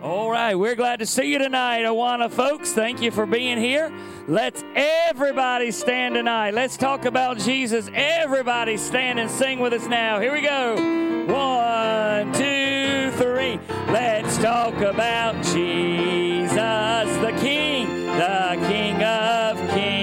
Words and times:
All 0.00 0.30
right, 0.30 0.54
we're 0.54 0.76
glad 0.76 1.00
to 1.00 1.06
see 1.06 1.32
you 1.32 1.38
tonight, 1.38 1.82
Awana 1.82 2.30
folks. 2.30 2.72
Thank 2.72 3.02
you 3.02 3.10
for 3.10 3.26
being 3.26 3.58
here. 3.58 3.92
Let's 4.28 4.62
everybody 4.76 5.72
stand 5.72 6.14
tonight. 6.14 6.54
Let's 6.54 6.76
talk 6.76 7.04
about 7.04 7.38
Jesus. 7.38 7.90
Everybody 7.92 8.76
stand 8.76 9.18
and 9.18 9.28
sing 9.28 9.58
with 9.58 9.72
us 9.72 9.88
now. 9.88 10.20
Here 10.20 10.32
we 10.32 10.42
go. 10.42 10.76
One, 11.26 12.32
two, 12.32 13.10
three. 13.16 13.58
Let's 13.88 14.38
talk 14.38 14.76
about 14.76 15.34
Jesus, 15.42 16.54
the 16.54 17.36
King, 17.40 18.06
the 18.06 18.56
King 18.68 19.02
of 19.02 19.58
Kings 19.74 19.97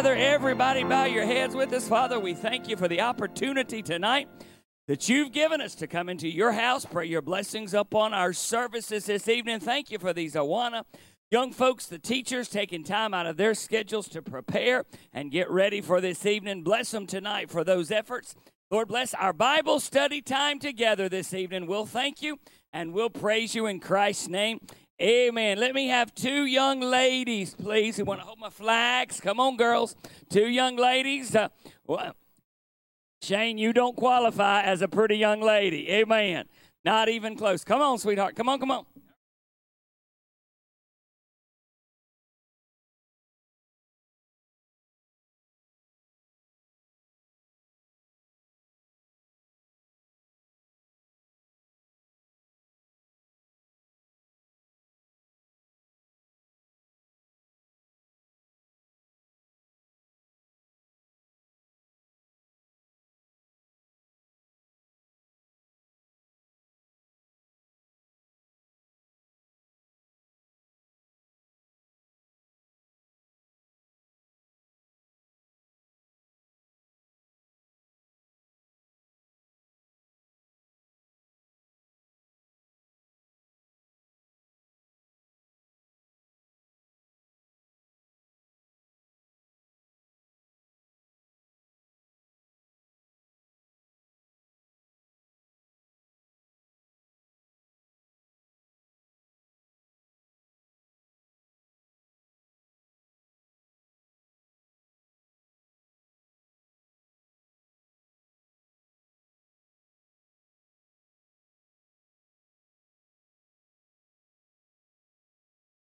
together. 0.00 0.16
Everybody, 0.16 0.82
bow 0.82 1.04
your 1.04 1.26
heads 1.26 1.54
with 1.54 1.70
us. 1.74 1.86
Father, 1.86 2.18
we 2.18 2.32
thank 2.32 2.66
you 2.66 2.74
for 2.74 2.88
the 2.88 3.02
opportunity 3.02 3.82
tonight 3.82 4.28
that 4.88 5.10
you've 5.10 5.30
given 5.30 5.60
us 5.60 5.74
to 5.74 5.86
come 5.86 6.08
into 6.08 6.26
your 6.26 6.52
house. 6.52 6.86
Pray 6.86 7.04
your 7.04 7.20
blessings 7.20 7.74
upon 7.74 8.14
our 8.14 8.32
services 8.32 9.04
this 9.04 9.28
evening. 9.28 9.60
Thank 9.60 9.90
you 9.90 9.98
for 9.98 10.14
these 10.14 10.36
Awana 10.36 10.84
young 11.30 11.52
folks, 11.52 11.84
the 11.84 11.98
teachers, 11.98 12.48
taking 12.48 12.82
time 12.82 13.12
out 13.12 13.26
of 13.26 13.36
their 13.36 13.52
schedules 13.52 14.08
to 14.08 14.22
prepare 14.22 14.86
and 15.12 15.30
get 15.30 15.50
ready 15.50 15.82
for 15.82 16.00
this 16.00 16.24
evening. 16.24 16.62
Bless 16.62 16.90
them 16.92 17.06
tonight 17.06 17.50
for 17.50 17.62
those 17.62 17.90
efforts. 17.90 18.34
Lord, 18.70 18.88
bless 18.88 19.12
our 19.12 19.34
Bible 19.34 19.80
study 19.80 20.22
time 20.22 20.60
together 20.60 21.10
this 21.10 21.34
evening. 21.34 21.66
We'll 21.66 21.84
thank 21.84 22.22
you 22.22 22.38
and 22.72 22.94
we'll 22.94 23.10
praise 23.10 23.54
you 23.54 23.66
in 23.66 23.80
Christ's 23.80 24.28
name. 24.28 24.60
Amen. 25.00 25.58
Let 25.58 25.74
me 25.74 25.88
have 25.88 26.14
two 26.14 26.44
young 26.44 26.80
ladies, 26.80 27.54
please, 27.54 27.96
who 27.96 28.04
want 28.04 28.20
to 28.20 28.26
hold 28.26 28.38
my 28.38 28.50
flags. 28.50 29.18
Come 29.18 29.40
on, 29.40 29.56
girls. 29.56 29.96
Two 30.28 30.46
young 30.46 30.76
ladies. 30.76 31.34
Uh, 31.34 31.48
well, 31.86 32.14
Shane, 33.22 33.56
you 33.56 33.72
don't 33.72 33.96
qualify 33.96 34.60
as 34.62 34.82
a 34.82 34.88
pretty 34.88 35.16
young 35.16 35.40
lady. 35.40 35.88
Amen. 35.90 36.44
Not 36.84 37.08
even 37.08 37.34
close. 37.34 37.64
Come 37.64 37.80
on, 37.80 37.98
sweetheart. 37.98 38.36
Come 38.36 38.50
on, 38.50 38.60
come 38.60 38.70
on. 38.70 38.84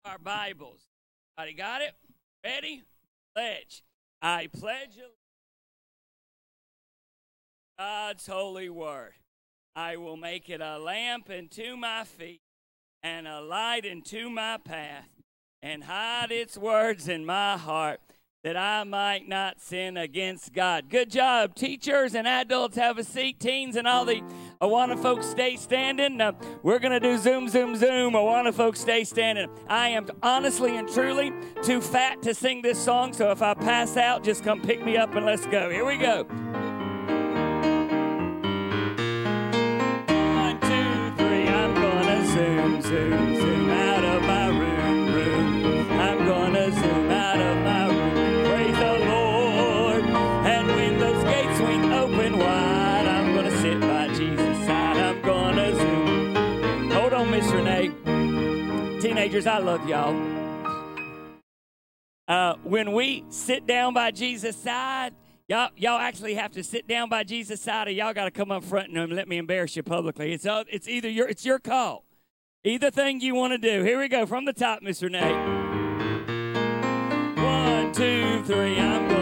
Our 0.06 0.19
Bibles. 0.19 0.82
Everybody 1.37 1.56
got 1.56 1.82
it? 1.82 1.93
Ready? 2.44 2.85
Pledge. 3.35 3.82
I 4.23 4.49
pledge 4.56 5.00
God's 7.76 8.25
holy 8.25 8.69
word. 8.69 9.14
I 9.75 9.97
will 9.97 10.17
make 10.17 10.49
it 10.49 10.61
a 10.61 10.79
lamp 10.79 11.29
unto 11.29 11.76
my 11.76 12.05
feet 12.05 12.41
and 13.03 13.26
a 13.26 13.41
light 13.41 13.85
unto 13.85 14.31
my 14.31 14.58
path, 14.58 15.08
and 15.61 15.85
hide 15.85 16.31
its 16.31 16.56
words 16.56 17.08
in 17.08 17.26
my 17.26 17.56
heart 17.56 18.00
that 18.44 18.56
I 18.56 18.85
might 18.85 19.26
not 19.26 19.61
sin 19.61 19.97
against 19.97 20.53
God. 20.53 20.88
Good 20.88 21.11
job, 21.11 21.56
teachers 21.56 22.14
and 22.14 22.29
adults. 22.29 22.76
Have 22.76 22.99
a 22.99 23.03
seat, 23.03 23.41
teens 23.41 23.75
and 23.75 23.88
all 23.88 24.05
the 24.05 24.23
Awana 24.61 25.00
folks 25.00 25.26
stay 25.26 25.56
standing. 25.56 26.20
Uh, 26.20 26.32
we're 26.62 26.79
going 26.79 26.93
to 26.93 27.00
do 27.00 27.19
zoom, 27.19 27.49
zoom, 27.49 27.76
zoom. 27.76 28.14
Awana 28.14 28.55
folks 28.55 28.81
stay 28.81 29.05
standing. 29.05 29.50
I 29.69 29.88
am 29.91 30.06
honestly 30.23 30.76
and 30.76 30.88
truly 30.88 31.32
too 31.62 31.81
fat 31.82 32.23
to 32.23 32.35
sing 32.35 32.62
this 32.62 32.79
song, 32.79 33.12
so 33.12 33.31
if 33.31 33.43
I 33.43 33.53
pass 33.55 33.97
out, 33.99 34.25
just 34.25 34.44
come 34.44 34.62
pick 34.62 34.82
me 34.85 34.97
up 34.97 35.14
and 35.14 35.26
let's 35.26 35.47
go. 35.47 35.69
Here 35.70 35.85
we 35.85 35.99
go. 35.99 36.25
One, 40.08 40.61
two, 40.61 41.23
three. 41.23 41.49
I'm 41.49 41.75
gonna 41.75 42.26
zoom, 42.26 42.81
zoom, 42.82 43.37
zoom 43.37 43.70
out 43.70 44.05
I 59.44 59.59
love 59.59 59.88
y'all. 59.88 60.15
Uh, 62.29 62.55
when 62.65 62.93
we 62.93 63.25
sit 63.29 63.67
down 63.67 63.93
by 63.93 64.11
Jesus' 64.11 64.56
side, 64.56 65.15
y'all, 65.49 65.71
y'all 65.77 65.99
actually 65.99 66.35
have 66.35 66.53
to 66.53 66.65
sit 66.65 66.88
down 66.88 67.09
by 67.09 67.23
Jesus' 67.23 67.61
side, 67.61 67.88
or 67.88 67.91
y'all 67.91 68.15
got 68.15 68.25
to 68.25 68.31
come 68.31 68.50
up 68.50 68.65
front 68.65 68.91
and 68.91 69.12
let 69.12 69.29
me 69.29 69.37
embarrass 69.37 69.77
you 69.77 69.83
publicly. 69.83 70.33
It's 70.33 70.47
uh, 70.47 70.65
it's 70.69 70.88
either 70.88 71.09
your 71.09 71.29
it's 71.29 71.44
your 71.44 71.59
call, 71.59 72.05
either 72.65 72.91
thing 72.91 73.21
you 73.21 73.35
want 73.35 73.53
to 73.53 73.59
do. 73.59 73.83
Here 73.83 73.99
we 73.99 74.09
go 74.09 74.27
from 74.27 74.44
the 74.44 74.53
top, 74.53 74.83
Miss 74.83 75.03
Renee. 75.03 75.33
One, 77.37 77.93
two, 77.93 78.43
three. 78.44 78.79
I'm 78.79 79.16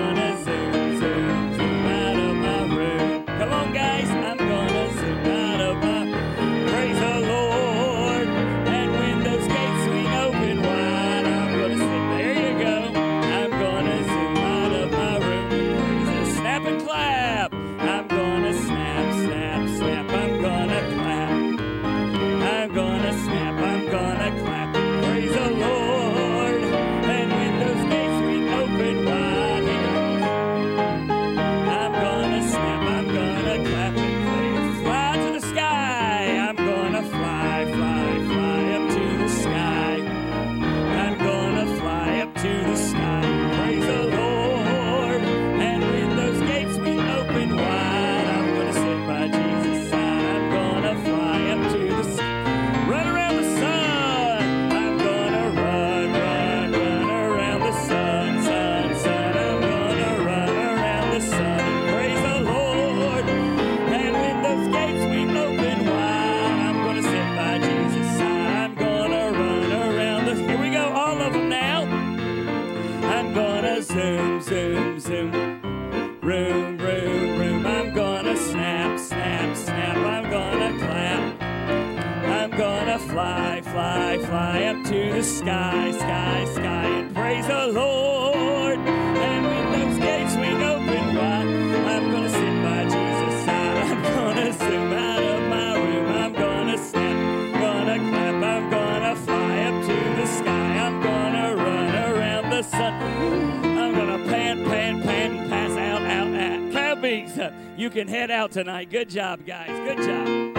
you 107.77 107.91
can 107.91 108.09
head 108.09 108.31
out 108.31 108.53
tonight. 108.53 108.91
Good 108.91 109.11
job, 109.11 109.45
guys. 109.47 109.69
Good 109.69 110.07
job. 110.07 110.54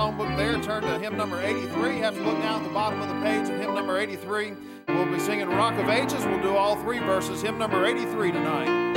Songbook 0.00 0.34
there. 0.36 0.58
Turn 0.62 0.82
to 0.82 0.98
hymn 0.98 1.16
number 1.16 1.42
83. 1.42 1.96
You 1.96 2.02
have 2.02 2.14
to 2.14 2.22
look 2.22 2.40
down 2.40 2.62
at 2.62 2.66
the 2.66 2.72
bottom 2.72 3.02
of 3.02 3.08
the 3.08 3.20
page 3.20 3.50
of 3.50 3.60
hymn 3.60 3.74
number 3.74 3.98
83. 3.98 4.54
We'll 4.88 5.04
be 5.04 5.18
singing 5.18 5.48
Rock 5.48 5.74
of 5.74 5.90
Ages. 5.90 6.24
We'll 6.24 6.42
do 6.42 6.56
all 6.56 6.76
three 6.76 7.00
verses. 7.00 7.42
Hymn 7.42 7.58
number 7.58 7.84
83 7.84 8.32
tonight. 8.32 8.89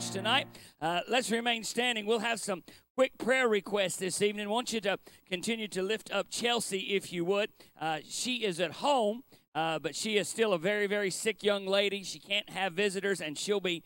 Much 0.00 0.10
tonight. 0.12 0.46
Uh, 0.80 1.00
let's 1.10 1.30
remain 1.30 1.62
standing. 1.62 2.06
We'll 2.06 2.20
have 2.20 2.40
some 2.40 2.62
quick 2.96 3.18
prayer 3.18 3.46
requests 3.46 3.96
this 3.96 4.22
evening. 4.22 4.46
I 4.46 4.50
want 4.50 4.72
you 4.72 4.80
to 4.80 4.98
continue 5.28 5.68
to 5.68 5.82
lift 5.82 6.10
up 6.10 6.30
Chelsea, 6.30 6.94
if 6.94 7.12
you 7.12 7.22
would. 7.26 7.50
Uh, 7.78 7.98
she 8.08 8.36
is 8.36 8.60
at 8.60 8.72
home, 8.72 9.24
uh, 9.54 9.78
but 9.78 9.94
she 9.94 10.16
is 10.16 10.26
still 10.26 10.54
a 10.54 10.58
very, 10.58 10.86
very 10.86 11.10
sick 11.10 11.42
young 11.42 11.66
lady. 11.66 12.02
She 12.02 12.18
can't 12.18 12.48
have 12.48 12.72
visitors, 12.72 13.20
and 13.20 13.36
she'll 13.36 13.60
be 13.60 13.82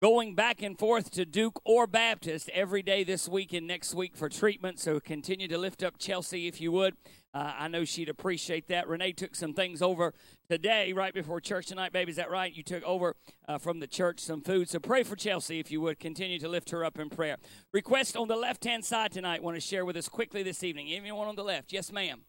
going 0.00 0.36
back 0.36 0.62
and 0.62 0.78
forth 0.78 1.10
to 1.12 1.24
Duke 1.24 1.60
or 1.64 1.88
Baptist 1.88 2.48
every 2.50 2.82
day 2.82 3.02
this 3.02 3.28
week 3.28 3.52
and 3.52 3.66
next 3.66 3.92
week 3.92 4.14
for 4.14 4.28
treatment. 4.28 4.78
So 4.78 5.00
continue 5.00 5.48
to 5.48 5.58
lift 5.58 5.82
up 5.82 5.98
Chelsea, 5.98 6.46
if 6.46 6.60
you 6.60 6.70
would. 6.70 6.94
Uh, 7.36 7.52
I 7.58 7.68
know 7.68 7.84
she'd 7.84 8.08
appreciate 8.08 8.68
that. 8.68 8.88
Renee 8.88 9.12
took 9.12 9.34
some 9.34 9.52
things 9.52 9.82
over 9.82 10.14
today, 10.48 10.94
right 10.94 11.12
before 11.12 11.38
church 11.38 11.66
tonight, 11.66 11.92
baby. 11.92 12.08
Is 12.08 12.16
that 12.16 12.30
right? 12.30 12.50
You 12.50 12.62
took 12.62 12.82
over 12.84 13.14
uh, 13.46 13.58
from 13.58 13.78
the 13.78 13.86
church 13.86 14.20
some 14.20 14.40
food. 14.40 14.70
So 14.70 14.78
pray 14.78 15.02
for 15.02 15.16
Chelsea, 15.16 15.60
if 15.60 15.70
you 15.70 15.82
would. 15.82 16.00
Continue 16.00 16.38
to 16.38 16.48
lift 16.48 16.70
her 16.70 16.82
up 16.82 16.98
in 16.98 17.10
prayer. 17.10 17.36
Request 17.74 18.16
on 18.16 18.28
the 18.28 18.36
left 18.36 18.64
hand 18.64 18.86
side 18.86 19.12
tonight. 19.12 19.42
Want 19.42 19.54
to 19.54 19.60
share 19.60 19.84
with 19.84 19.98
us 19.98 20.08
quickly 20.08 20.42
this 20.42 20.64
evening. 20.64 20.90
Anyone 20.90 21.28
on 21.28 21.36
the 21.36 21.44
left? 21.44 21.74
Yes, 21.74 21.92
ma'am. 21.92 22.22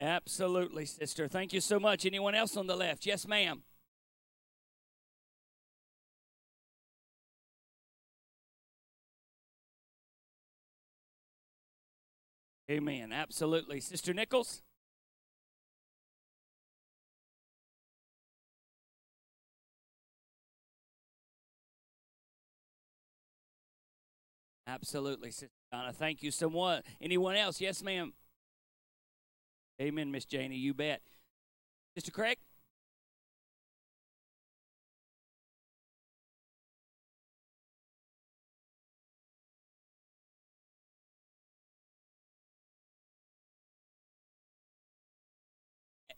Absolutely, 0.00 0.86
sister. 0.86 1.28
Thank 1.28 1.52
you 1.52 1.60
so 1.60 1.78
much. 1.78 2.06
Anyone 2.06 2.34
else 2.34 2.56
on 2.56 2.68
the 2.68 2.76
left? 2.76 3.04
Yes, 3.04 3.28
ma'am. 3.28 3.64
Amen. 12.70 13.12
Absolutely. 13.12 13.80
Sister 13.80 14.14
Nichols? 14.14 14.62
Absolutely, 24.66 25.30
Sister 25.30 25.48
Donna. 25.70 25.92
Thank 25.92 26.22
you 26.22 26.30
so 26.30 26.48
much. 26.48 26.84
Anyone 27.00 27.36
else? 27.36 27.60
Yes, 27.60 27.82
ma'am. 27.82 28.14
Amen, 29.80 30.10
Miss 30.10 30.24
Janie. 30.24 30.56
You 30.56 30.72
bet. 30.72 31.02
Sister 31.94 32.10
Craig? 32.10 32.38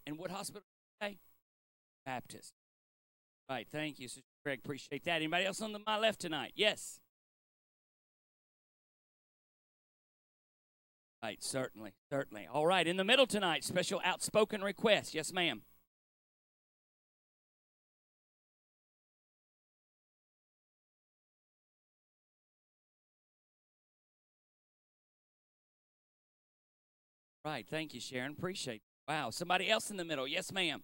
And 0.07 0.19
what 0.19 0.31
hospital? 0.31 0.63
Okay. 1.03 1.19
Baptist. 2.05 2.53
Right. 3.49 3.67
Thank 3.71 3.99
you, 3.99 4.09
Sister 4.09 4.23
Craig. 4.45 4.61
Appreciate 4.65 5.05
that. 5.05 5.17
Anybody 5.17 5.45
else 5.47 5.61
on 5.61 5.73
the, 5.73 5.81
my 5.87 5.99
left 5.99 6.21
tonight? 6.21 6.53
Yes. 6.55 7.01
Right. 11.23 11.43
Certainly. 11.43 11.95
Certainly. 12.11 12.49
All 12.53 12.67
right. 12.67 12.87
In 12.87 12.97
the 12.97 13.05
middle 13.05 13.27
tonight, 13.27 13.65
special 13.65 14.01
outspoken 14.05 14.63
request. 14.63 15.15
Yes, 15.15 15.33
ma'am. 15.33 15.63
Right. 27.45 27.67
Thank 27.69 27.93
you, 27.93 28.01
Sharon. 28.01 28.33
Appreciate. 28.33 28.83
Wow. 29.09 29.31
Somebody 29.31 29.71
else 29.71 29.91
in 29.91 29.97
the 29.97 30.05
middle. 30.05 30.27
Yes, 30.27 30.53
ma'am. 30.53 30.83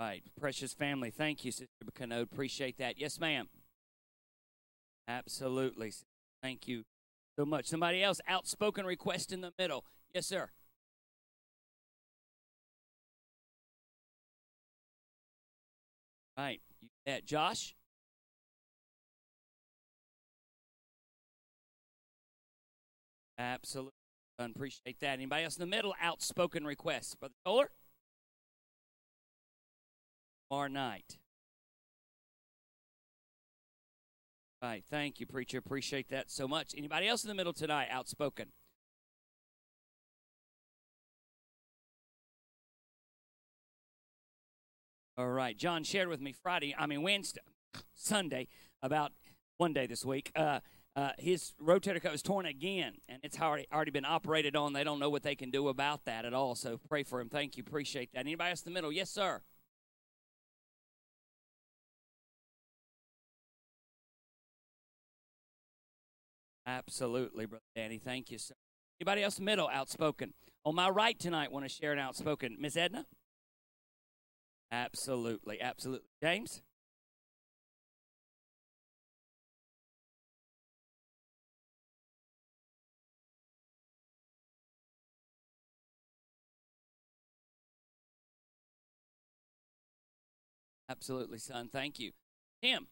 Right. 0.00 0.22
Precious 0.38 0.72
family. 0.72 1.10
Thank 1.10 1.44
you, 1.44 1.50
Sister 1.50 1.66
Canode. 1.94 2.22
Appreciate 2.22 2.78
that. 2.78 2.98
Yes, 3.00 3.18
ma'am. 3.18 3.48
Absolutely. 5.08 5.92
Thank 6.42 6.68
you 6.68 6.84
so 7.36 7.44
much. 7.44 7.66
Somebody 7.66 8.02
else, 8.02 8.20
outspoken 8.28 8.86
request 8.86 9.32
in 9.32 9.40
the 9.40 9.52
middle. 9.58 9.84
Yes, 10.14 10.26
sir. 10.26 10.50
Right. 16.36 16.60
Bet. 17.08 17.24
Josh? 17.24 17.74
Absolutely. 23.38 23.92
Appreciate 24.38 25.00
that. 25.00 25.14
Anybody 25.14 25.44
else 25.44 25.56
in 25.56 25.60
the 25.60 25.74
middle? 25.74 25.94
Outspoken 26.02 26.66
requests. 26.66 27.14
Brother 27.14 27.32
Toller? 27.46 27.70
Tomorrow 30.50 30.68
night. 30.68 31.16
All 34.60 34.68
right. 34.68 34.84
Thank 34.90 35.18
you, 35.18 35.24
preacher. 35.24 35.56
Appreciate 35.56 36.10
that 36.10 36.30
so 36.30 36.46
much. 36.46 36.74
Anybody 36.76 37.08
else 37.08 37.24
in 37.24 37.28
the 37.28 37.34
middle 37.34 37.54
tonight? 37.54 37.88
Outspoken. 37.90 38.48
All 45.18 45.26
right. 45.26 45.58
John 45.58 45.82
shared 45.82 46.06
with 46.06 46.20
me 46.20 46.30
Friday, 46.30 46.76
I 46.78 46.86
mean, 46.86 47.02
Wednesday, 47.02 47.40
Sunday, 47.92 48.46
about 48.84 49.10
one 49.56 49.72
day 49.72 49.88
this 49.88 50.04
week. 50.04 50.30
Uh, 50.36 50.60
uh, 50.94 51.10
his 51.18 51.54
rotator 51.60 52.00
cuff 52.00 52.14
is 52.14 52.22
torn 52.22 52.46
again, 52.46 52.92
and 53.08 53.18
it's 53.24 53.40
already, 53.40 53.66
already 53.72 53.90
been 53.90 54.04
operated 54.04 54.54
on. 54.54 54.74
They 54.74 54.84
don't 54.84 55.00
know 55.00 55.10
what 55.10 55.24
they 55.24 55.34
can 55.34 55.50
do 55.50 55.66
about 55.66 56.04
that 56.04 56.24
at 56.24 56.34
all. 56.34 56.54
So 56.54 56.78
pray 56.88 57.02
for 57.02 57.20
him. 57.20 57.28
Thank 57.28 57.56
you. 57.56 57.64
Appreciate 57.66 58.12
that. 58.12 58.20
Anybody 58.20 58.50
else 58.50 58.62
in 58.62 58.72
the 58.72 58.74
middle? 58.74 58.92
Yes, 58.92 59.10
sir. 59.10 59.42
Absolutely, 66.64 67.46
Brother 67.46 67.64
Danny. 67.74 67.98
Thank 67.98 68.30
you, 68.30 68.38
sir. 68.38 68.54
Anybody 69.00 69.24
else 69.24 69.36
in 69.36 69.44
the 69.44 69.50
middle? 69.50 69.68
Outspoken. 69.72 70.34
On 70.64 70.76
my 70.76 70.88
right 70.88 71.18
tonight, 71.18 71.50
want 71.50 71.64
to 71.64 71.68
share 71.68 71.92
an 71.92 71.98
outspoken. 71.98 72.56
Miss 72.60 72.76
Edna? 72.76 73.04
Absolutely. 74.72 75.60
Absolutely. 75.60 76.08
James? 76.22 76.62
Absolutely, 90.88 91.38
son. 91.38 91.68
Thank 91.68 91.98
you. 91.98 92.12
Tim. 92.62 92.88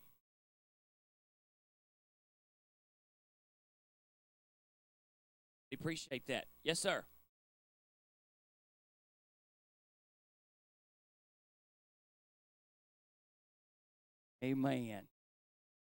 Appreciate 5.72 6.26
that. 6.26 6.46
Yes, 6.62 6.78
sir. 6.80 7.04
Amen. 14.46 15.02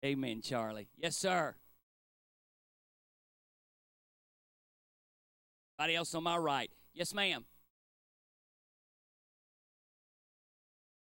Amen, 0.04 0.40
Charlie. 0.40 0.86
Yes, 0.96 1.16
sir. 1.16 1.56
Anybody 5.80 5.96
else 5.96 6.14
on 6.14 6.22
my 6.22 6.36
right? 6.36 6.70
Yes, 6.94 7.12
ma'am. 7.12 7.44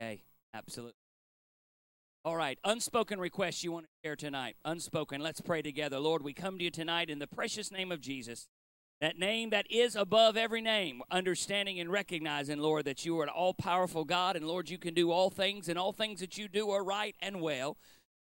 Okay. 0.02 0.20
Absolutely. 0.52 0.92
All 2.26 2.36
right, 2.36 2.58
unspoken 2.64 3.20
requests 3.20 3.64
you 3.64 3.72
want 3.72 3.86
to 3.86 3.90
share 4.04 4.16
tonight. 4.16 4.56
Unspoken. 4.64 5.22
Let's 5.22 5.40
pray 5.40 5.62
together. 5.62 5.98
Lord, 5.98 6.22
we 6.22 6.34
come 6.34 6.58
to 6.58 6.64
you 6.64 6.70
tonight 6.70 7.08
in 7.08 7.20
the 7.20 7.26
precious 7.26 7.70
name 7.70 7.90
of 7.90 8.00
Jesus. 8.02 8.48
That 9.02 9.18
name 9.18 9.50
that 9.50 9.70
is 9.70 9.94
above 9.94 10.38
every 10.38 10.62
name, 10.62 11.02
understanding 11.10 11.78
and 11.78 11.92
recognizing, 11.92 12.58
Lord, 12.58 12.86
that 12.86 13.04
you 13.04 13.18
are 13.20 13.24
an 13.24 13.28
all 13.28 13.52
powerful 13.52 14.06
God, 14.06 14.36
and 14.36 14.46
Lord, 14.46 14.70
you 14.70 14.78
can 14.78 14.94
do 14.94 15.10
all 15.10 15.28
things, 15.28 15.68
and 15.68 15.78
all 15.78 15.92
things 15.92 16.20
that 16.20 16.38
you 16.38 16.48
do 16.48 16.70
are 16.70 16.82
right 16.82 17.14
and 17.20 17.42
well. 17.42 17.76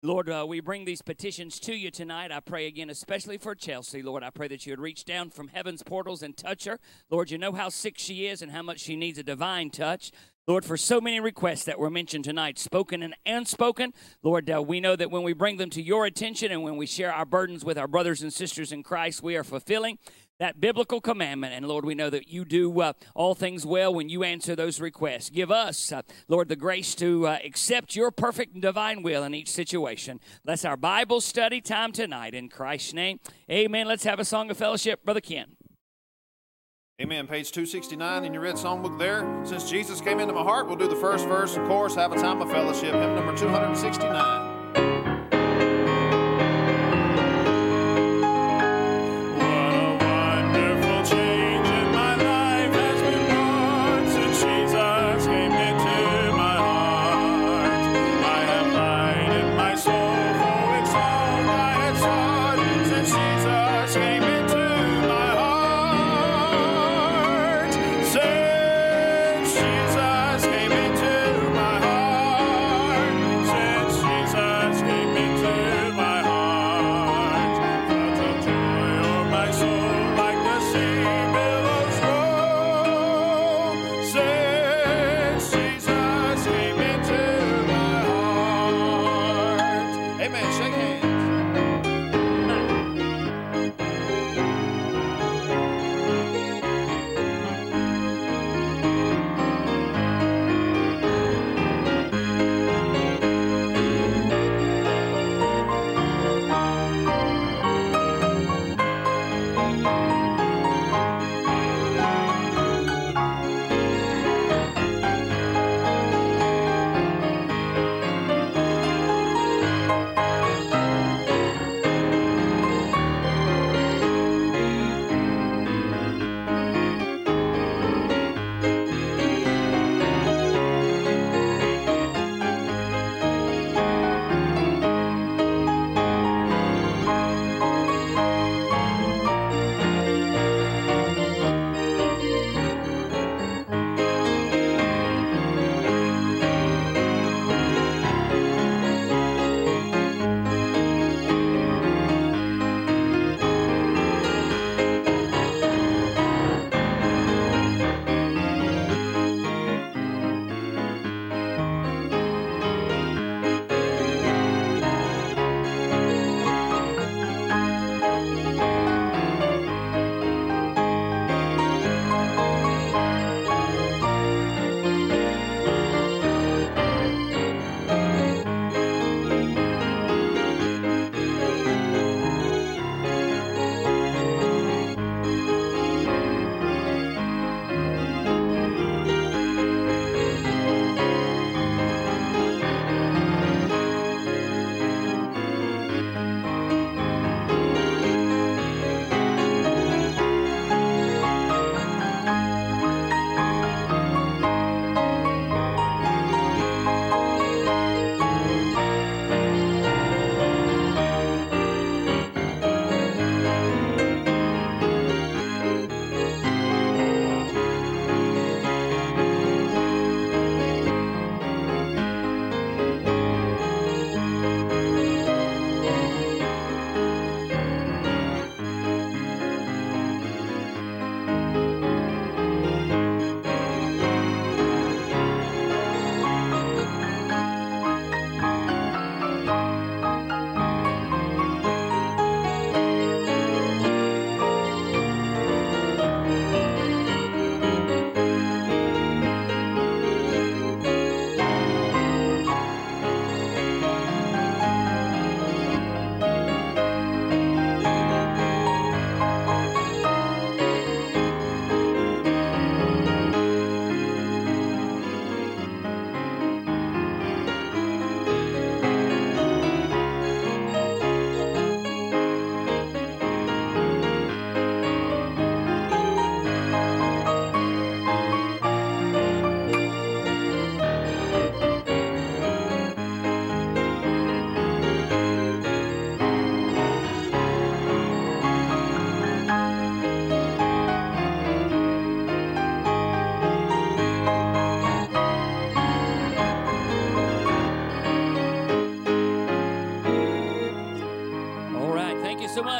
Lord, 0.05 0.29
uh, 0.29 0.45
we 0.47 0.61
bring 0.61 0.85
these 0.85 1.01
petitions 1.01 1.59
to 1.61 1.73
you 1.73 1.91
tonight. 1.91 2.31
I 2.31 2.39
pray 2.39 2.67
again, 2.67 2.89
especially 2.89 3.37
for 3.37 3.55
Chelsea. 3.55 4.01
Lord, 4.01 4.23
I 4.23 4.29
pray 4.29 4.47
that 4.49 4.65
you 4.65 4.71
would 4.71 4.79
reach 4.79 5.03
down 5.03 5.29
from 5.29 5.49
heaven's 5.49 5.83
portals 5.83 6.23
and 6.23 6.35
touch 6.35 6.63
her. 6.65 6.79
Lord, 7.09 7.29
you 7.29 7.37
know 7.37 7.53
how 7.53 7.67
sick 7.69 7.95
she 7.97 8.27
is 8.27 8.41
and 8.41 8.51
how 8.51 8.61
much 8.61 8.79
she 8.79 8.95
needs 8.95 9.17
a 9.17 9.23
divine 9.23 9.69
touch. 9.69 10.11
Lord, 10.45 10.65
for 10.65 10.75
so 10.75 10.99
many 10.99 11.21
requests 11.21 11.63
that 11.63 11.79
were 11.79 11.89
mentioned 11.89 12.25
tonight, 12.25 12.59
spoken 12.59 13.01
and 13.01 13.15
unspoken, 13.25 13.93
Lord, 14.23 14.49
uh, 14.49 14.61
we 14.61 14.81
know 14.81 14.97
that 14.97 15.09
when 15.09 15.23
we 15.23 15.31
bring 15.31 15.55
them 15.55 15.69
to 15.69 15.81
your 15.81 16.05
attention 16.05 16.51
and 16.51 16.63
when 16.63 16.75
we 16.75 16.85
share 16.85 17.13
our 17.13 17.25
burdens 17.25 17.63
with 17.63 17.77
our 17.77 17.87
brothers 17.87 18.21
and 18.21 18.33
sisters 18.33 18.73
in 18.73 18.83
Christ, 18.83 19.23
we 19.23 19.37
are 19.37 19.43
fulfilling 19.45 19.99
that 20.43 20.59
biblical 20.59 20.99
commandment. 20.99 21.53
And 21.53 21.65
Lord, 21.65 21.85
we 21.85 21.95
know 21.95 22.09
that 22.09 22.27
you 22.27 22.43
do 22.43 22.81
uh, 22.81 22.91
all 23.15 23.33
things 23.33 23.65
well 23.65 23.93
when 23.93 24.09
you 24.09 24.23
answer 24.23 24.57
those 24.57 24.81
requests. 24.81 25.29
Give 25.29 25.49
us, 25.49 25.89
uh, 25.93 26.01
Lord, 26.27 26.49
the 26.49 26.57
grace 26.57 26.95
to 26.95 27.27
uh, 27.27 27.37
accept 27.45 27.95
your 27.95 28.11
perfect 28.11 28.51
and 28.51 28.61
divine 28.61 29.03
will 29.03 29.23
in 29.23 29.33
each 29.33 29.49
situation. 29.49 30.19
Bless 30.43 30.65
our 30.65 30.75
Bible 30.75 31.21
study 31.21 31.61
time 31.61 31.93
tonight 31.93 32.33
in 32.33 32.49
Christ's 32.49 32.93
name. 32.93 33.21
Amen. 33.49 33.87
Let's 33.87 34.03
have 34.03 34.19
a 34.19 34.25
song 34.25 34.51
of 34.51 34.57
fellowship, 34.57 35.05
Brother 35.05 35.21
Ken. 35.21 35.55
Amen. 37.01 37.25
Page 37.25 37.53
269 37.53 38.25
in 38.25 38.33
your 38.33 38.43
red 38.43 38.55
songbook 38.55 38.99
there. 38.99 39.25
Since 39.45 39.69
Jesus 39.69 40.01
came 40.01 40.19
into 40.19 40.33
my 40.33 40.43
heart, 40.43 40.67
we'll 40.67 40.75
do 40.75 40.89
the 40.89 40.95
first 40.97 41.25
verse 41.25 41.55
of 41.55 41.65
course, 41.69 41.95
have 41.95 42.11
a 42.11 42.17
time 42.17 42.41
of 42.41 42.51
fellowship. 42.51 42.93
Hymn 42.93 43.15
number 43.15 43.35
269. 43.37 44.52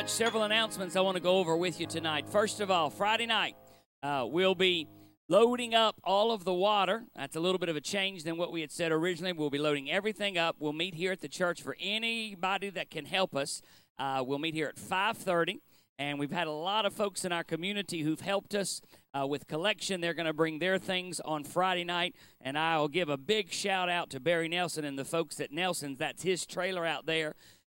Several 0.06 0.44
announcements 0.44 0.96
I 0.96 1.02
want 1.02 1.16
to 1.16 1.24
go 1.24 1.38
over 1.38 1.56
with 1.56 1.80
you 1.80 1.88
tonight. 1.88 2.28
First 2.28 2.60
of 2.60 2.70
all, 2.70 2.90
Friday 2.90 3.26
night, 3.26 3.56
uh, 4.02 4.26
we'll 4.30 4.56
be 4.56 4.88
loading 5.30 5.74
up 5.74 6.00
all 6.04 6.32
of 6.32 6.44
the 6.44 6.54
water. 6.54 7.06
That's 7.16 7.36
a 7.36 7.40
little 7.40 7.58
bit 7.58 7.70
of 7.70 7.76
a 7.76 7.82
change 7.82 8.24
than 8.24 8.38
what 8.38 8.52
we 8.52 8.62
had 8.62 8.72
said 8.72 8.92
originally. 8.92 9.32
We'll 9.34 9.50
be 9.50 9.58
loading 9.58 9.90
everything 9.90 10.38
up. 10.38 10.58
We'll 10.60 10.74
meet 10.74 10.96
here 10.96 11.12
at 11.12 11.22
the 11.22 11.30
church 11.30 11.62
for 11.62 11.78
anybody 11.80 12.70
that 12.70 12.92
can 12.92 13.06
help 13.06 13.36
us. 13.36 13.62
Uh, 13.98 14.24
we'll 14.26 14.40
meet 14.40 14.54
here 14.54 14.68
at 14.68 14.76
5:30, 14.76 15.62
and 15.98 16.20
we've 16.20 16.32
had 16.32 16.48
a 16.48 16.52
lot 16.52 16.86
of 16.86 16.94
folks 16.94 17.24
in 17.24 17.32
our 17.32 17.44
community 17.44 18.02
who've 18.02 18.22
helped 18.22 18.54
us 18.54 18.82
uh, 19.18 19.26
with 19.26 19.48
collection. 19.48 20.02
They're 20.02 20.14
going 20.14 20.26
to 20.26 20.34
bring 20.34 20.60
their 20.60 20.78
things 20.78 21.20
on 21.22 21.44
Friday 21.44 21.86
night, 21.86 22.16
and 22.42 22.58
I'll 22.58 22.88
give 22.88 23.10
a 23.10 23.18
big 23.18 23.52
shout 23.52 23.90
out 23.90 24.10
to 24.12 24.20
Barry 24.20 24.50
Nelson 24.50 24.84
and 24.84 25.00
the 25.00 25.06
folks 25.06 25.40
at 25.40 25.52
Nelson's. 25.52 26.00
That's 26.00 26.24
his 26.24 26.46
trailer 26.46 26.86
out 26.86 27.06
there. 27.06 27.36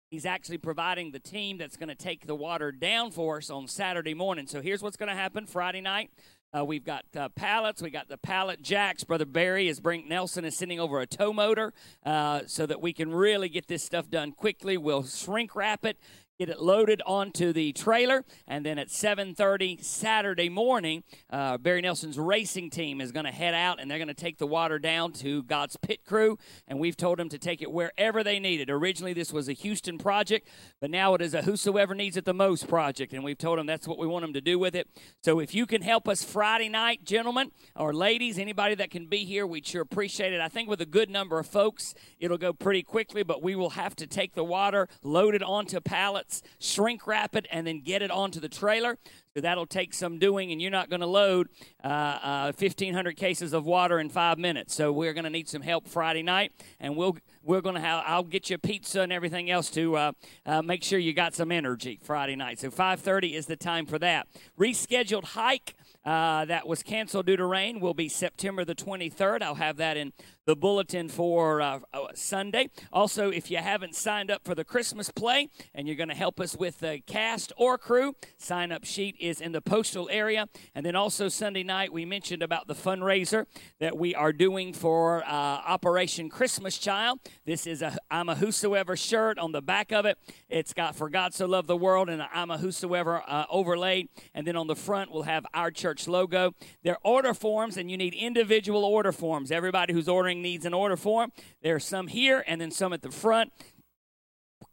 He's 0.10 0.26
actually 0.26 0.58
providing 0.58 1.12
the 1.12 1.20
team 1.20 1.58
that's 1.58 1.76
going 1.76 1.90
to 1.90 1.96
take 1.96 2.28
the 2.28 2.36
water 2.36 2.72
down 2.72 3.12
for 3.12 3.38
us 3.38 3.50
on 3.50 3.68
Saturday 3.68 4.14
morning. 4.14 4.48
So 4.48 4.62
here's 4.62 4.82
what's 4.82 4.96
going 4.96 5.10
to 5.10 5.16
happen 5.16 5.46
Friday 5.46 5.82
night. 5.82 6.12
Uh, 6.58 6.64
we've 6.64 6.86
got 6.86 7.04
uh, 7.14 7.28
pallets. 7.30 7.82
We 7.82 7.90
got 7.90 8.08
the 8.08 8.18
pallet 8.18 8.62
jacks. 8.62 9.04
Brother 9.04 9.26
Barry 9.26 9.68
is 9.68 9.82
bring 9.82 10.08
Nelson 10.08 10.46
is 10.46 10.56
sending 10.56 10.80
over 10.80 11.02
a 11.02 11.06
tow 11.06 11.34
motor 11.34 11.74
uh, 12.06 12.42
so 12.48 12.66
that 12.66 12.80
we 12.82 12.94
can 12.94 13.14
really 13.14 13.50
get 13.50 13.68
this 13.68 13.84
stuff 13.84 14.10
done 14.10 14.32
quickly. 14.32 14.78
We'll 14.78 15.04
shrink 15.04 15.58
wrap 15.58 15.84
it, 15.84 16.00
get 16.38 16.50
it 16.50 16.62
loaded 16.62 17.02
onto 17.04 17.52
the 17.52 17.74
trailer. 17.74 18.24
And 18.48 18.64
then 18.64 18.78
at 18.78 18.90
7.30 18.90 19.84
saturday 19.84 20.50
morning 20.50 21.04
uh, 21.32 21.58
barry 21.58 21.82
nelson's 21.82 22.20
racing 22.20 22.70
team 22.70 23.02
is 23.02 23.12
going 23.12 23.26
to 23.26 23.32
head 23.32 23.56
out 23.56 23.80
and 23.80 23.90
they're 23.90 23.98
going 23.98 24.08
to 24.08 24.14
take 24.14 24.38
the 24.38 24.46
water 24.46 24.78
down 24.78 25.14
to 25.14 25.42
god's 25.44 25.78
pit 25.78 26.06
crew. 26.06 26.38
And 26.68 26.80
we've 26.80 26.96
told 26.96 27.18
them 27.18 27.30
to 27.30 27.40
take 27.40 27.64
it 27.64 27.72
wherever 27.72 28.24
they 28.24 28.40
need 28.40 28.62
it. 28.62 28.70
Originally 28.70 29.14
this 29.14 29.34
was 29.34 29.50
a 29.50 29.54
houston 29.54 29.98
project 29.98 30.48
but 30.80 30.92
now 30.92 31.16
it 31.16 31.22
is 31.22 31.34
a 31.34 31.42
whosoever 31.42 31.96
needs 31.96 32.18
it 32.18 32.26
the 32.26 32.36
most 32.36 32.68
project. 32.68 33.14
And 33.14 33.24
we've 33.24 33.38
told 33.38 33.58
them 33.58 33.66
that's 33.66 33.88
what 33.88 33.98
we 33.98 34.06
want 34.06 34.24
them 34.24 34.34
to 34.34 34.42
do 34.42 34.60
with 34.60 34.76
it. 34.76 34.88
So 35.24 35.40
if 35.40 35.56
you 35.56 35.66
can 35.66 35.82
help 35.82 36.08
us 36.08 36.24
friday 36.24 36.70
night 36.70 37.04
gentlemen 37.04 37.52
or 37.76 37.94
ladies 37.94 38.38
anybody 38.38 38.76
that 38.76 38.92
can 38.92 39.08
be 39.08 39.26
here 39.26 39.48
we'd 39.48 39.66
sure 39.66 39.82
appreciate 39.82 40.34
it. 40.34 40.42
I 40.42 40.50
think 40.50 40.70
with 40.70 40.82
a 40.82 40.86
good 40.86 41.10
number 41.10 41.40
of 41.40 41.48
folks 41.48 41.96
it'll 42.20 42.38
go 42.38 42.54
pretty 42.54 42.84
quickly 42.84 43.24
but 43.24 43.42
we 43.42 43.56
will 43.56 43.72
have 43.72 43.96
to 43.96 44.06
take 44.06 44.36
the 44.36 44.44
water 44.44 44.88
load 45.02 45.34
it 45.34 45.42
onto 45.42 45.80
pallets 45.80 46.27
shrink 46.60 47.08
wrap 47.08 47.36
it, 47.36 47.48
and 47.52 47.66
then 47.66 47.82
get 47.82 48.02
it 48.02 48.12
onto 48.12 48.40
the 48.40 48.50
trailer. 48.50 48.98
So 49.34 49.42
that'll 49.42 49.68
take 49.68 49.94
some 49.94 50.18
doing, 50.18 50.52
and 50.52 50.60
you're 50.62 50.72
not 50.72 50.90
going 50.90 51.02
to 51.02 51.08
load 51.08 51.50
uh, 51.84 51.88
uh, 51.88 52.52
1,500 52.58 53.16
cases 53.16 53.54
of 53.54 53.66
water 53.66 54.00
in 54.00 54.10
five 54.10 54.40
minutes. 54.40 54.74
So 54.74 54.92
we're 54.92 55.14
going 55.14 55.26
to 55.26 55.30
need 55.30 55.48
some 55.48 55.62
help 55.62 55.88
Friday 55.88 56.24
night, 56.24 56.52
and 56.80 56.98
we'll 56.98 57.18
we're 57.44 57.62
going 57.62 57.76
to 57.76 57.82
have 57.82 58.04
I'll 58.08 58.24
get 58.24 58.50
you 58.50 58.58
pizza 58.58 59.02
and 59.02 59.14
everything 59.14 59.52
else 59.52 59.70
to 59.72 59.96
uh, 59.96 60.12
uh, 60.46 60.62
make 60.62 60.84
sure 60.84 60.98
you 60.98 61.14
got 61.14 61.36
some 61.36 61.52
energy 61.52 62.00
Friday 62.02 62.36
night. 62.36 62.60
So 62.60 62.72
5:30 62.72 63.34
is 63.34 63.46
the 63.46 63.56
time 63.56 63.86
for 63.86 64.00
that. 64.00 64.28
Rescheduled 64.60 65.24
hike. 65.24 65.76
Uh, 66.08 66.46
that 66.46 66.66
was 66.66 66.84
canceled 66.84 67.26
due 67.26 67.36
to 67.36 67.46
rain 67.46 67.82
will 67.82 67.94
be 67.94 68.08
September 68.08 68.64
the 68.64 68.74
23rd. 68.74 69.42
I'll 69.42 69.56
have 69.56 69.76
that 69.76 69.98
in 69.98 70.14
the 70.46 70.56
bulletin 70.56 71.10
for 71.10 71.62
uh, 71.62 71.80
uh, 71.94 72.08
Sunday. 72.16 72.70
Also, 72.94 73.30
if 73.30 73.52
you 73.52 73.58
haven't 73.58 73.94
signed 73.94 74.32
up 74.32 74.46
for 74.46 74.56
the 74.56 74.64
Christmas 74.64 75.12
play 75.12 75.50
and 75.76 75.86
you're 75.86 75.98
going 75.98 76.08
to 76.08 76.16
help 76.16 76.40
us 76.40 76.56
with 76.56 76.80
the 76.80 77.02
cast 77.06 77.52
or 77.58 77.78
crew, 77.78 78.16
sign 78.38 78.72
up 78.72 78.86
sheet 78.86 79.18
is 79.20 79.42
in 79.42 79.52
the 79.52 79.60
postal 79.60 80.08
area. 80.10 80.48
And 80.74 80.86
then 80.86 80.96
also 80.96 81.28
Sunday 81.28 81.64
night, 81.64 81.92
we 81.92 82.06
mentioned 82.06 82.42
about 82.42 82.68
the 82.68 82.74
fundraiser 82.74 83.46
that 83.82 83.98
we 83.98 84.16
are 84.16 84.32
doing 84.32 84.72
for 84.72 85.26
uh, 85.26 85.28
Operation 85.28 86.30
Christmas 86.30 86.78
Child. 86.78 87.20
This 87.46 87.68
is 87.68 87.82
a 87.82 87.98
I'm 88.10 88.30
a 88.30 88.36
Whosoever 88.36 88.96
shirt 88.96 89.38
on 89.38 89.52
the 89.52 89.62
back 89.62 89.92
of 89.92 90.06
it. 90.06 90.18
It's 90.48 90.74
got 90.74 90.96
For 90.96 91.10
God 91.10 91.34
So 91.34 91.48
Loved 91.48 91.68
the 91.68 91.76
World 91.76 92.08
and 92.08 92.24
I'm 92.34 92.50
a 92.50 92.58
Whosoever 92.58 93.22
uh, 93.28 93.44
overlaid. 93.50 94.08
And 94.34 94.48
then 94.48 94.56
on 94.56 94.68
the 94.68 94.76
front, 94.78 95.12
we'll 95.12 95.24
have 95.24 95.46
our 95.54 95.72
church 95.72 95.97
logo. 96.06 96.54
They're 96.84 96.98
order 97.02 97.34
forms, 97.34 97.78
and 97.78 97.90
you 97.90 97.96
need 97.96 98.14
individual 98.14 98.84
order 98.84 99.14
forms. 99.14 99.52
Everybody 99.52 99.94
who's 99.94 100.10
ordering 100.10 100.42
needs 100.42 100.66
an 100.66 100.74
order 100.74 100.98
form. 100.98 101.32
There 101.62 101.76
are 101.76 101.80
some 101.80 102.08
here 102.08 102.44
and 102.46 102.60
then 102.60 102.72
some 102.72 102.92
at 102.92 103.02
the 103.02 103.12
front. 103.12 103.54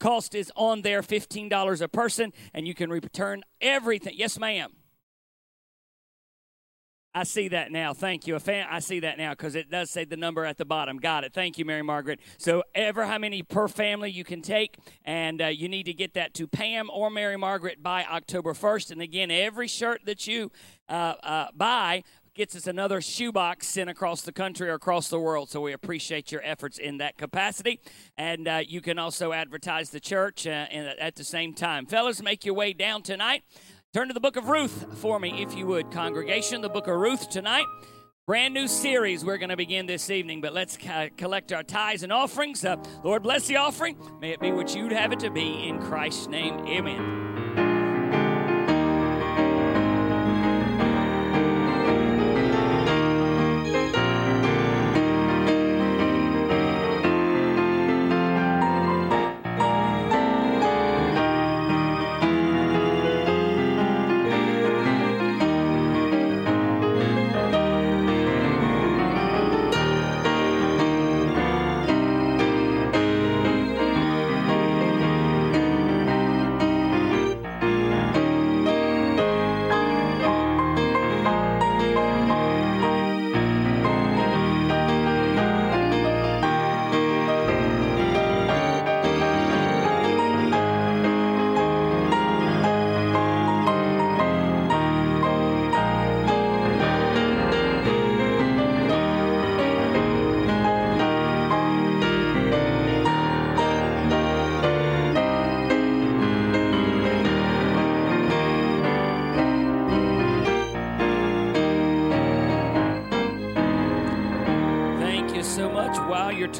Cost 0.00 0.34
is 0.34 0.50
on 0.56 0.82
there, 0.82 1.02
$15 1.02 1.80
a 1.80 1.88
person, 1.88 2.32
and 2.52 2.66
you 2.66 2.74
can 2.74 2.90
return 2.90 3.44
everything. 3.60 4.14
Yes, 4.16 4.40
ma'am. 4.40 4.72
I 7.16 7.22
see 7.22 7.46
that 7.48 7.70
now. 7.70 7.94
Thank 7.94 8.26
you. 8.26 8.36
I 8.36 8.78
see 8.80 9.00
that 9.00 9.18
now 9.18 9.30
because 9.30 9.54
it 9.54 9.70
does 9.70 9.88
say 9.88 10.04
the 10.04 10.16
number 10.16 10.44
at 10.44 10.58
the 10.58 10.64
bottom. 10.64 10.96
Got 10.96 11.22
it. 11.22 11.32
Thank 11.32 11.58
you, 11.58 11.64
Mary 11.64 11.82
Margaret. 11.82 12.18
So, 12.38 12.64
ever 12.74 13.06
how 13.06 13.18
many 13.18 13.44
per 13.44 13.68
family 13.68 14.10
you 14.10 14.24
can 14.24 14.42
take, 14.42 14.78
and 15.04 15.40
uh, 15.40 15.46
you 15.46 15.68
need 15.68 15.84
to 15.84 15.92
get 15.92 16.14
that 16.14 16.34
to 16.34 16.48
Pam 16.48 16.90
or 16.92 17.10
Mary 17.10 17.36
Margaret 17.36 17.82
by 17.82 18.04
October 18.04 18.52
1st. 18.52 18.90
And 18.90 19.00
again, 19.00 19.30
every 19.30 19.68
shirt 19.68 20.00
that 20.06 20.26
you 20.26 20.50
uh, 20.88 21.14
uh, 21.22 21.46
buy 21.54 22.02
gets 22.34 22.56
us 22.56 22.66
another 22.66 23.00
shoebox 23.00 23.68
sent 23.68 23.88
across 23.88 24.22
the 24.22 24.32
country 24.32 24.68
or 24.68 24.74
across 24.74 25.08
the 25.08 25.20
world. 25.20 25.48
So 25.48 25.60
we 25.60 25.72
appreciate 25.72 26.32
your 26.32 26.42
efforts 26.42 26.78
in 26.78 26.98
that 26.98 27.16
capacity. 27.16 27.80
And 28.18 28.48
uh, 28.48 28.62
you 28.66 28.80
can 28.80 28.98
also 28.98 29.32
advertise 29.32 29.90
the 29.90 30.00
church 30.00 30.44
uh, 30.44 30.66
at 30.98 31.14
the 31.14 31.22
same 31.22 31.54
time. 31.54 31.86
Fellas, 31.86 32.20
make 32.20 32.44
your 32.44 32.54
way 32.54 32.72
down 32.72 33.02
tonight. 33.02 33.44
Turn 33.94 34.08
to 34.08 34.14
the 34.14 34.18
book 34.18 34.34
of 34.34 34.48
Ruth 34.48 34.98
for 34.98 35.20
me, 35.20 35.40
if 35.40 35.54
you 35.54 35.68
would, 35.68 35.92
congregation. 35.92 36.62
The 36.62 36.68
book 36.68 36.88
of 36.88 36.96
Ruth 36.96 37.30
tonight. 37.30 37.64
Brand 38.26 38.52
new 38.52 38.66
series 38.66 39.24
we're 39.24 39.38
going 39.38 39.50
to 39.50 39.56
begin 39.56 39.86
this 39.86 40.10
evening, 40.10 40.40
but 40.40 40.52
let's 40.52 40.76
collect 41.16 41.52
our 41.52 41.62
tithes 41.62 42.02
and 42.02 42.12
offerings. 42.12 42.64
Uh, 42.64 42.74
Lord, 43.04 43.22
bless 43.22 43.46
the 43.46 43.58
offering. 43.58 43.96
May 44.20 44.32
it 44.32 44.40
be 44.40 44.50
what 44.50 44.74
you'd 44.74 44.90
have 44.90 45.12
it 45.12 45.20
to 45.20 45.30
be. 45.30 45.68
In 45.68 45.80
Christ's 45.80 46.26
name, 46.26 46.58
amen. 46.66 47.33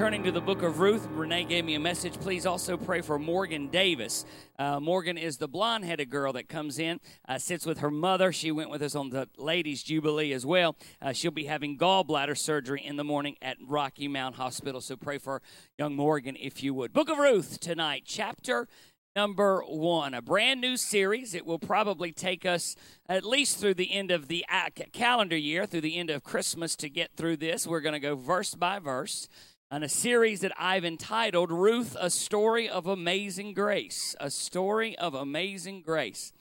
Turning 0.05 0.23
to 0.23 0.31
the 0.31 0.39
book 0.39 0.61
of 0.61 0.81
Ruth, 0.81 1.09
Renee 1.13 1.45
gave 1.45 1.65
me 1.65 1.77
a 1.77 1.81
message. 1.81 2.13
Please 2.21 2.45
also 2.45 2.77
pray 2.77 3.01
for 3.01 3.19
Morgan 3.19 3.69
Davis. 3.69 4.27
Uh, 4.59 4.79
Morgan 4.79 5.17
is 5.17 5.39
the 5.39 5.49
blonde 5.49 5.87
headed 5.87 6.11
girl 6.11 6.35
that 6.35 6.47
comes 6.47 6.79
in, 6.79 7.01
uh, 7.27 7.39
sits 7.39 7.65
with 7.65 7.79
her 7.79 7.91
mother. 7.91 8.31
She 8.31 8.53
went 8.53 8.69
with 8.69 8.83
us 8.83 8.95
on 8.95 9.09
the 9.09 9.31
Ladies' 9.39 9.83
Jubilee 9.83 10.35
as 10.35 10.45
well. 10.45 10.77
Uh, 11.01 11.15
she'll 11.15 11.31
be 11.31 11.47
having 11.47 11.79
gallbladder 11.79 12.37
surgery 12.37 12.85
in 12.85 12.97
the 12.97 13.03
morning 13.03 13.37
at 13.41 13.57
Rocky 13.67 14.07
Mount 14.07 14.37
Hospital. 14.37 14.83
So 14.83 14.95
pray 14.95 15.17
for 15.17 15.41
young 15.79 15.97
Morgan 15.97 16.37
if 16.39 16.63
you 16.63 16.75
would. 16.75 16.93
Book 16.93 17.09
of 17.09 17.17
Ruth 17.17 17.59
tonight, 17.59 18.03
chapter 18.05 18.69
number 19.17 19.63
one, 19.67 20.13
a 20.13 20.21
brand 20.21 20.61
new 20.61 20.77
series. 20.77 21.35
It 21.35 21.47
will 21.47 21.59
probably 21.59 22.13
take 22.13 22.45
us 22.45 22.77
at 23.09 23.25
least 23.25 23.59
through 23.59 23.75
the 23.75 23.91
end 23.91 24.11
of 24.11 24.29
the 24.29 24.45
calendar 24.93 25.37
year, 25.37 25.65
through 25.65 25.81
the 25.81 25.97
end 25.97 26.11
of 26.11 26.23
Christmas 26.25 26.77
to 26.77 26.91
get 26.91 27.13
through 27.17 27.39
this. 27.39 27.67
We're 27.67 27.81
going 27.81 27.95
to 27.95 28.01
go 28.01 28.17
verse 28.17 28.55
by 28.55 28.81
verse 28.81 29.29
on 29.71 29.83
a 29.83 29.89
series 29.89 30.41
that 30.41 30.53
I've 30.59 30.85
entitled 30.85 31.51
Ruth, 31.51 31.97
a 31.99 32.11
Story 32.11 32.69
of 32.69 32.87
Amazing 32.87 33.55
Grace. 33.55 34.15
A 34.21 34.31
Story 34.31 34.97
of 34.99 35.15
Amazing 35.15 35.83
Grace. 35.83 36.33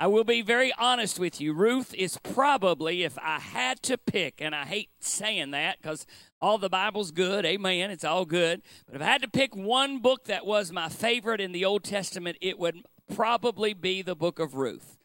I 0.00 0.06
will 0.06 0.22
be 0.22 0.42
very 0.42 0.72
honest 0.78 1.18
with 1.18 1.40
you. 1.40 1.52
Ruth 1.52 1.92
is 1.94 2.18
probably, 2.22 3.02
if 3.02 3.18
I 3.18 3.40
had 3.40 3.82
to 3.82 3.98
pick, 3.98 4.40
and 4.40 4.54
I 4.54 4.64
hate 4.64 4.90
saying 5.00 5.50
that 5.50 5.82
because 5.82 6.06
all 6.40 6.56
the 6.56 6.68
Bible's 6.68 7.10
good, 7.10 7.44
amen, 7.44 7.90
it's 7.90 8.04
all 8.04 8.24
good. 8.24 8.62
But 8.86 8.96
if 8.96 9.02
I 9.02 9.06
had 9.06 9.22
to 9.22 9.28
pick 9.28 9.56
one 9.56 9.98
book 9.98 10.26
that 10.26 10.46
was 10.46 10.70
my 10.70 10.88
favorite 10.88 11.40
in 11.40 11.50
the 11.50 11.64
Old 11.64 11.82
Testament, 11.82 12.36
it 12.40 12.60
would 12.60 12.82
probably 13.12 13.74
be 13.74 14.02
the 14.02 14.14
book 14.14 14.38
of 14.38 14.54
Ruth. 14.54 14.97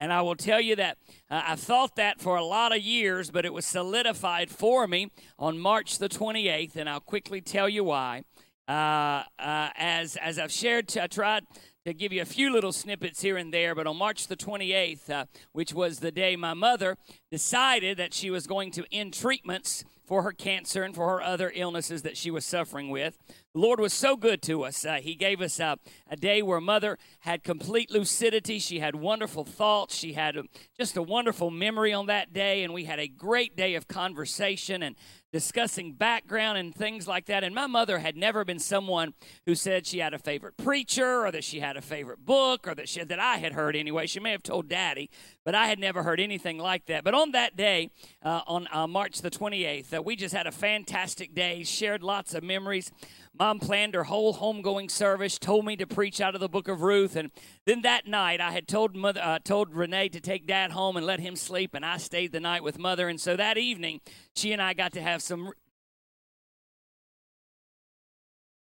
And 0.00 0.12
I 0.12 0.22
will 0.22 0.36
tell 0.36 0.60
you 0.60 0.76
that 0.76 0.96
uh, 1.30 1.42
I've 1.46 1.60
thought 1.60 1.96
that 1.96 2.20
for 2.20 2.36
a 2.36 2.44
lot 2.44 2.74
of 2.74 2.80
years, 2.82 3.30
but 3.30 3.44
it 3.44 3.52
was 3.52 3.66
solidified 3.66 4.50
for 4.50 4.88
me 4.88 5.10
on 5.38 5.58
March 5.58 5.98
the 5.98 6.08
28th, 6.08 6.74
and 6.76 6.88
I'll 6.88 7.00
quickly 7.00 7.42
tell 7.42 7.68
you 7.68 7.84
why. 7.84 8.24
Uh, 8.66 9.24
uh, 9.38 9.70
as 9.76 10.16
as 10.16 10.38
I've 10.38 10.52
shared, 10.52 10.96
I 10.96 11.08
tried 11.08 11.44
to 11.86 11.94
give 11.94 12.12
you 12.12 12.20
a 12.20 12.26
few 12.26 12.52
little 12.52 12.72
snippets 12.72 13.22
here 13.22 13.38
and 13.38 13.54
there, 13.54 13.74
but 13.74 13.86
on 13.86 13.96
March 13.96 14.26
the 14.26 14.36
28th, 14.36 15.08
uh, 15.08 15.24
which 15.52 15.72
was 15.72 16.00
the 16.00 16.12
day 16.12 16.36
my 16.36 16.52
mother 16.52 16.98
decided 17.30 17.96
that 17.96 18.12
she 18.12 18.30
was 18.30 18.46
going 18.46 18.70
to 18.72 18.84
end 18.92 19.14
treatments 19.14 19.84
for 20.04 20.22
her 20.22 20.32
cancer 20.32 20.82
and 20.82 20.94
for 20.94 21.08
her 21.08 21.22
other 21.22 21.52
illnesses 21.54 22.02
that 22.02 22.16
she 22.16 22.32
was 22.32 22.44
suffering 22.44 22.90
with. 22.90 23.16
The 23.54 23.60
Lord 23.60 23.78
was 23.78 23.92
so 23.92 24.16
good 24.16 24.42
to 24.42 24.64
us. 24.64 24.84
Uh, 24.84 24.96
he 24.96 25.14
gave 25.14 25.40
us 25.40 25.60
uh, 25.60 25.76
a 26.10 26.16
day 26.16 26.42
where 26.42 26.60
Mother 26.60 26.98
had 27.20 27.44
complete 27.44 27.92
lucidity. 27.92 28.58
She 28.58 28.80
had 28.80 28.96
wonderful 28.96 29.44
thoughts. 29.44 29.94
She 29.94 30.14
had 30.14 30.36
uh, 30.36 30.42
just 30.76 30.96
a 30.96 31.02
wonderful 31.02 31.52
memory 31.52 31.92
on 31.92 32.06
that 32.06 32.32
day, 32.32 32.64
and 32.64 32.74
we 32.74 32.84
had 32.84 32.98
a 32.98 33.06
great 33.06 33.56
day 33.56 33.76
of 33.76 33.86
conversation 33.86 34.82
and 34.82 34.96
discussing 35.32 35.92
background 35.92 36.58
and 36.58 36.74
things 36.74 37.06
like 37.06 37.26
that. 37.26 37.44
And 37.44 37.54
my 37.54 37.66
mother 37.66 37.98
had 37.98 38.16
never 38.16 38.44
been 38.44 38.58
someone 38.58 39.14
who 39.46 39.54
said 39.54 39.86
she 39.86 39.98
had 39.98 40.14
a 40.14 40.18
favorite 40.18 40.56
preacher 40.56 41.24
or 41.24 41.30
that 41.30 41.44
she 41.44 41.60
had 41.60 41.76
a 41.76 41.82
favorite 41.82 42.24
book 42.24 42.66
or 42.66 42.74
that 42.74 42.88
she 42.88 43.02
that 43.02 43.20
I 43.20 43.36
had 43.36 43.52
heard 43.52 43.76
anyway. 43.76 44.06
She 44.06 44.20
may 44.20 44.32
have 44.32 44.42
told 44.42 44.68
Daddy, 44.68 45.10
but 45.44 45.54
I 45.54 45.66
had 45.66 45.78
never 45.78 46.02
heard 46.02 46.20
anything 46.20 46.58
like 46.58 46.86
that. 46.86 47.04
But 47.04 47.14
on 47.14 47.32
that 47.32 47.56
day, 47.56 47.90
uh, 48.22 48.42
on 48.46 48.68
uh, 48.72 48.86
March 48.86 49.20
the 49.22 49.30
28th, 49.30 49.94
uh, 49.94 50.02
we 50.02 50.16
just 50.16 50.34
had 50.34 50.46
a 50.46 50.52
fantastic 50.52 51.34
day, 51.34 51.62
shared 51.62 52.02
lots 52.02 52.34
of 52.34 52.42
memories. 52.42 52.90
Mom 53.38 53.58
planned 53.58 53.94
her 53.94 54.04
whole 54.04 54.34
homegoing 54.34 54.90
service, 54.90 55.38
told 55.38 55.64
me 55.64 55.76
to 55.76 55.86
preach 55.86 56.20
out 56.20 56.34
of 56.34 56.40
the 56.40 56.48
book 56.48 56.68
of 56.68 56.82
Ruth, 56.82 57.16
and 57.16 57.30
then 57.64 57.82
that 57.82 58.06
night 58.06 58.40
I 58.40 58.50
had 58.50 58.68
told 58.68 58.94
mother, 58.94 59.20
uh, 59.22 59.38
told 59.42 59.74
Renee 59.74 60.08
to 60.10 60.20
take 60.20 60.46
Dad 60.46 60.72
home 60.72 60.96
and 60.96 61.06
let 61.06 61.20
him 61.20 61.36
sleep, 61.36 61.74
and 61.74 61.84
I 61.84 61.96
stayed 61.96 62.32
the 62.32 62.40
night 62.40 62.62
with 62.62 62.78
Mother. 62.78 63.08
And 63.08 63.20
so 63.20 63.36
that 63.36 63.56
evening, 63.56 64.00
she 64.34 64.52
and 64.52 64.60
I 64.60 64.74
got 64.74 64.92
to 64.92 65.00
have 65.00 65.22
some 65.22 65.52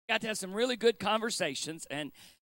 got 0.07 0.21
to 0.21 0.27
have 0.27 0.37
some 0.37 0.53
really 0.53 0.75
good 0.75 0.97
conversations 0.99 1.85
and 1.91 2.11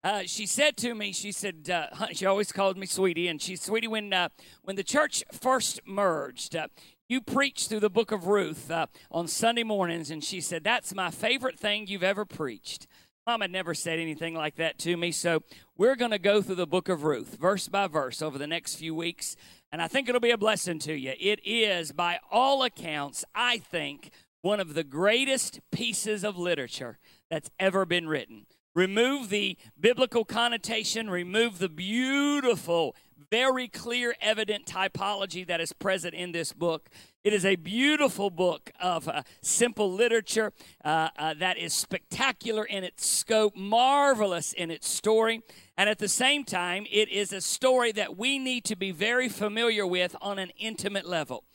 uh, 0.04 0.24
she 0.26 0.48
said 0.48 0.78
to 0.78 0.96
me, 0.96 1.12
she 1.12 1.32
said, 1.32 1.70
uh, 1.70 2.08
she 2.12 2.26
always 2.26 2.52
called 2.52 2.76
me 2.76 2.88
sweetie, 2.88 3.28
and 3.28 3.40
she, 3.40 3.56
sweetie, 3.56 3.88
when 3.88 4.12
uh, 4.12 4.30
when 4.64 4.76
the 4.76 4.84
church 4.84 5.24
first 5.32 5.80
merged, 5.86 6.56
uh, 6.56 6.68
you 7.12 7.19
preached 7.19 7.67
through 7.67 7.82
the 7.82 7.89
book 7.89 8.13
of 8.13 8.28
Ruth 8.28 8.71
uh, 8.71 8.88
on 9.12 9.28
Sunday 9.28 9.63
mornings, 9.63 10.10
and 10.10 10.24
she 10.24 10.39
said 10.39 10.63
that's 10.63 10.95
my 10.95 11.12
favorite 11.12 11.60
thing 11.60 11.86
you've 11.88 12.04
ever 12.04 12.24
preached. 12.24 12.88
Mom 13.28 13.41
had 13.41 13.52
never 13.52 13.74
said 13.74 14.00
anything 14.00 14.34
like 14.34 14.56
that 14.56 14.80
to 14.80 14.95
me, 14.95 15.12
so 15.12 15.43
we're 15.78 15.97
going 15.97 16.12
to 16.12 16.17
go 16.17 16.41
through 16.41 16.56
the 16.56 16.65
book 16.65 16.88
of 16.88 17.04
Ruth, 17.04 17.38
verse 17.38 17.67
by 17.67 17.88
verse, 17.88 18.21
over 18.21 18.38
the 18.38 18.47
next 18.47 18.76
few 18.76 18.95
weeks, 18.95 19.36
and 19.74 19.82
I 19.82 19.89
think 19.89 20.08
it'll 20.08 20.21
be 20.21 20.32
a 20.32 20.38
blessing 20.38 20.80
to 20.80 20.93
you. 20.93 21.13
It 21.19 21.41
is, 21.43 21.91
by 21.91 22.19
all 22.32 22.63
accounts, 22.63 23.26
I 23.36 23.58
think, 23.58 24.12
one 24.41 24.62
of 24.62 24.74
the 24.74 24.86
greatest 24.86 25.60
pieces 25.69 26.24
of 26.24 26.38
literature 26.38 26.97
that's 27.30 27.52
ever 27.60 27.86
been 27.86 28.08
written 28.08 28.45
remove 28.74 29.30
the 29.30 29.58
biblical 29.80 30.24
connotation, 30.24 31.10
remove 31.10 31.60
the 31.60 31.69
beautiful, 31.69 32.95
very 33.32 33.70
clear, 33.70 34.13
evident 34.20 34.65
typology 34.65 35.48
that 35.48 35.62
is 35.62 35.72
present 35.72 36.13
in 36.13 36.34
this 36.34 36.52
book. 36.52 36.89
It 37.24 37.34
is 37.34 37.46
a 37.46 37.56
beautiful 37.56 38.30
book 38.30 38.72
of 38.80 39.08
uh, 39.08 39.24
simple 39.41 39.91
literature 39.91 40.52
uh, 40.84 41.10
uh, 41.17 41.34
that 41.36 41.58
is 41.58 41.74
spectacular 41.74 42.65
in 42.65 42.84
its 42.84 43.08
scope, 43.08 43.56
marvelous 43.56 44.52
in 44.52 44.70
its 44.70 44.89
story, 44.89 45.41
and 45.78 45.89
at 45.89 45.98
the 45.98 46.10
same 46.10 46.44
time, 46.44 46.86
it 46.91 47.08
is 47.08 47.32
a 47.32 47.39
story 47.39 47.94
that 47.94 48.17
we 48.17 48.38
need 48.38 48.65
to 48.65 48.76
be 48.76 48.91
very 48.91 49.30
familiar 49.30 49.88
with 49.88 50.13
on 50.22 50.38
an 50.38 50.52
intimate 50.60 51.08
level. 51.08 51.46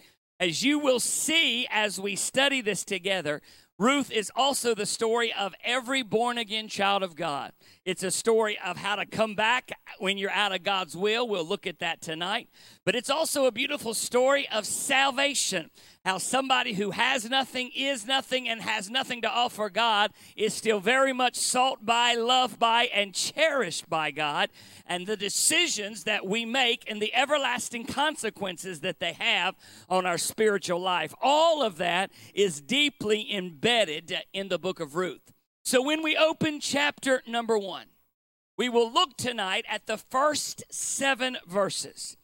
As 0.41 0.63
you 0.63 0.79
will 0.79 1.01
see 1.01 1.67
as 1.71 2.01
we 2.01 2.17
study 2.17 2.63
this 2.63 2.85
together, 2.85 3.43
Ruth 3.79 4.11
is 4.11 4.33
also 4.35 4.75
the 4.75 4.87
story 4.87 5.33
of 5.33 5.55
every 5.63 6.03
born 6.03 6.39
again 6.39 6.69
child 6.69 7.03
of 7.03 7.15
God. 7.15 7.53
It's 7.87 8.03
a 8.03 8.11
story 8.11 8.59
of 8.65 8.77
how 8.77 8.97
to 8.97 9.07
come 9.07 9.37
back 9.37 9.71
when 10.01 10.19
you're 10.19 10.29
out 10.33 10.53
of 10.53 10.65
God's 10.65 10.97
will. 10.97 11.29
We'll 11.29 11.47
look 11.47 11.69
at 11.69 11.79
that 11.79 12.01
tonight. 12.01 12.49
But 12.85 12.97
it's 12.97 13.09
also 13.09 13.47
a 13.47 13.53
beautiful 13.53 13.95
story 13.95 14.49
of 14.51 14.67
salvation 14.67 15.71
how 16.05 16.19
somebody 16.19 16.73
who 16.73 16.93
has 16.93 17.29
nothing, 17.29 17.71
is 17.75 18.07
nothing, 18.07 18.49
and 18.49 18.61
has 18.61 18.89
nothing 18.91 19.23
to 19.23 19.29
offer 19.29 19.69
God 19.69 20.13
is 20.37 20.55
still 20.55 20.79
very 20.79 21.13
much 21.13 21.37
sought 21.37 21.85
by, 21.85 22.15
loved 22.15 22.61
by, 22.61 22.85
and 22.95 23.13
cherished 23.13 23.89
by 23.89 24.13
God. 24.13 24.51
And 24.87 25.07
the 25.07 25.17
decisions 25.17 26.05
that 26.05 26.25
we 26.25 26.45
make 26.45 26.89
and 26.89 27.03
the 27.03 27.13
everlasting 27.15 27.87
consequences 27.87 28.81
that 28.81 29.01
they 29.01 29.15
have 29.15 29.57
on 29.89 30.07
our 30.07 30.19
spiritual 30.19 30.81
life. 30.81 31.13
All 31.21 31.63
of 31.63 31.77
that 31.79 32.13
is 32.35 32.61
deeply 32.61 33.33
embedded 33.35 34.17
in 34.33 34.49
the 34.49 34.59
book 34.59 34.79
of 34.79 34.95
Ruth. 34.95 35.36
So 35.67 35.83
when 35.83 36.01
we 36.01 36.17
open 36.17 36.61
chapter 36.61 37.25
number 37.27 37.59
one, 37.59 37.87
we 38.57 38.69
will 38.69 38.89
look 38.89 39.17
tonight 39.17 39.65
at 39.69 39.87
the 39.87 39.97
first 39.97 40.63
seven 40.71 41.39
verses. 41.45 42.17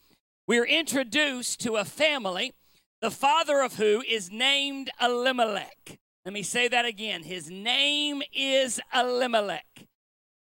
We're 0.47 0.65
introduced 0.65 1.59
to 1.63 1.75
a 1.75 1.85
family 1.85 2.53
the 3.01 3.11
father 3.11 3.61
of 3.61 3.79
who 3.79 4.01
is 4.09 4.31
named 4.31 4.91
Elimelech. 5.01 5.99
Let 6.25 6.33
me 6.33 6.45
say 6.45 6.69
that 6.69 6.85
again. 6.85 7.25
His 7.25 7.51
name 7.51 8.23
is 8.33 8.81
Elimelech. 8.95 9.89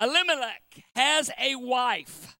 Elimelech 0.00 0.82
has 0.96 1.30
a 1.40 1.54
wife. 1.54 2.36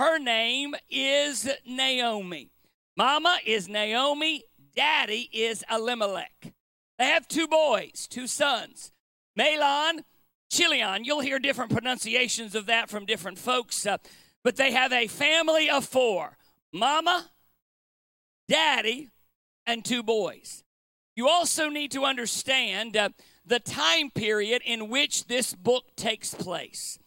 Her 0.00 0.18
name 0.18 0.74
is 0.90 1.48
Naomi. 1.64 2.50
Mama 2.96 3.38
is 3.46 3.68
Naomi. 3.68 4.42
Daddy 4.74 5.30
is 5.32 5.62
Elimelech. 5.70 6.52
They 6.98 7.06
have 7.06 7.28
two 7.28 7.46
boys, 7.46 8.08
two 8.10 8.26
sons. 8.26 8.91
Mahlon, 9.38 10.04
Chilion. 10.50 11.04
You'll 11.04 11.20
hear 11.20 11.38
different 11.38 11.70
pronunciations 11.70 12.54
of 12.54 12.66
that 12.66 12.90
from 12.90 13.06
different 13.06 13.38
folks, 13.38 13.86
uh, 13.86 13.98
but 14.44 14.56
they 14.56 14.72
have 14.72 14.92
a 14.92 15.06
family 15.06 15.70
of 15.70 15.84
four 15.84 16.36
Mama, 16.72 17.30
Daddy, 18.48 19.10
and 19.66 19.84
two 19.84 20.02
boys. 20.02 20.64
You 21.14 21.28
also 21.28 21.68
need 21.68 21.90
to 21.92 22.04
understand 22.04 22.96
uh, 22.96 23.10
the 23.44 23.60
time 23.60 24.10
period 24.10 24.62
in 24.64 24.88
which 24.88 25.26
this 25.26 25.54
book 25.54 25.84
takes 25.96 26.34
place. 26.34 26.98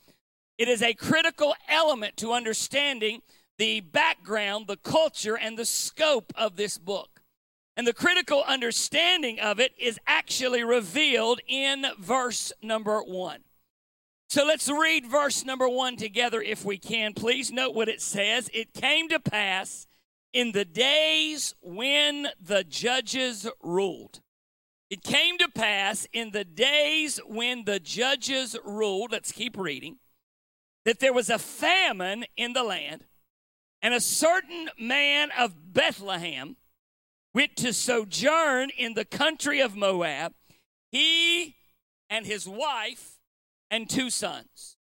It 0.58 0.68
is 0.68 0.82
a 0.82 0.94
critical 0.94 1.56
element 1.68 2.16
to 2.18 2.32
understanding 2.32 3.22
the 3.58 3.82
background, 3.82 4.68
the 4.68 4.78
culture, 4.78 5.38
and 5.38 5.58
the 5.58 5.66
scope 5.66 6.32
of 6.36 6.56
this 6.56 6.78
book. 6.78 7.15
And 7.78 7.86
the 7.86 7.94
critical 7.94 8.44
understanding 8.48 9.40
of 9.40 9.60
it 9.60 9.74
is 9.78 10.00
actually 10.08 10.64
revealed 10.64 11.42
in 11.48 11.86
verse 12.00 12.54
number 12.62 13.02
one. 13.02 13.42
So 14.30 14.46
let's 14.46 14.70
read 14.70 15.06
verse 15.06 15.46
number 15.46 15.68
one 15.68 15.98
together 15.98 16.42
if 16.42 16.66
we 16.66 16.78
can. 16.78 17.14
Please 17.14 17.52
note 17.52 17.76
what 17.76 17.90
it 17.90 18.02
says. 18.02 18.50
It 18.54 18.74
came 18.74 19.10
to 19.10 19.20
pass 19.20 19.88
in 20.34 20.52
the 20.52 20.66
days 20.66 21.54
when 21.62 22.28
the 22.42 22.64
judges 22.64 23.48
ruled. 23.62 24.22
It 24.90 25.04
came 25.04 25.38
to 25.40 25.50
pass 25.50 26.08
in 26.14 26.32
the 26.32 26.44
days 26.44 27.20
when 27.28 27.66
the 27.66 27.80
judges 27.80 28.56
ruled, 28.64 29.12
let's 29.12 29.32
keep 29.32 29.58
reading, 29.58 29.98
that 30.86 31.00
there 31.00 31.14
was 31.14 31.30
a 31.30 31.40
famine 31.40 32.26
in 32.38 32.54
the 32.54 32.64
land, 32.64 33.06
and 33.82 33.94
a 33.94 34.00
certain 34.00 34.70
man 34.80 35.30
of 35.38 35.74
Bethlehem 35.74 36.58
went 37.36 37.58
to 37.58 37.74
sojourn 37.74 38.70
in 38.78 38.94
the 38.94 39.04
country 39.04 39.60
of 39.60 39.76
Moab, 39.76 40.34
he 40.90 41.54
and 42.10 42.26
his 42.26 42.48
wife 42.48 43.20
and 43.70 43.90
two 43.90 44.10
sons. 44.10 44.78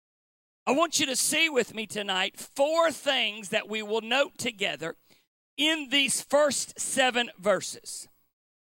I 0.68 0.74
want 0.74 1.00
you 1.00 1.06
to 1.06 1.16
see 1.16 1.48
with 1.48 1.74
me 1.74 1.88
tonight 1.88 2.38
four 2.38 2.92
things 2.92 3.50
that 3.50 3.70
we 3.70 3.82
will 3.82 4.02
note 4.02 4.38
together 4.38 4.98
in 5.56 5.88
these 5.92 6.22
first 6.22 6.78
seven 6.78 7.32
verses. 7.40 8.10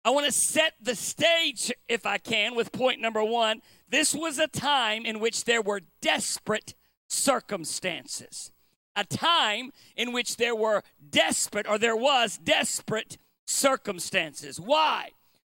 I 0.03 0.09
want 0.09 0.25
to 0.25 0.31
set 0.31 0.73
the 0.81 0.95
stage, 0.95 1.71
if 1.87 2.07
I 2.07 2.17
can, 2.17 2.55
with 2.55 2.71
point 2.71 2.99
number 2.99 3.23
one. 3.23 3.61
This 3.87 4.15
was 4.15 4.39
a 4.39 4.47
time 4.47 5.05
in 5.05 5.19
which 5.19 5.43
there 5.43 5.61
were 5.61 5.81
desperate 6.01 6.73
circumstances, 7.07 8.51
a 8.95 9.03
time 9.03 9.71
in 9.95 10.11
which 10.11 10.37
there 10.37 10.55
were 10.55 10.81
desperate, 11.07 11.67
or 11.69 11.77
there 11.77 11.95
was 11.95 12.37
desperate 12.37 13.19
circumstances. 13.45 14.59
Why? 14.59 15.11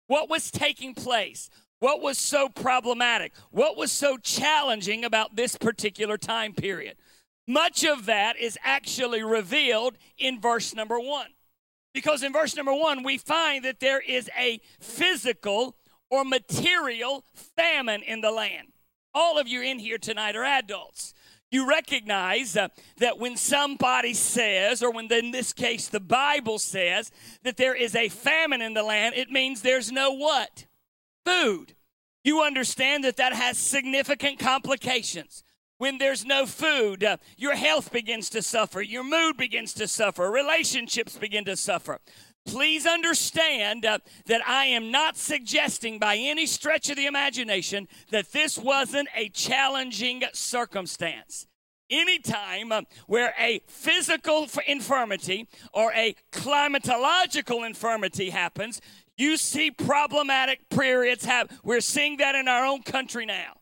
What 0.08 0.30
was 0.30 0.52
taking 0.52 0.94
place? 0.94 1.50
What 1.80 2.02
was 2.02 2.18
so 2.18 2.50
problematic? 2.50 3.34
What 3.52 3.78
was 3.78 3.92
so 3.92 4.18
challenging 4.18 5.06
about 5.06 5.36
this 5.36 5.58
particular 5.58 6.18
time 6.18 6.54
period? 6.54 6.98
Much 7.48 7.84
of 7.84 8.06
that 8.06 8.38
is 8.38 8.58
actually 8.64 9.24
revealed 9.24 9.98
in 10.18 10.40
verse 10.40 10.76
number 10.76 11.00
one. 11.00 11.30
Because 11.94 12.22
in 12.22 12.34
verse 12.34 12.56
number 12.56 12.74
one, 12.74 13.04
we 13.04 13.18
find 13.18 13.66
that 13.66 13.80
there 13.80 14.00
is 14.00 14.30
a 14.38 14.62
physical 14.80 15.76
or 16.12 16.24
material 16.24 17.24
famine 17.34 18.04
in 18.04 18.22
the 18.22 18.32
land. 18.32 18.68
All 19.14 19.40
of 19.40 19.48
you 19.48 19.62
in 19.62 19.80
here 19.80 19.98
tonight 19.98 20.36
are 20.36 20.44
adults. 20.44 21.14
You 21.52 21.68
recognize 21.68 22.56
uh, 22.56 22.68
that 22.98 23.20
when 23.20 23.38
somebody 23.38 24.14
says, 24.14 24.84
or 24.84 24.92
when 24.92 25.12
in 25.12 25.32
this 25.32 25.54
case 25.54 25.88
the 25.88 26.00
Bible 26.00 26.60
says, 26.60 27.12
that 27.44 27.58
there 27.58 27.76
is 27.76 27.96
a 27.96 28.10
famine 28.10 28.62
in 28.62 28.74
the 28.74 28.84
land, 28.84 29.16
it 29.16 29.32
means 29.32 29.62
there's 29.62 29.92
no 29.92 30.12
what? 30.12 30.66
Food. 31.26 31.76
You 32.24 32.42
understand 32.42 33.04
that 33.04 33.18
that 33.18 33.34
has 33.34 33.58
significant 33.58 34.40
complications. 34.40 35.44
When 35.78 35.98
there's 35.98 36.26
no 36.26 36.46
food, 36.46 37.06
uh, 37.06 37.18
your 37.38 37.56
health 37.56 37.94
begins 37.94 38.30
to 38.32 38.42
suffer, 38.42 38.82
your 38.82 39.04
mood 39.04 39.38
begins 39.38 39.74
to 39.76 39.88
suffer, 39.88 40.30
relationships 40.30 41.18
begin 41.18 41.46
to 41.46 41.56
suffer. 41.56 42.00
Please 42.50 42.88
understand 42.88 43.86
uh, 43.86 44.00
that 44.26 44.42
I 44.48 44.66
am 44.66 44.90
not 44.90 45.18
suggesting 45.18 46.00
by 46.00 46.18
any 46.18 46.48
stretch 46.48 46.90
of 46.90 46.96
the 46.96 47.06
imagination 47.06 47.88
that 48.10 48.32
this 48.32 48.58
wasn't 48.58 49.08
a 49.16 49.30
challenging 49.30 50.24
circumstance. 50.34 51.46
Anytime 51.92 52.72
uh, 52.72 52.82
where 53.06 53.36
a 53.40 53.62
physical 53.68 54.48
infirmity 54.68 55.48
or 55.74 55.94
a 55.94 56.16
climatological 56.32 57.68
infirmity 57.68 58.32
happens, 58.32 58.82
you 59.16 59.38
see 59.38 59.70
problematic 59.70 60.70
periods 60.70 61.26
have. 61.26 61.52
We're 61.64 61.82
seeing 61.82 62.18
that 62.18 62.34
in 62.34 62.48
our 62.48 62.66
own 62.66 62.82
country 62.82 63.28
now. 63.28 63.59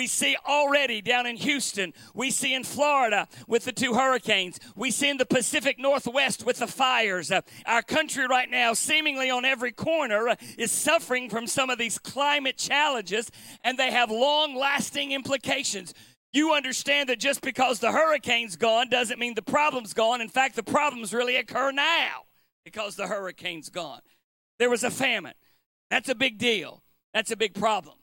We 0.00 0.06
see 0.06 0.34
already 0.48 1.02
down 1.02 1.26
in 1.26 1.36
Houston. 1.36 1.92
We 2.14 2.30
see 2.30 2.54
in 2.54 2.64
Florida 2.64 3.28
with 3.46 3.66
the 3.66 3.72
two 3.72 3.92
hurricanes. 3.92 4.58
We 4.74 4.90
see 4.90 5.10
in 5.10 5.18
the 5.18 5.26
Pacific 5.26 5.78
Northwest 5.78 6.46
with 6.46 6.60
the 6.60 6.66
fires. 6.66 7.30
Uh, 7.30 7.42
our 7.66 7.82
country 7.82 8.26
right 8.26 8.50
now, 8.50 8.72
seemingly 8.72 9.28
on 9.28 9.44
every 9.44 9.72
corner, 9.72 10.28
uh, 10.28 10.36
is 10.56 10.72
suffering 10.72 11.28
from 11.28 11.46
some 11.46 11.68
of 11.68 11.76
these 11.76 11.98
climate 11.98 12.56
challenges, 12.56 13.30
and 13.62 13.76
they 13.76 13.90
have 13.90 14.10
long 14.10 14.56
lasting 14.56 15.12
implications. 15.12 15.92
You 16.32 16.54
understand 16.54 17.10
that 17.10 17.20
just 17.20 17.42
because 17.42 17.80
the 17.80 17.92
hurricane's 17.92 18.56
gone 18.56 18.88
doesn't 18.88 19.18
mean 19.18 19.34
the 19.34 19.42
problem's 19.42 19.92
gone. 19.92 20.22
In 20.22 20.30
fact, 20.30 20.56
the 20.56 20.62
problems 20.62 21.12
really 21.12 21.36
occur 21.36 21.72
now 21.72 22.22
because 22.64 22.96
the 22.96 23.06
hurricane's 23.06 23.68
gone. 23.68 24.00
There 24.58 24.70
was 24.70 24.82
a 24.82 24.90
famine. 24.90 25.34
That's 25.90 26.08
a 26.08 26.14
big 26.14 26.38
deal. 26.38 26.82
That's 27.12 27.30
a 27.30 27.36
big 27.36 27.52
problem. 27.52 27.96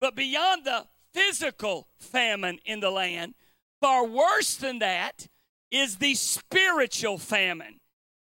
But 0.00 0.14
beyond 0.14 0.64
the 0.64 0.86
physical 1.14 1.88
famine 1.98 2.58
in 2.66 2.80
the 2.80 2.90
land. 2.90 3.34
Far 3.80 4.06
worse 4.06 4.56
than 4.56 4.80
that 4.80 5.28
is 5.70 5.96
the 5.96 6.14
spiritual 6.14 7.18
famine 7.18 7.80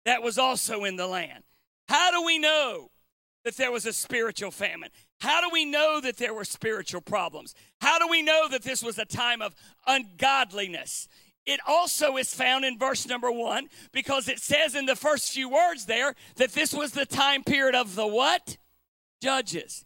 that 0.06 0.24
was 0.24 0.38
also 0.38 0.84
in 0.84 0.96
the 0.96 1.08
land. 1.08 1.44
How 1.88 2.12
do 2.12 2.24
we 2.26 2.40
know 2.40 2.90
that 3.46 3.58
there 3.58 3.72
was 3.72 3.86
a 3.86 3.94
spiritual 3.94 4.52
famine? 4.52 4.90
How 5.22 5.42
do 5.42 5.50
we 5.52 5.66
know 5.66 6.00
that 6.02 6.18
there 6.18 6.34
were 6.34 6.46
spiritual 6.46 7.02
problems? 7.02 7.56
How 7.82 8.00
do 8.00 8.08
we 8.08 8.22
know 8.22 8.48
that 8.50 8.64
this 8.64 8.84
was 8.84 8.98
a 8.98 9.06
time 9.06 9.42
of 9.42 9.56
ungodliness? 9.88 11.08
It 11.46 11.60
also 11.68 12.18
is 12.18 12.34
found 12.34 12.64
in 12.64 12.78
verse 12.78 13.08
number 13.08 13.32
one 13.32 13.68
because 13.92 14.28
it 14.28 14.40
says 14.40 14.76
in 14.76 14.86
the 14.86 14.96
first 14.96 15.32
few 15.34 15.50
words 15.50 15.86
there 15.86 16.14
that 16.36 16.52
this 16.52 16.74
was 16.74 16.92
the 16.92 17.06
time 17.06 17.44
period 17.44 17.76
of 17.76 17.96
the 17.96 18.08
what? 18.08 18.58
Judges. 19.22 19.84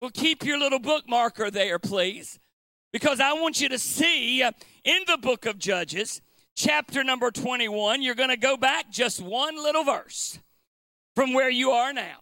Well, 0.00 0.10
keep 0.12 0.42
your 0.44 0.58
little 0.58 0.80
bookmarker 0.80 1.52
there, 1.52 1.78
please 1.78 2.40
because 2.92 3.20
I 3.20 3.32
want 3.32 3.60
you 3.60 3.68
to 3.70 3.78
see 3.78 4.42
uh, 4.42 4.52
in 4.84 5.02
the 5.06 5.16
book 5.16 5.46
of 5.46 5.58
Judges, 5.58 6.20
chapter 6.54 7.02
number 7.02 7.30
21, 7.30 8.02
you're 8.02 8.14
going 8.14 8.28
to 8.28 8.36
go 8.36 8.56
back 8.56 8.90
just 8.90 9.20
one 9.20 9.56
little 9.56 9.84
verse 9.84 10.38
from 11.16 11.32
where 11.32 11.50
you 11.50 11.70
are 11.70 11.92
now. 11.92 12.18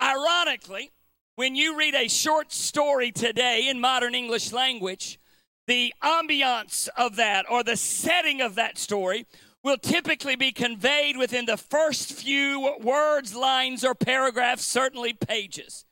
Ironically, 0.00 0.92
when 1.36 1.56
you 1.56 1.78
read 1.78 1.94
a 1.94 2.08
short 2.08 2.52
story 2.52 3.10
today 3.10 3.68
in 3.68 3.80
modern 3.80 4.14
English 4.14 4.52
language, 4.52 5.18
the 5.66 5.94
ambiance 6.02 6.88
of 6.96 7.16
that 7.16 7.46
or 7.50 7.62
the 7.62 7.76
setting 7.76 8.40
of 8.40 8.56
that 8.56 8.76
story 8.76 9.26
will 9.64 9.78
typically 9.78 10.36
be 10.36 10.52
conveyed 10.52 11.16
within 11.16 11.46
the 11.46 11.56
first 11.56 12.12
few 12.12 12.76
words, 12.82 13.34
lines, 13.34 13.84
or 13.84 13.94
paragraphs, 13.94 14.66
certainly 14.66 15.12
pages. 15.12 15.86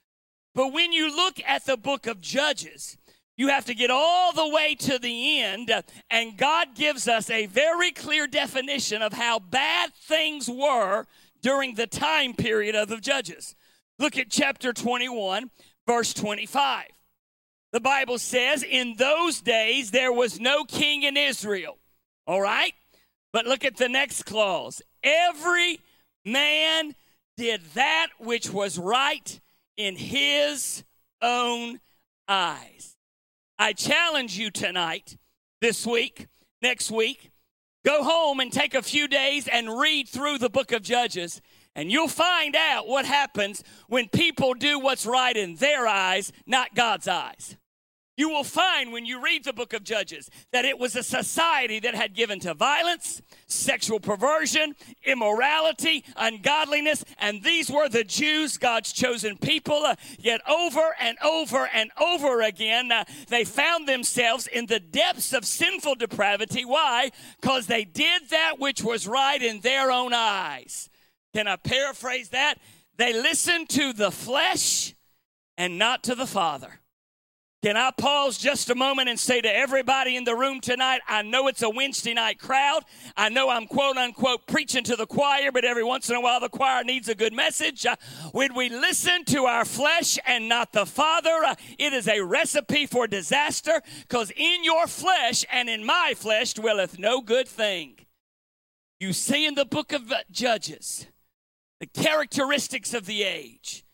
But 0.54 0.72
when 0.72 0.92
you 0.92 1.14
look 1.14 1.40
at 1.46 1.66
the 1.66 1.76
book 1.76 2.06
of 2.06 2.20
Judges, 2.20 2.98
you 3.40 3.48
have 3.48 3.64
to 3.64 3.74
get 3.74 3.90
all 3.90 4.34
the 4.34 4.50
way 4.50 4.74
to 4.74 4.98
the 4.98 5.40
end, 5.40 5.72
and 6.10 6.36
God 6.36 6.74
gives 6.74 7.08
us 7.08 7.30
a 7.30 7.46
very 7.46 7.90
clear 7.90 8.26
definition 8.26 9.00
of 9.00 9.14
how 9.14 9.38
bad 9.38 9.94
things 9.94 10.46
were 10.46 11.06
during 11.40 11.74
the 11.74 11.86
time 11.86 12.34
period 12.34 12.74
of 12.74 12.90
the 12.90 12.98
Judges. 12.98 13.54
Look 13.98 14.18
at 14.18 14.28
chapter 14.28 14.74
21, 14.74 15.50
verse 15.86 16.12
25. 16.12 16.88
The 17.72 17.80
Bible 17.80 18.18
says, 18.18 18.62
In 18.62 18.96
those 18.98 19.40
days 19.40 19.90
there 19.90 20.12
was 20.12 20.38
no 20.38 20.64
king 20.64 21.02
in 21.04 21.16
Israel. 21.16 21.78
All 22.26 22.42
right? 22.42 22.74
But 23.32 23.46
look 23.46 23.64
at 23.64 23.78
the 23.78 23.88
next 23.88 24.24
clause. 24.24 24.82
Every 25.02 25.80
man 26.26 26.94
did 27.38 27.62
that 27.72 28.08
which 28.18 28.50
was 28.50 28.78
right 28.78 29.40
in 29.78 29.96
his 29.96 30.84
own 31.22 31.80
eyes. 32.28 32.89
I 33.60 33.74
challenge 33.74 34.38
you 34.38 34.50
tonight, 34.50 35.18
this 35.60 35.86
week, 35.86 36.28
next 36.62 36.90
week, 36.90 37.30
go 37.84 38.02
home 38.02 38.40
and 38.40 38.50
take 38.50 38.72
a 38.72 38.80
few 38.80 39.06
days 39.06 39.46
and 39.48 39.78
read 39.78 40.08
through 40.08 40.38
the 40.38 40.48
book 40.48 40.72
of 40.72 40.80
Judges, 40.80 41.42
and 41.76 41.92
you'll 41.92 42.08
find 42.08 42.56
out 42.56 42.88
what 42.88 43.04
happens 43.04 43.62
when 43.86 44.08
people 44.08 44.54
do 44.54 44.78
what's 44.78 45.04
right 45.04 45.36
in 45.36 45.56
their 45.56 45.86
eyes, 45.86 46.32
not 46.46 46.74
God's 46.74 47.06
eyes. 47.06 47.58
You 48.20 48.28
will 48.28 48.44
find 48.44 48.92
when 48.92 49.06
you 49.06 49.24
read 49.24 49.44
the 49.44 49.52
book 49.54 49.72
of 49.72 49.82
Judges 49.82 50.28
that 50.52 50.66
it 50.66 50.78
was 50.78 50.94
a 50.94 51.02
society 51.02 51.80
that 51.80 51.94
had 51.94 52.14
given 52.14 52.38
to 52.40 52.52
violence, 52.52 53.22
sexual 53.46 53.98
perversion, 53.98 54.74
immorality, 55.06 56.04
ungodliness, 56.16 57.02
and 57.18 57.42
these 57.42 57.70
were 57.70 57.88
the 57.88 58.04
Jews, 58.04 58.58
God's 58.58 58.92
chosen 58.92 59.38
people. 59.38 59.86
Uh, 59.86 59.94
yet 60.18 60.42
over 60.46 60.94
and 61.00 61.16
over 61.24 61.66
and 61.72 61.90
over 61.98 62.42
again, 62.42 62.92
uh, 62.92 63.04
they 63.28 63.42
found 63.42 63.88
themselves 63.88 64.46
in 64.46 64.66
the 64.66 64.80
depths 64.80 65.32
of 65.32 65.46
sinful 65.46 65.94
depravity. 65.94 66.66
Why? 66.66 67.12
Because 67.40 67.68
they 67.68 67.86
did 67.86 68.28
that 68.28 68.56
which 68.58 68.82
was 68.82 69.08
right 69.08 69.42
in 69.42 69.60
their 69.60 69.90
own 69.90 70.12
eyes. 70.12 70.90
Can 71.32 71.48
I 71.48 71.56
paraphrase 71.56 72.28
that? 72.28 72.56
They 72.98 73.14
listened 73.14 73.70
to 73.70 73.94
the 73.94 74.10
flesh 74.10 74.94
and 75.56 75.78
not 75.78 76.04
to 76.04 76.14
the 76.14 76.26
Father. 76.26 76.79
Can 77.62 77.76
I 77.76 77.90
pause 77.90 78.38
just 78.38 78.70
a 78.70 78.74
moment 78.74 79.10
and 79.10 79.20
say 79.20 79.42
to 79.42 79.54
everybody 79.54 80.16
in 80.16 80.24
the 80.24 80.34
room 80.34 80.62
tonight, 80.62 81.02
I 81.06 81.20
know 81.20 81.46
it's 81.46 81.60
a 81.60 81.68
Wednesday 81.68 82.14
night 82.14 82.38
crowd. 82.38 82.84
I 83.18 83.28
know 83.28 83.50
I'm 83.50 83.66
quote 83.66 83.98
unquote 83.98 84.46
preaching 84.46 84.82
to 84.84 84.96
the 84.96 85.06
choir, 85.06 85.52
but 85.52 85.66
every 85.66 85.84
once 85.84 86.08
in 86.08 86.16
a 86.16 86.22
while 86.22 86.40
the 86.40 86.48
choir 86.48 86.84
needs 86.84 87.10
a 87.10 87.14
good 87.14 87.34
message. 87.34 87.84
Uh, 87.84 87.96
when 88.32 88.54
we 88.54 88.70
listen 88.70 89.26
to 89.26 89.44
our 89.44 89.66
flesh 89.66 90.18
and 90.26 90.48
not 90.48 90.72
the 90.72 90.86
Father, 90.86 91.44
uh, 91.46 91.54
it 91.78 91.92
is 91.92 92.08
a 92.08 92.22
recipe 92.22 92.86
for 92.86 93.06
disaster 93.06 93.82
because 94.08 94.32
in 94.34 94.64
your 94.64 94.86
flesh 94.86 95.44
and 95.52 95.68
in 95.68 95.84
my 95.84 96.14
flesh 96.16 96.54
dwelleth 96.54 96.98
no 96.98 97.20
good 97.20 97.46
thing. 97.46 98.06
You 99.00 99.12
see 99.12 99.46
in 99.46 99.54
the 99.54 99.66
book 99.66 99.92
of 99.92 100.10
Judges 100.30 101.08
the 101.78 101.86
characteristics 101.86 102.94
of 102.94 103.04
the 103.04 103.22
age 103.22 103.84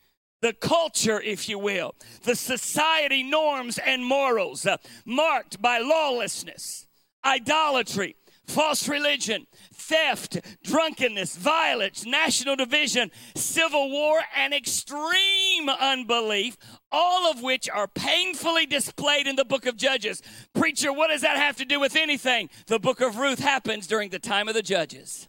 the 0.41 0.53
culture, 0.53 1.19
if 1.19 1.49
you 1.49 1.57
will, 1.59 1.95
the 2.23 2.35
society 2.35 3.23
norms 3.23 3.77
and 3.77 4.05
morals 4.05 4.65
uh, 4.65 4.77
marked 5.05 5.61
by 5.61 5.79
lawlessness, 5.79 6.87
idolatry, 7.25 8.15
false 8.45 8.87
religion, 8.87 9.45
theft, 9.73 10.37
drunkenness, 10.63 11.35
violence, 11.35 12.05
national 12.05 12.55
division, 12.55 13.11
civil 13.35 13.89
war, 13.91 14.19
and 14.35 14.53
extreme 14.53 15.69
unbelief, 15.69 16.57
all 16.91 17.29
of 17.29 17.41
which 17.41 17.69
are 17.69 17.87
painfully 17.87 18.65
displayed 18.65 19.27
in 19.27 19.35
the 19.35 19.45
book 19.45 19.65
of 19.65 19.75
Judges. 19.75 20.21
Preacher, 20.53 20.93
what 20.93 21.09
does 21.09 21.21
that 21.21 21.37
have 21.37 21.57
to 21.57 21.65
do 21.65 21.79
with 21.79 21.95
anything? 21.95 22.49
The 22.67 22.79
book 22.79 23.01
of 23.01 23.17
Ruth 23.17 23.39
happens 23.39 23.87
during 23.87 24.09
the 24.09 24.19
time 24.19 24.47
of 24.47 24.53
the 24.53 24.63
Judges. 24.63 25.27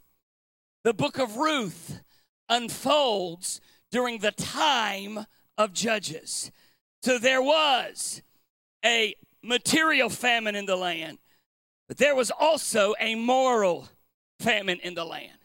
The 0.84 0.94
book 0.94 1.18
of 1.18 1.36
Ruth 1.36 2.00
unfolds 2.48 3.60
during 3.90 4.18
the 4.18 4.32
time 4.32 5.26
of 5.56 5.72
Judges. 5.72 6.50
So 7.02 7.18
there 7.18 7.42
was 7.42 8.22
a 8.84 9.14
material 9.42 10.08
famine 10.08 10.54
in 10.54 10.66
the 10.66 10.76
land, 10.76 11.18
but 11.86 11.96
there 11.96 12.14
was 12.14 12.30
also 12.30 12.94
a 13.00 13.14
moral 13.14 13.88
famine 14.40 14.80
in 14.82 14.94
the 14.94 15.04
land. 15.04 15.38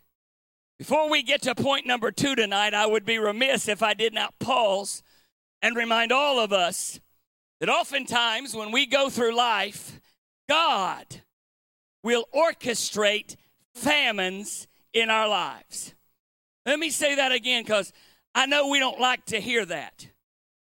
Before 0.77 1.09
we 1.09 1.23
get 1.23 1.41
to 1.43 1.55
point 1.55 1.85
number 1.85 2.11
two 2.11 2.35
tonight, 2.35 2.73
I 2.73 2.85
would 2.85 3.05
be 3.05 3.17
remiss 3.17 3.67
if 3.67 3.81
I 3.81 3.93
did 3.93 4.13
not 4.13 4.37
pause 4.39 5.03
and 5.61 5.75
remind 5.75 6.11
all 6.11 6.39
of 6.39 6.51
us 6.51 6.99
that 7.59 7.69
oftentimes 7.69 8.55
when 8.55 8.71
we 8.71 8.85
go 8.85 9.09
through 9.09 9.35
life, 9.35 10.01
God 10.49 11.21
will 12.03 12.25
orchestrate 12.35 13.37
famines 13.73 14.67
in 14.93 15.09
our 15.09 15.27
lives. 15.27 15.95
Let 16.65 16.79
me 16.79 16.89
say 16.89 17.15
that 17.15 17.31
again 17.31 17.63
because 17.63 17.93
I 18.35 18.45
know 18.45 18.67
we 18.67 18.79
don't 18.79 18.99
like 18.99 19.25
to 19.27 19.39
hear 19.39 19.65
that. 19.65 20.07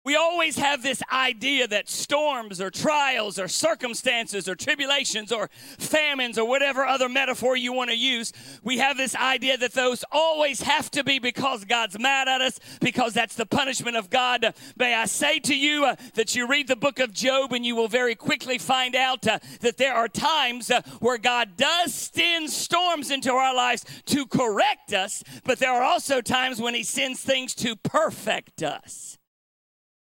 We 0.05 0.17
always 0.17 0.59
have 0.59 0.83
this 0.83 1.03
idea 1.11 1.67
that 1.69 1.89
storms 1.89 2.61
or 2.61 2.71
trials 2.71 3.39
or 3.39 3.49
circumstances 3.49 4.47
or 4.47 4.55
tribulations 4.55 5.33
or 5.33 5.49
famines 5.79 6.37
or 6.37 6.47
whatever 6.47 6.85
other 6.85 7.09
metaphor 7.09 7.57
you 7.57 7.73
want 7.73 7.89
to 7.89 7.97
use, 7.97 8.31
we 8.63 8.77
have 8.79 8.99
this 8.99 9.17
idea 9.17 9.57
that 9.57 9.73
those 9.73 10.05
always 10.13 10.61
have 10.61 10.91
to 10.91 11.05
be 11.05 11.19
because 11.19 11.65
God's 11.65 11.99
mad 11.99 12.29
at 12.29 12.43
us, 12.43 12.61
because 12.83 13.15
that's 13.15 13.35
the 13.35 13.47
punishment 13.47 13.97
of 13.97 14.11
God. 14.11 14.55
May 14.77 14.95
I 14.95 15.07
say 15.07 15.39
to 15.39 15.57
you 15.57 15.87
uh, 15.87 15.97
that 16.13 16.35
you 16.35 16.47
read 16.47 16.69
the 16.69 16.77
book 16.77 16.99
of 16.99 17.15
Job 17.15 17.55
and 17.55 17.65
you 17.65 17.75
will 17.75 17.89
very 17.89 18.15
quickly 18.15 18.59
find 18.59 18.95
out 18.95 19.27
uh, 19.27 19.39
that 19.61 19.79
there 19.79 19.95
are 19.95 20.09
times 20.09 20.71
uh, 20.71 20.83
where 21.01 21.17
God 21.17 21.57
does 21.57 21.95
send 21.95 22.51
storms 22.51 23.11
into 23.11 23.33
our 23.33 23.55
lives 23.55 23.87
to 24.05 24.27
correct 24.27 24.93
us, 24.93 25.25
but 25.45 25.59
there 25.61 25.73
are 25.73 25.83
also 25.83 26.21
times 26.21 26.61
when 26.61 26.75
He 26.75 26.83
sends 26.83 27.23
things 27.23 27.55
to 27.55 27.75
perfect 27.75 28.63
us. 28.63 29.17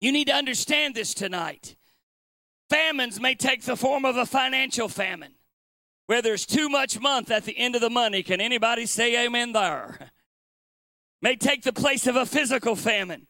You 0.03 0.11
need 0.11 0.27
to 0.27 0.35
understand 0.35 0.95
this 0.95 1.13
tonight. 1.13 1.77
Famines 2.69 3.21
may 3.21 3.35
take 3.35 3.63
the 3.63 3.77
form 3.77 4.03
of 4.03 4.17
a 4.17 4.25
financial 4.25 4.89
famine 4.89 5.35
where 6.07 6.21
there's 6.21 6.45
too 6.45 6.67
much 6.67 6.99
month 6.99 7.31
at 7.31 7.45
the 7.45 7.57
end 7.57 7.75
of 7.75 7.79
the 7.79 7.89
money. 7.89 8.21
Can 8.21 8.41
anybody 8.41 8.85
say 8.85 9.25
amen 9.25 9.53
there? 9.53 10.11
May 11.21 11.37
take 11.37 11.63
the 11.63 11.71
place 11.71 12.05
of 12.05 12.17
a 12.17 12.25
physical 12.25 12.75
famine 12.75 13.27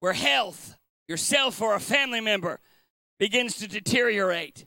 where 0.00 0.12
health, 0.12 0.76
yourself 1.08 1.62
or 1.62 1.74
a 1.74 1.80
family 1.80 2.20
member, 2.20 2.60
begins 3.18 3.56
to 3.56 3.66
deteriorate. 3.66 4.66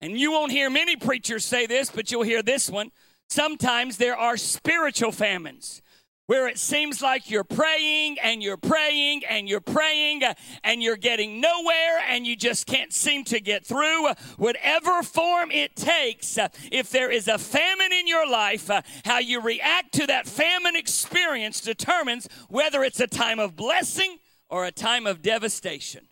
And 0.00 0.18
you 0.18 0.32
won't 0.32 0.52
hear 0.52 0.70
many 0.70 0.96
preachers 0.96 1.44
say 1.44 1.66
this, 1.66 1.90
but 1.90 2.10
you'll 2.10 2.22
hear 2.22 2.42
this 2.42 2.70
one. 2.70 2.90
Sometimes 3.28 3.98
there 3.98 4.16
are 4.16 4.38
spiritual 4.38 5.12
famines 5.12 5.82
where 6.28 6.46
it 6.46 6.58
seems 6.58 7.00
like 7.00 7.30
you're 7.30 7.42
praying 7.42 8.18
and 8.22 8.42
you're 8.42 8.58
praying 8.58 9.24
and 9.24 9.48
you're 9.48 9.62
praying 9.62 10.22
and 10.62 10.82
you're 10.82 10.98
getting 10.98 11.40
nowhere 11.40 12.00
and 12.06 12.26
you 12.26 12.36
just 12.36 12.66
can't 12.66 12.92
seem 12.92 13.24
to 13.24 13.40
get 13.40 13.64
through. 13.64 14.08
Whatever 14.36 15.02
form 15.02 15.50
it 15.50 15.74
takes, 15.74 16.38
if 16.70 16.90
there 16.90 17.10
is 17.10 17.28
a 17.28 17.38
famine 17.38 17.94
in 17.94 18.06
your 18.06 18.28
life, 18.30 18.70
how 19.06 19.18
you 19.18 19.40
react 19.40 19.94
to 19.94 20.06
that 20.06 20.28
famine 20.28 20.76
experience 20.76 21.62
determines 21.62 22.28
whether 22.50 22.84
it's 22.84 23.00
a 23.00 23.06
time 23.06 23.38
of 23.38 23.56
blessing 23.56 24.18
or 24.50 24.66
a 24.66 24.70
time 24.70 25.06
of 25.06 25.22
devastation. 25.22 26.08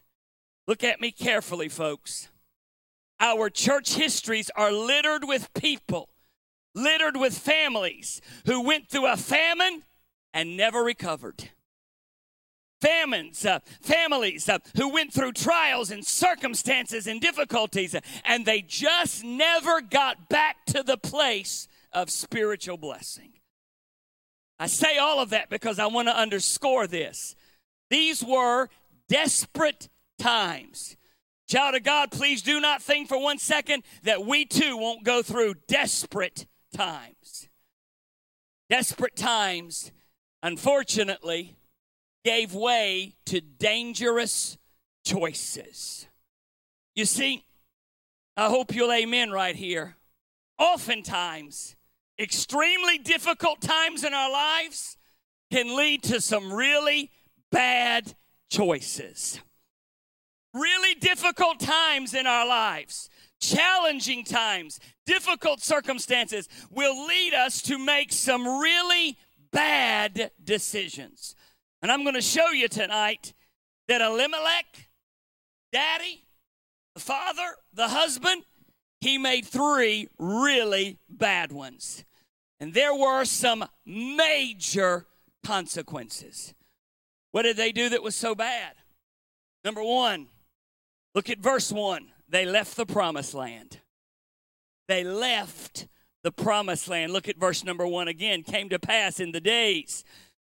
Look 0.66 0.82
at 0.82 0.98
me 0.98 1.10
carefully, 1.10 1.68
folks. 1.68 2.30
Our 3.20 3.50
church 3.50 3.96
histories 3.96 4.50
are 4.56 4.72
littered 4.72 5.24
with 5.24 5.52
people, 5.52 6.08
littered 6.74 7.18
with 7.18 7.36
families 7.36 8.22
who 8.46 8.62
went 8.62 8.88
through 8.88 9.12
a 9.12 9.18
famine 9.18 9.82
and 10.36 10.54
never 10.54 10.84
recovered. 10.84 11.48
Famines, 12.82 13.46
uh, 13.46 13.60
families 13.80 14.50
uh, 14.50 14.58
who 14.76 14.92
went 14.92 15.10
through 15.10 15.32
trials 15.32 15.90
and 15.90 16.06
circumstances 16.06 17.06
and 17.06 17.22
difficulties, 17.22 17.94
uh, 17.94 18.00
and 18.22 18.44
they 18.44 18.60
just 18.60 19.24
never 19.24 19.80
got 19.80 20.28
back 20.28 20.66
to 20.66 20.82
the 20.82 20.98
place 20.98 21.68
of 21.90 22.10
spiritual 22.10 22.76
blessing. 22.76 23.32
I 24.58 24.66
say 24.66 24.98
all 24.98 25.20
of 25.20 25.30
that 25.30 25.48
because 25.48 25.78
I 25.78 25.86
want 25.86 26.08
to 26.08 26.16
underscore 26.16 26.86
this. 26.86 27.34
These 27.88 28.22
were 28.22 28.68
desperate 29.08 29.88
times. 30.18 30.98
Child 31.48 31.76
of 31.76 31.82
God, 31.82 32.10
please 32.10 32.42
do 32.42 32.60
not 32.60 32.82
think 32.82 33.08
for 33.08 33.18
one 33.18 33.38
second 33.38 33.84
that 34.02 34.26
we 34.26 34.44
too 34.44 34.76
won't 34.76 35.02
go 35.02 35.22
through 35.22 35.54
desperate 35.66 36.46
times. 36.74 37.48
Desperate 38.68 39.16
times 39.16 39.92
unfortunately, 40.46 41.56
gave 42.24 42.54
way 42.54 43.14
to 43.26 43.40
dangerous 43.40 44.56
choices. 45.04 46.06
You 46.94 47.04
see, 47.04 47.44
I 48.36 48.46
hope 48.46 48.72
you'll 48.72 48.92
amen 48.92 49.32
right 49.32 49.56
here. 49.56 49.96
Oftentimes, 50.56 51.74
extremely 52.16 52.96
difficult 52.96 53.60
times 53.60 54.04
in 54.04 54.14
our 54.14 54.30
lives 54.30 54.96
can 55.50 55.76
lead 55.76 56.04
to 56.04 56.20
some 56.20 56.52
really 56.52 57.10
bad 57.50 58.14
choices. 58.48 59.40
Really 60.54 60.94
difficult 60.94 61.58
times 61.58 62.14
in 62.14 62.28
our 62.28 62.46
lives, 62.46 63.10
challenging 63.40 64.22
times, 64.24 64.78
difficult 65.06 65.60
circumstances 65.60 66.48
will 66.70 67.04
lead 67.04 67.34
us 67.34 67.60
to 67.62 67.78
make 67.78 68.12
some 68.12 68.46
really 68.60 69.18
bad 69.52 70.30
decisions. 70.42 71.34
And 71.82 71.92
I'm 71.92 72.02
going 72.02 72.14
to 72.14 72.22
show 72.22 72.50
you 72.50 72.68
tonight 72.68 73.34
that 73.88 74.00
Elimelech, 74.00 74.90
daddy, 75.72 76.24
the 76.94 77.00
father, 77.00 77.56
the 77.72 77.88
husband, 77.88 78.42
he 79.00 79.18
made 79.18 79.44
three 79.44 80.08
really 80.18 80.98
bad 81.08 81.52
ones. 81.52 82.04
And 82.58 82.72
there 82.72 82.94
were 82.94 83.24
some 83.24 83.66
major 83.84 85.06
consequences. 85.44 86.54
What 87.32 87.42
did 87.42 87.56
they 87.56 87.72
do 87.72 87.90
that 87.90 88.02
was 88.02 88.16
so 88.16 88.34
bad? 88.34 88.74
Number 89.64 89.82
one, 89.82 90.28
look 91.14 91.28
at 91.28 91.38
verse 91.38 91.70
one. 91.70 92.08
They 92.28 92.46
left 92.46 92.76
the 92.76 92.86
promised 92.86 93.34
land. 93.34 93.80
They 94.88 95.04
left 95.04 95.86
the 96.26 96.32
promised 96.32 96.88
land. 96.88 97.12
Look 97.12 97.28
at 97.28 97.38
verse 97.38 97.62
number 97.62 97.86
one 97.86 98.08
again. 98.08 98.42
Came 98.42 98.68
to 98.70 98.80
pass 98.80 99.20
in 99.20 99.30
the 99.30 99.40
days 99.40 100.04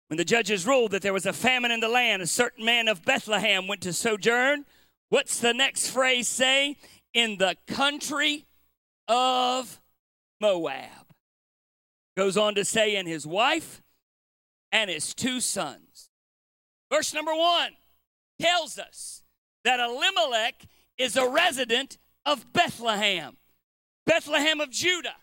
when 0.09 0.17
the 0.17 0.25
judges 0.25 0.65
ruled 0.65 0.89
that 0.91 1.03
there 1.03 1.13
was 1.13 1.27
a 1.27 1.33
famine 1.33 1.69
in 1.69 1.81
the 1.81 1.87
land, 1.87 2.23
a 2.23 2.27
certain 2.27 2.65
man 2.65 2.87
of 2.87 3.05
Bethlehem 3.05 3.67
went 3.67 3.81
to 3.81 3.93
sojourn. 3.93 4.65
What's 5.09 5.39
the 5.39 5.53
next 5.53 5.91
phrase 5.91 6.27
say? 6.27 6.77
In 7.13 7.37
the 7.37 7.55
country 7.67 8.47
of 9.07 9.79
Moab. 10.41 11.13
Goes 12.17 12.37
on 12.37 12.55
to 12.55 12.65
say, 12.65 12.95
and 12.95 13.07
his 13.07 13.27
wife 13.27 13.83
and 14.71 14.89
his 14.89 15.13
two 15.13 15.39
sons. 15.39 16.09
Verse 16.91 17.13
number 17.13 17.35
one 17.35 17.73
tells 18.41 18.79
us 18.79 19.21
that 19.63 19.79
Elimelech 19.79 20.65
is 20.97 21.15
a 21.15 21.29
resident 21.29 21.99
of 22.25 22.51
Bethlehem, 22.51 23.37
Bethlehem 24.07 24.59
of 24.59 24.71
Judah. 24.71 25.17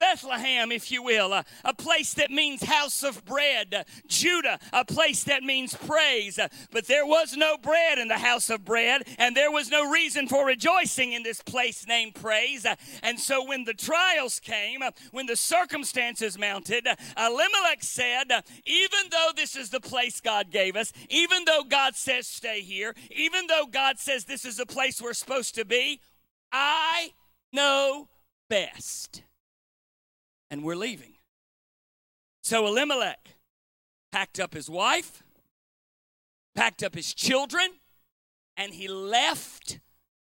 Bethlehem, 0.00 0.72
if 0.72 0.90
you 0.90 1.02
will, 1.02 1.34
a, 1.34 1.44
a, 1.62 1.74
place 1.74 2.14
that 2.14 2.30
means 2.30 2.64
house 2.64 3.02
of 3.02 3.22
bread. 3.26 3.84
Judah, 4.08 4.58
a 4.72 4.84
place 4.84 5.24
that 5.24 5.42
means 5.42 5.76
praise. 5.76 6.38
but 6.72 6.86
there 6.86 7.06
was 7.06 7.36
no 7.36 7.58
bread 7.58 7.98
in 7.98 8.08
the 8.08 8.18
house 8.18 8.48
of 8.48 8.64
bread, 8.64 9.02
and 9.18 9.36
there 9.36 9.52
was 9.52 9.70
no 9.70 9.88
reason 9.88 10.26
for 10.26 10.46
rejoicing 10.46 11.12
in 11.12 11.22
this 11.22 11.42
place 11.42 11.86
named 11.86 12.14
praise. 12.14 12.66
and 13.02 13.20
so 13.20 13.44
when 13.44 13.64
the 13.64 13.74
trials 13.74 14.40
came, 14.40 14.80
when 15.12 15.26
the 15.26 15.36
circumstances 15.36 16.38
mounted, 16.38 16.88
Elimelech 17.16 17.82
said, 17.82 18.30
Even 18.64 19.10
though 19.10 19.30
this 19.36 19.54
is 19.54 19.68
the 19.68 19.80
place 19.80 20.20
God 20.20 20.50
gave 20.50 20.76
us, 20.76 20.92
even 21.10 21.44
though 21.44 21.62
God 21.68 21.94
says 21.94 22.26
stay 22.26 22.62
here, 22.62 22.94
even 23.10 23.46
though 23.48 23.66
God 23.70 23.98
says 23.98 24.24
this 24.24 24.46
is 24.46 24.56
the 24.56 24.66
place 24.66 25.00
we're 25.00 25.12
supposed 25.12 25.54
to 25.56 25.66
be, 25.66 26.00
I 26.50 27.10
know 27.52 28.08
best 28.48 29.22
and 30.50 30.64
we're 30.64 30.76
leaving. 30.76 31.14
So 32.42 32.66
Elimelech 32.66 33.36
packed 34.12 34.40
up 34.40 34.54
his 34.54 34.68
wife, 34.68 35.22
packed 36.54 36.82
up 36.82 36.94
his 36.94 37.14
children, 37.14 37.68
and 38.56 38.74
he 38.74 38.88
left 38.88 39.80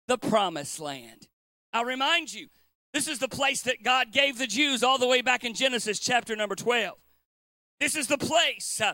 the 0.07 0.17
promised 0.17 0.79
land. 0.79 1.27
I'll 1.73 1.85
remind 1.85 2.33
you, 2.33 2.47
this 2.93 3.07
is 3.07 3.19
the 3.19 3.29
place 3.29 3.61
that 3.63 3.83
God 3.83 4.11
gave 4.11 4.37
the 4.37 4.47
Jews 4.47 4.83
all 4.83 4.97
the 4.97 5.07
way 5.07 5.21
back 5.21 5.43
in 5.43 5.53
Genesis 5.53 5.99
chapter 5.99 6.35
number 6.35 6.55
12. 6.55 6.97
This 7.79 7.95
is 7.95 8.07
the 8.07 8.17
place. 8.17 8.81
Uh, 8.81 8.93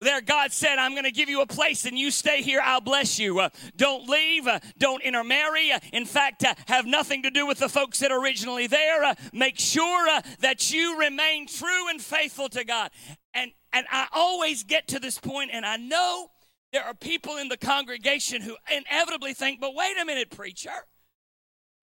there, 0.00 0.20
God 0.20 0.52
said, 0.52 0.78
I'm 0.78 0.92
going 0.92 1.04
to 1.04 1.10
give 1.10 1.28
you 1.28 1.40
a 1.40 1.46
place 1.46 1.84
and 1.84 1.98
you 1.98 2.10
stay 2.10 2.42
here, 2.42 2.60
I'll 2.62 2.80
bless 2.80 3.18
you. 3.18 3.40
Uh, 3.40 3.48
don't 3.76 4.08
leave, 4.08 4.46
uh, 4.46 4.60
don't 4.78 5.02
intermarry. 5.02 5.72
Uh, 5.72 5.80
in 5.92 6.04
fact, 6.04 6.44
uh, 6.44 6.54
have 6.66 6.86
nothing 6.86 7.22
to 7.24 7.30
do 7.30 7.46
with 7.46 7.58
the 7.58 7.68
folks 7.68 7.98
that 8.00 8.12
are 8.12 8.20
originally 8.20 8.66
there. 8.66 9.02
Uh, 9.02 9.14
make 9.32 9.58
sure 9.58 10.08
uh, 10.08 10.22
that 10.40 10.72
you 10.72 10.98
remain 10.98 11.48
true 11.48 11.88
and 11.90 12.00
faithful 12.00 12.48
to 12.50 12.64
God. 12.64 12.90
And, 13.34 13.50
and 13.72 13.86
I 13.90 14.06
always 14.12 14.62
get 14.62 14.88
to 14.88 15.00
this 15.00 15.18
point, 15.18 15.50
and 15.52 15.66
I 15.66 15.76
know 15.76 16.28
there 16.72 16.84
are 16.84 16.94
people 16.94 17.36
in 17.36 17.48
the 17.48 17.56
congregation 17.56 18.42
who 18.42 18.56
inevitably 18.70 19.34
think, 19.34 19.60
but 19.60 19.74
wait 19.74 19.96
a 20.00 20.04
minute, 20.04 20.30
preacher. 20.30 20.70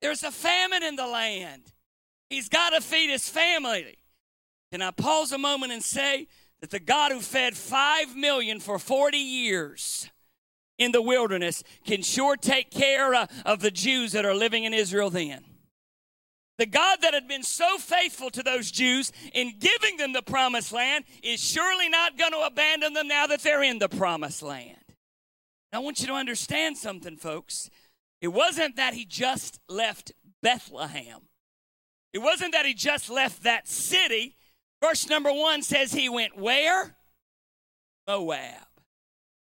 There's 0.01 0.23
a 0.23 0.31
famine 0.31 0.83
in 0.83 0.95
the 0.95 1.07
land. 1.07 1.73
He's 2.29 2.49
got 2.49 2.71
to 2.71 2.81
feed 2.81 3.09
his 3.09 3.27
family. 3.27 3.97
Can 4.71 4.81
I 4.81 4.91
pause 4.91 5.31
a 5.31 5.37
moment 5.37 5.71
and 5.71 5.83
say, 5.83 6.27
that 6.65 6.71
the 6.71 6.79
God 6.79 7.11
who 7.11 7.19
fed 7.19 7.55
5 7.55 8.15
million 8.15 8.59
for 8.59 8.79
40 8.79 9.19
years 9.19 10.09
in 10.79 10.93
the 10.93 11.01
wilderness 11.01 11.63
can 11.85 12.01
sure 12.01 12.35
take 12.35 12.71
care 12.71 13.13
of 13.13 13.59
the 13.59 13.69
Jews 13.69 14.13
that 14.13 14.25
are 14.25 14.33
living 14.33 14.63
in 14.63 14.73
Israel 14.73 15.11
then. 15.11 15.45
The 16.57 16.65
God 16.65 17.03
that 17.03 17.13
had 17.13 17.27
been 17.27 17.43
so 17.43 17.77
faithful 17.77 18.31
to 18.31 18.41
those 18.41 18.71
Jews 18.71 19.11
in 19.31 19.59
giving 19.59 19.97
them 19.97 20.11
the 20.11 20.23
promised 20.23 20.73
land 20.73 21.05
is 21.21 21.39
surely 21.39 21.87
not 21.87 22.17
going 22.17 22.31
to 22.31 22.39
abandon 22.39 22.93
them 22.93 23.09
now 23.09 23.27
that 23.27 23.43
they're 23.43 23.61
in 23.61 23.77
the 23.77 23.87
promised 23.87 24.41
land. 24.41 24.79
I 25.71 25.77
want 25.77 25.99
you 25.99 26.07
to 26.07 26.13
understand 26.13 26.77
something, 26.77 27.15
folks. 27.15 27.69
It 28.21 28.29
wasn't 28.29 28.77
that 28.77 28.95
he 28.95 29.05
just 29.05 29.59
left 29.69 30.13
Bethlehem. 30.41 31.27
It 32.11 32.23
wasn't 32.23 32.53
that 32.53 32.65
he 32.65 32.73
just 32.73 33.07
left 33.07 33.43
that 33.43 33.67
city. 33.67 34.35
Verse 34.81 35.09
number 35.09 35.31
one 35.31 35.61
says 35.61 35.93
he 35.93 36.09
went 36.09 36.37
where? 36.37 36.95
Moab. 38.07 38.67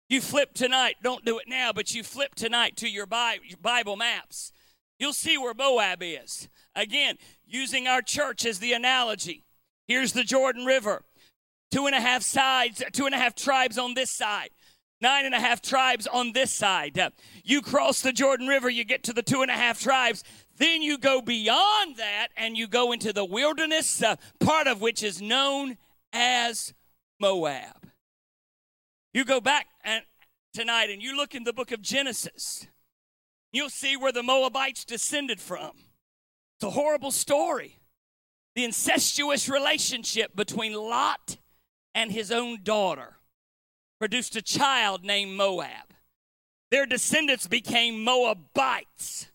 You 0.08 0.20
flip 0.20 0.54
tonight, 0.54 0.96
don't 1.02 1.24
do 1.24 1.38
it 1.38 1.44
now, 1.48 1.72
but 1.72 1.94
you 1.94 2.02
flip 2.02 2.34
tonight 2.34 2.76
to 2.78 2.88
your 2.88 3.06
Bible 3.06 3.96
maps. 3.96 4.52
You'll 4.98 5.12
see 5.12 5.36
where 5.36 5.54
Moab 5.54 6.02
is. 6.02 6.48
Again, 6.74 7.18
using 7.46 7.86
our 7.86 8.02
church 8.02 8.46
as 8.46 8.58
the 8.58 8.72
analogy. 8.72 9.44
Here's 9.86 10.12
the 10.12 10.24
Jordan 10.24 10.64
River. 10.64 11.04
Two 11.70 11.86
and 11.86 11.94
a 11.94 12.00
half 12.00 12.22
sides, 12.22 12.82
two 12.92 13.04
and 13.04 13.14
a 13.14 13.18
half 13.18 13.34
tribes 13.34 13.76
on 13.76 13.94
this 13.94 14.10
side 14.10 14.50
nine 15.00 15.24
and 15.24 15.34
a 15.34 15.40
half 15.40 15.62
tribes 15.62 16.06
on 16.06 16.32
this 16.32 16.52
side. 16.52 17.00
You 17.44 17.62
cross 17.62 18.00
the 18.00 18.12
Jordan 18.12 18.48
River, 18.48 18.68
you 18.68 18.84
get 18.84 19.04
to 19.04 19.12
the 19.12 19.22
two 19.22 19.42
and 19.42 19.50
a 19.50 19.54
half 19.54 19.80
tribes. 19.80 20.24
Then 20.58 20.82
you 20.82 20.98
go 20.98 21.22
beyond 21.22 21.96
that 21.96 22.28
and 22.36 22.56
you 22.56 22.66
go 22.66 22.92
into 22.92 23.12
the 23.12 23.24
wilderness, 23.24 24.02
uh, 24.02 24.16
part 24.40 24.66
of 24.66 24.80
which 24.80 25.02
is 25.02 25.22
known 25.22 25.78
as 26.12 26.74
Moab. 27.20 27.90
You 29.14 29.24
go 29.24 29.40
back 29.40 29.66
and, 29.84 30.02
tonight 30.52 30.90
and 30.90 31.00
you 31.00 31.16
look 31.16 31.34
in 31.34 31.44
the 31.44 31.52
book 31.52 31.70
of 31.70 31.80
Genesis, 31.80 32.66
you'll 33.52 33.70
see 33.70 33.96
where 33.96 34.12
the 34.12 34.22
Moabites 34.22 34.84
descended 34.84 35.40
from. 35.40 35.70
It's 36.56 36.64
a 36.64 36.70
horrible 36.70 37.12
story. 37.12 37.78
The 38.56 38.64
incestuous 38.64 39.48
relationship 39.48 40.34
between 40.34 40.72
Lot 40.74 41.36
and 41.94 42.10
his 42.10 42.32
own 42.32 42.64
daughter 42.64 43.18
produced 44.00 44.34
a 44.34 44.42
child 44.42 45.04
named 45.04 45.36
Moab. 45.36 45.94
Their 46.72 46.84
descendants 46.84 47.46
became 47.46 48.02
Moabites. 48.02 49.30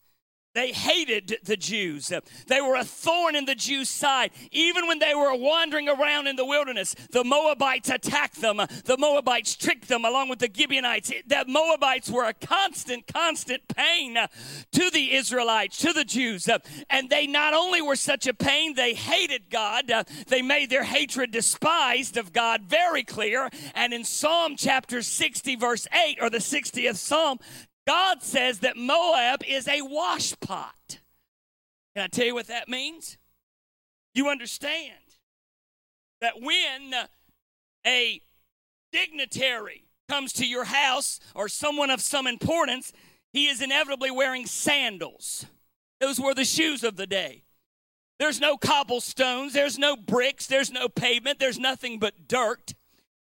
They 0.54 0.72
hated 0.72 1.40
the 1.44 1.58
Jews. 1.58 2.12
They 2.48 2.62
were 2.62 2.76
a 2.76 2.84
thorn 2.84 3.36
in 3.36 3.46
the 3.46 3.56
Jews' 3.56 3.90
side. 3.90 4.32
Even 4.52 4.88
when 4.88 5.00
they 5.00 5.16
were 5.16 5.36
wandering 5.36 5.90
around 5.90 6.28
in 6.28 6.36
the 6.36 6.46
wilderness, 6.46 6.96
the 7.12 7.24
Moabites 7.24 7.90
attacked 7.90 8.40
them. 8.40 8.58
The 8.86 8.98
Moabites 8.98 9.56
tricked 9.56 9.88
them 9.88 10.06
along 10.06 10.30
with 10.30 10.40
the 10.40 10.50
Gibeonites. 10.54 11.12
The 11.26 11.46
Moabites 11.48 12.10
were 12.10 12.26
a 12.26 12.34
constant, 12.34 13.08
constant 13.08 13.68
pain 13.68 14.18
to 14.74 14.90
the 14.92 15.14
Israelites, 15.14 15.78
to 15.80 15.92
the 15.92 16.06
Jews. 16.06 16.48
And 16.90 17.10
they 17.10 17.26
not 17.26 17.54
only 17.54 17.82
were 17.82 17.96
such 17.96 18.28
a 18.28 18.34
pain, 18.34 18.76
they 18.76 18.94
hated 18.94 19.50
God. 19.50 19.92
They 20.28 20.42
made 20.44 20.70
their 20.70 20.84
hatred 20.84 21.32
despised 21.32 22.16
of 22.16 22.32
God 22.32 22.64
very 22.64 23.04
clear. 23.04 23.50
And 23.74 23.94
in 23.94 24.04
Psalm 24.04 24.56
chapter 24.56 25.02
60, 25.02 25.56
verse 25.56 25.88
8, 25.92 26.20
or 26.22 26.30
the 26.30 26.38
60th 26.38 26.98
Psalm, 26.98 27.40
God 27.86 28.24
says 28.24 28.60
that 28.60 28.78
Moab 28.78 29.44
is 29.48 29.68
a 29.68 29.82
washpot. 29.82 31.00
Can 31.96 32.04
I 32.04 32.08
tell 32.08 32.26
you 32.26 32.34
what 32.34 32.48
that 32.48 32.70
means? 32.70 33.18
You 34.14 34.30
understand 34.30 34.94
that 36.22 36.42
when 36.42 36.94
a 37.86 38.22
dignitary 38.92 39.86
comes 40.08 40.34
to 40.34 40.46
your 40.46 40.66
house 40.66 41.20
or 41.36 41.50
someone 41.50 41.90
of 41.90 42.02
some 42.02 42.28
importance, 42.28 42.94
he 43.34 43.48
is 43.48 43.62
inevitably 43.62 44.12
wearing 44.12 44.46
sandals. 44.46 45.46
Those 46.00 46.20
were 46.20 46.34
the 46.34 46.46
shoes 46.46 46.84
of 46.84 46.96
the 46.96 47.08
day. 47.08 47.44
There's 48.20 48.40
no 48.40 48.58
cobblestones, 48.58 49.54
there's 49.54 49.78
no 49.78 49.98
bricks, 49.98 50.46
there's 50.46 50.72
no 50.72 50.88
pavement, 50.88 51.40
there's 51.40 51.60
nothing 51.60 52.00
but 52.00 52.28
dirt. 52.28 52.74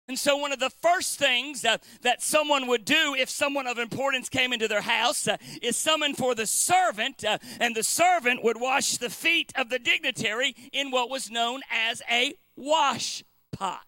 And 0.07 0.19
so, 0.19 0.37
one 0.37 0.51
of 0.51 0.59
the 0.59 0.69
first 0.69 1.17
things 1.17 1.65
uh, 1.65 1.77
that 2.01 2.21
someone 2.21 2.67
would 2.67 2.85
do 2.85 3.15
if 3.17 3.27
someone 3.29 3.65
of 3.65 3.79
importance 3.79 4.29
came 4.29 4.53
into 4.53 4.67
their 4.67 4.81
house 4.81 5.27
uh, 5.27 5.37
is 5.63 5.75
summon 5.75 6.13
for 6.13 6.35
the 6.35 6.45
servant, 6.45 7.23
uh, 7.25 7.39
and 7.59 7.75
the 7.75 7.81
servant 7.83 8.43
would 8.43 8.59
wash 8.59 8.97
the 8.97 9.09
feet 9.09 9.51
of 9.55 9.69
the 9.69 9.79
dignitary 9.79 10.55
in 10.71 10.91
what 10.91 11.09
was 11.09 11.31
known 11.31 11.61
as 11.71 12.03
a 12.09 12.35
wash 12.55 13.23
pot. 13.51 13.81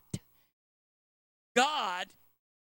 God, 1.56 2.08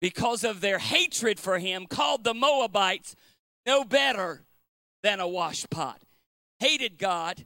because 0.01 0.43
of 0.43 0.59
their 0.59 0.79
hatred 0.79 1.39
for 1.39 1.59
him, 1.59 1.85
called 1.85 2.25
the 2.25 2.33
Moabites 2.33 3.15
no 3.65 3.85
better 3.85 4.43
than 5.01 5.21
a 5.21 5.27
wash 5.27 5.65
pot. 5.69 6.01
Hated 6.59 6.97
God, 6.97 7.45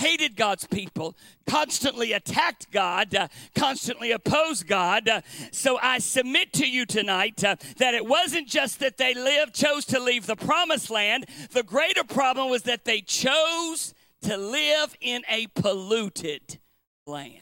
hated 0.00 0.34
God's 0.34 0.66
people, 0.66 1.14
constantly 1.46 2.12
attacked 2.12 2.70
God, 2.70 3.14
uh, 3.14 3.28
constantly 3.54 4.10
opposed 4.12 4.66
God. 4.66 5.08
Uh, 5.08 5.20
so 5.52 5.78
I 5.82 5.98
submit 5.98 6.52
to 6.54 6.68
you 6.68 6.86
tonight 6.86 7.44
uh, 7.44 7.56
that 7.76 7.94
it 7.94 8.06
wasn't 8.06 8.48
just 8.48 8.80
that 8.80 8.96
they 8.96 9.14
lived, 9.14 9.54
chose 9.54 9.84
to 9.86 10.00
leave 10.00 10.26
the 10.26 10.36
promised 10.36 10.90
land. 10.90 11.26
The 11.50 11.62
greater 11.62 12.02
problem 12.02 12.50
was 12.50 12.62
that 12.62 12.84
they 12.84 13.02
chose 13.02 13.94
to 14.22 14.36
live 14.36 14.96
in 15.00 15.22
a 15.28 15.46
polluted 15.48 16.58
land. 17.06 17.40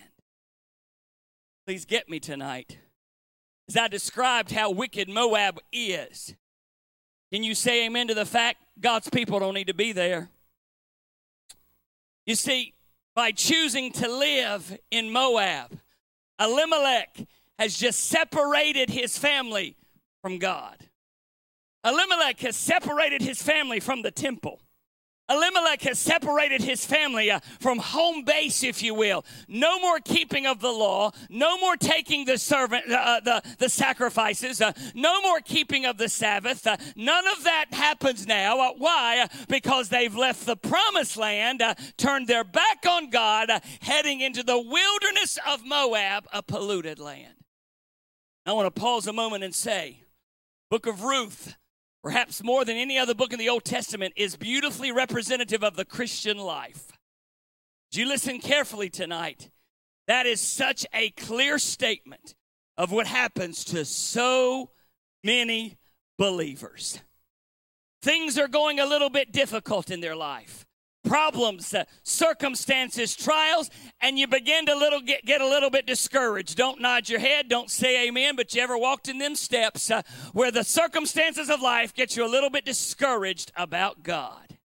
Please 1.66 1.84
get 1.84 2.08
me 2.08 2.18
tonight. 2.18 2.78
As 3.68 3.76
I 3.76 3.86
described 3.88 4.50
how 4.50 4.70
wicked 4.70 5.08
Moab 5.08 5.60
is, 5.72 6.34
can 7.32 7.44
you 7.44 7.54
say 7.54 7.86
amen 7.86 8.08
to 8.08 8.14
the 8.14 8.24
fact 8.24 8.64
God's 8.80 9.10
people 9.10 9.38
don't 9.38 9.54
need 9.54 9.66
to 9.66 9.74
be 9.74 9.92
there? 9.92 10.30
You 12.28 12.34
see, 12.34 12.74
by 13.16 13.32
choosing 13.32 13.90
to 13.92 14.06
live 14.06 14.78
in 14.90 15.10
Moab, 15.10 15.80
Elimelech 16.38 17.26
has 17.58 17.78
just 17.78 18.04
separated 18.04 18.90
his 18.90 19.16
family 19.16 19.76
from 20.20 20.38
God. 20.38 20.76
Elimelech 21.86 22.38
has 22.40 22.54
separated 22.54 23.22
his 23.22 23.42
family 23.42 23.80
from 23.80 24.02
the 24.02 24.10
temple. 24.10 24.60
Elimelech 25.30 25.82
has 25.82 25.98
separated 25.98 26.62
his 26.62 26.86
family 26.86 27.30
uh, 27.30 27.40
from 27.60 27.78
home 27.78 28.24
base, 28.24 28.62
if 28.62 28.82
you 28.82 28.94
will. 28.94 29.24
No 29.46 29.78
more 29.78 30.00
keeping 30.00 30.46
of 30.46 30.60
the 30.60 30.72
law. 30.72 31.10
No 31.28 31.58
more 31.58 31.76
taking 31.76 32.24
the 32.24 32.38
servant, 32.38 32.90
uh, 32.90 32.94
uh, 32.94 33.20
the, 33.20 33.42
the 33.58 33.68
sacrifices. 33.68 34.60
Uh, 34.60 34.72
no 34.94 35.20
more 35.20 35.40
keeping 35.40 35.84
of 35.84 35.98
the 35.98 36.08
Sabbath. 36.08 36.66
Uh, 36.66 36.76
none 36.96 37.26
of 37.28 37.44
that 37.44 37.66
happens 37.72 38.26
now. 38.26 38.58
Uh, 38.58 38.72
why? 38.78 39.26
Because 39.48 39.90
they've 39.90 40.14
left 40.14 40.46
the 40.46 40.56
promised 40.56 41.16
land, 41.16 41.62
turned 41.96 42.26
their 42.26 42.44
back 42.44 42.86
on 42.88 43.10
God, 43.10 43.50
heading 43.80 44.20
into 44.20 44.42
the 44.42 44.58
wilderness 44.58 45.38
of 45.46 45.64
Moab, 45.64 46.26
a 46.32 46.42
polluted 46.42 46.98
land. 46.98 47.34
I 48.46 48.52
want 48.52 48.74
to 48.74 48.80
pause 48.80 49.06
a 49.06 49.12
moment 49.12 49.44
and 49.44 49.54
say, 49.54 50.04
Book 50.70 50.86
of 50.86 51.02
Ruth 51.02 51.54
perhaps 52.02 52.42
more 52.42 52.64
than 52.64 52.76
any 52.76 52.98
other 52.98 53.14
book 53.14 53.32
in 53.32 53.38
the 53.38 53.48
Old 53.48 53.64
Testament, 53.64 54.14
is 54.16 54.36
beautifully 54.36 54.92
representative 54.92 55.62
of 55.62 55.76
the 55.76 55.84
Christian 55.84 56.38
life. 56.38 56.92
Do 57.90 58.00
you 58.00 58.08
listen 58.08 58.38
carefully 58.38 58.90
tonight? 58.90 59.50
That 60.06 60.26
is 60.26 60.40
such 60.40 60.86
a 60.92 61.10
clear 61.10 61.58
statement 61.58 62.34
of 62.76 62.92
what 62.92 63.06
happens 63.06 63.64
to 63.64 63.84
so 63.84 64.70
many 65.24 65.78
believers. 66.16 67.00
Things 68.02 68.38
are 68.38 68.48
going 68.48 68.78
a 68.78 68.86
little 68.86 69.10
bit 69.10 69.32
difficult 69.32 69.90
in 69.90 70.00
their 70.00 70.16
life 70.16 70.64
problems, 71.08 71.74
uh, 71.74 71.84
circumstances, 72.02 73.16
trials, 73.16 73.70
and 74.00 74.18
you 74.18 74.26
begin 74.26 74.66
to 74.66 74.76
little 74.76 75.00
get, 75.00 75.24
get 75.24 75.40
a 75.40 75.46
little 75.46 75.70
bit 75.70 75.86
discouraged. 75.86 76.56
Don't 76.56 76.80
nod 76.80 77.08
your 77.08 77.20
head, 77.20 77.48
don't 77.48 77.70
say 77.70 78.06
amen, 78.06 78.36
but 78.36 78.54
you 78.54 78.62
ever 78.62 78.76
walked 78.76 79.08
in 79.08 79.18
them 79.18 79.34
steps 79.34 79.90
uh, 79.90 80.02
where 80.32 80.50
the 80.50 80.64
circumstances 80.64 81.50
of 81.50 81.60
life 81.60 81.94
get 81.94 82.16
you 82.16 82.24
a 82.24 82.28
little 82.30 82.50
bit 82.50 82.64
discouraged 82.64 83.50
about 83.56 84.02
God. 84.02 84.58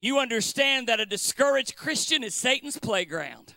You 0.00 0.18
understand 0.18 0.86
that 0.86 1.00
a 1.00 1.06
discouraged 1.06 1.76
Christian 1.76 2.22
is 2.22 2.34
Satan's 2.34 2.78
playground. 2.78 3.54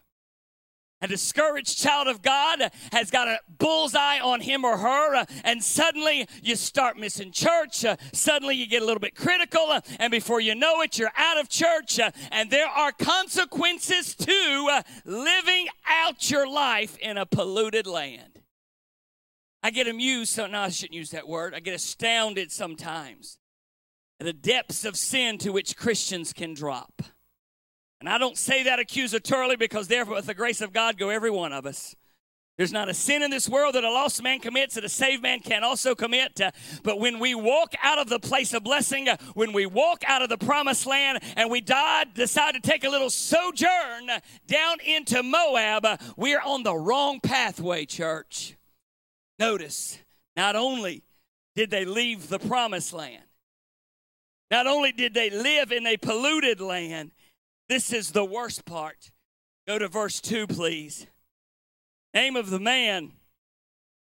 A 1.02 1.08
discouraged 1.08 1.80
child 1.80 2.08
of 2.08 2.22
God 2.22 2.72
has 2.92 3.10
got 3.10 3.28
a 3.28 3.40
bullseye 3.58 4.20
on 4.20 4.42
him 4.42 4.64
or 4.64 4.78
her, 4.78 5.16
uh, 5.16 5.26
and 5.44 5.64
suddenly 5.64 6.28
you 6.44 6.56
start 6.56 6.98
missing 6.98 7.32
church. 7.32 7.84
Uh, 7.84 7.96
suddenly 8.14 8.56
you 8.56 8.68
get 8.68 8.84
a 8.84 8.86
little 8.86 9.00
bit 9.00 9.16
critical, 9.16 9.66
uh, 9.70 9.82
and 10.00 10.12
before 10.12 10.40
you 10.40 10.54
know 10.54 10.82
it, 10.82 11.00
you're 11.00 11.12
out 11.18 11.40
of 11.40 11.50
church. 11.50 12.00
And 12.32 12.52
there 12.52 12.68
are 12.68 12.92
consequences 12.92 14.14
to 14.16 14.84
living 15.06 15.68
out 15.88 16.30
your 16.30 16.48
life 16.48 16.98
in 17.00 17.18
a 17.18 17.26
polluted 17.26 17.88
land. 17.88 18.42
I 19.64 19.72
get 19.72 19.88
amused, 19.88 20.34
so 20.34 20.48
no, 20.48 20.62
I 20.62 20.70
shouldn't 20.70 20.96
use 20.96 21.12
that 21.12 21.28
word. 21.28 21.54
I 21.54 21.60
get 21.60 21.74
astounded 21.74 22.52
sometimes 22.52 23.40
at 24.20 24.26
the 24.26 24.34
depths 24.34 24.86
of 24.86 24.96
sin 24.96 25.38
to 25.40 25.52
which 25.52 25.76
Christians 25.76 26.34
can 26.34 26.54
drop. 26.54 27.02
And 28.02 28.10
I 28.10 28.18
don't 28.18 28.38
say 28.38 28.64
that 28.64 28.80
accusatorily 28.80 29.58
because 29.58 29.88
therefore, 29.88 30.16
with 30.16 30.26
the 30.26 30.34
grace 30.34 30.60
of 30.60 30.74
God, 30.74 30.98
go 30.98 31.10
every 31.10 31.30
one 31.30 31.54
of 31.54 31.68
us. 31.68 31.96
There's 32.58 32.74
not 32.74 32.90
a 32.90 32.96
sin 32.96 33.24
in 33.24 33.32
this 33.32 33.48
world 33.48 33.76
that 33.76 33.84
a 33.84 33.90
lost 33.90 34.22
man 34.22 34.40
commits 34.40 34.76
that 34.76 34.84
a 34.84 34.90
saved 34.90 35.22
man 35.24 35.40
can 35.40 35.64
also 35.64 35.94
commit. 35.94 36.42
Uh, 36.42 36.52
but 36.84 37.00
when 37.00 37.20
we 37.20 37.36
walk 37.36 37.74
out 37.82 38.00
of 38.00 38.10
the 38.10 38.20
place 38.20 38.54
of 38.54 38.64
blessing, 38.64 39.08
uh, 39.08 39.18
when 39.36 39.54
we 39.54 39.68
walk 39.68 40.04
out 40.08 40.24
of 40.24 40.30
the 40.30 40.38
promised 40.38 40.86
land, 40.86 41.20
and 41.38 41.50
we 41.50 41.62
died, 41.62 42.14
decide 42.16 42.56
to 42.56 42.60
take 42.60 42.84
a 42.84 42.90
little 42.90 43.10
sojourn 43.10 44.10
down 44.48 44.80
into 44.86 45.24
Moab, 45.24 45.86
uh, 45.86 45.98
we're 46.18 46.42
on 46.42 46.64
the 46.64 46.76
wrong 46.76 47.20
pathway, 47.20 47.86
church. 47.86 48.58
Notice, 49.40 50.00
not 50.36 50.56
only 50.56 51.04
did 51.56 51.70
they 51.70 51.86
leave 51.86 52.30
the 52.30 52.40
promised 52.40 52.94
land. 52.94 53.24
Not 54.50 54.68
only 54.68 54.92
did 54.92 55.14
they 55.14 55.30
live 55.30 55.72
in 55.72 55.88
a 55.88 55.98
polluted 55.98 56.60
land, 56.60 57.12
this 57.72 57.94
is 57.94 58.12
the 58.12 58.26
worst 58.26 58.66
part. 58.66 59.12
Go 59.66 59.80
to 59.80 59.88
verse 59.88 60.20
2, 60.20 60.46
please. 60.46 61.08
Name 62.14 62.36
of 62.36 62.50
the 62.50 62.60
man 62.60 63.14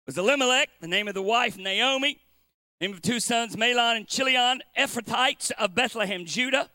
was 0.08 0.18
Elimelech, 0.18 0.70
the 0.80 0.88
name 0.88 1.06
of 1.06 1.14
the 1.14 1.22
wife, 1.22 1.56
Naomi, 1.56 2.18
name 2.80 2.92
of 2.92 3.00
two 3.00 3.20
sons, 3.20 3.54
Mahlon 3.54 3.98
and 3.98 4.08
Chilion, 4.08 4.60
Ephrathites 4.76 5.52
of 5.52 5.72
Bethlehem, 5.72 6.24
Judah. 6.24 6.68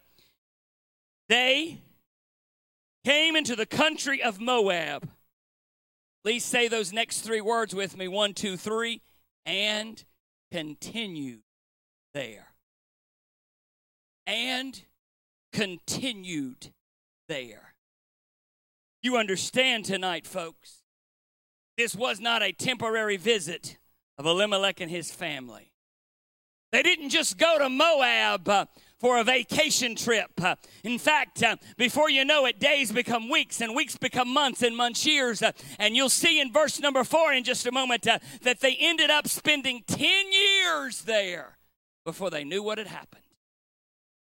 They 1.28 1.82
came 3.04 3.36
into 3.36 3.58
the 3.58 3.66
country 3.66 4.24
of 4.24 4.40
Moab. 4.40 5.10
Please 6.24 6.46
say 6.46 6.70
those 6.70 6.94
next 6.94 7.24
three 7.24 7.42
words 7.42 7.76
with 7.76 7.98
me 7.98 8.08
one, 8.08 8.34
two, 8.34 8.56
three, 8.56 9.02
and 9.46 10.02
continued 10.50 11.42
there. 12.14 12.54
And 14.26 14.82
continued 15.52 16.72
there. 17.28 17.74
You 19.02 19.18
understand 19.18 19.86
tonight, 19.86 20.28
folks, 20.28 20.84
this 21.78 21.96
was 21.96 22.20
not 22.20 22.44
a 22.44 22.52
temporary 22.52 23.18
visit 23.18 23.78
of 24.18 24.26
Elimelech 24.26 24.82
and 24.82 24.92
his 24.92 25.12
family. 25.12 25.72
They 26.72 26.84
didn't 26.84 27.10
just 27.10 27.38
go 27.38 27.58
to 27.58 27.70
Moab 27.70 28.48
uh, 28.48 28.66
for 29.00 29.18
a 29.18 29.24
vacation 29.24 29.96
trip. 29.96 30.30
Uh, 30.40 30.56
in 30.84 31.00
fact, 31.00 31.42
uh, 31.42 31.56
before 31.78 32.10
you 32.10 32.26
know 32.26 32.46
it, 32.46 32.60
days 32.60 32.92
become 32.92 33.30
weeks 33.30 33.62
and 33.62 33.76
weeks 33.76 33.98
become 33.98 34.28
months 34.28 34.62
and 34.62 34.76
months 34.76 35.06
years. 35.06 35.42
Uh, 35.42 35.54
and 35.80 35.96
you'll 35.96 36.10
see 36.10 36.40
in 36.40 36.52
verse 36.52 36.80
number 36.80 37.04
four 37.04 37.34
in 37.34 37.44
just 37.44 37.66
a 37.66 37.72
moment 37.72 38.08
uh, 38.08 38.20
that 38.44 38.60
they 38.60 38.76
ended 38.80 39.10
up 39.10 39.28
spending 39.28 39.84
10 39.88 40.32
years 40.32 41.04
there 41.04 41.58
before 42.06 42.30
they 42.30 42.44
knew 42.44 42.62
what 42.62 42.78
had 42.78 42.88
happened. 42.88 43.24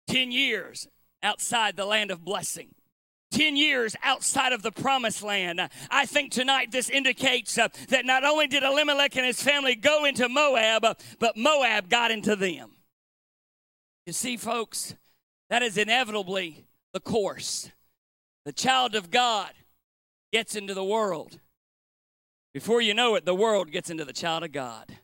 10 0.07 0.31
years 0.31 0.87
outside 1.23 1.75
the 1.75 1.85
land 1.85 2.11
of 2.11 2.23
blessing. 2.23 2.75
10 3.31 3.55
years 3.55 3.95
outside 4.03 4.53
of 4.53 4.61
the 4.61 4.71
promised 4.71 5.23
land. 5.23 5.59
I 5.89 6.05
think 6.05 6.31
tonight 6.31 6.71
this 6.71 6.89
indicates 6.89 7.57
uh, 7.57 7.69
that 7.89 8.05
not 8.05 8.23
only 8.23 8.45
did 8.45 8.63
Elimelech 8.63 9.15
and 9.15 9.25
his 9.25 9.41
family 9.41 9.75
go 9.75 10.05
into 10.05 10.29
Moab, 10.29 10.85
but 11.19 11.35
Moab 11.35 11.89
got 11.89 12.11
into 12.11 12.35
them. 12.35 12.73
You 14.05 14.13
see, 14.13 14.37
folks, 14.37 14.95
that 15.49 15.63
is 15.63 15.77
inevitably 15.77 16.65
the 16.93 16.99
course. 16.99 17.71
The 18.45 18.53
child 18.53 18.95
of 18.95 19.09
God 19.09 19.51
gets 20.31 20.55
into 20.55 20.73
the 20.73 20.83
world. 20.83 21.39
Before 22.53 22.81
you 22.81 22.93
know 22.93 23.15
it, 23.15 23.25
the 23.25 23.33
world 23.33 23.71
gets 23.71 23.89
into 23.89 24.05
the 24.05 24.13
child 24.13 24.43
of 24.43 24.51
God. 24.51 24.97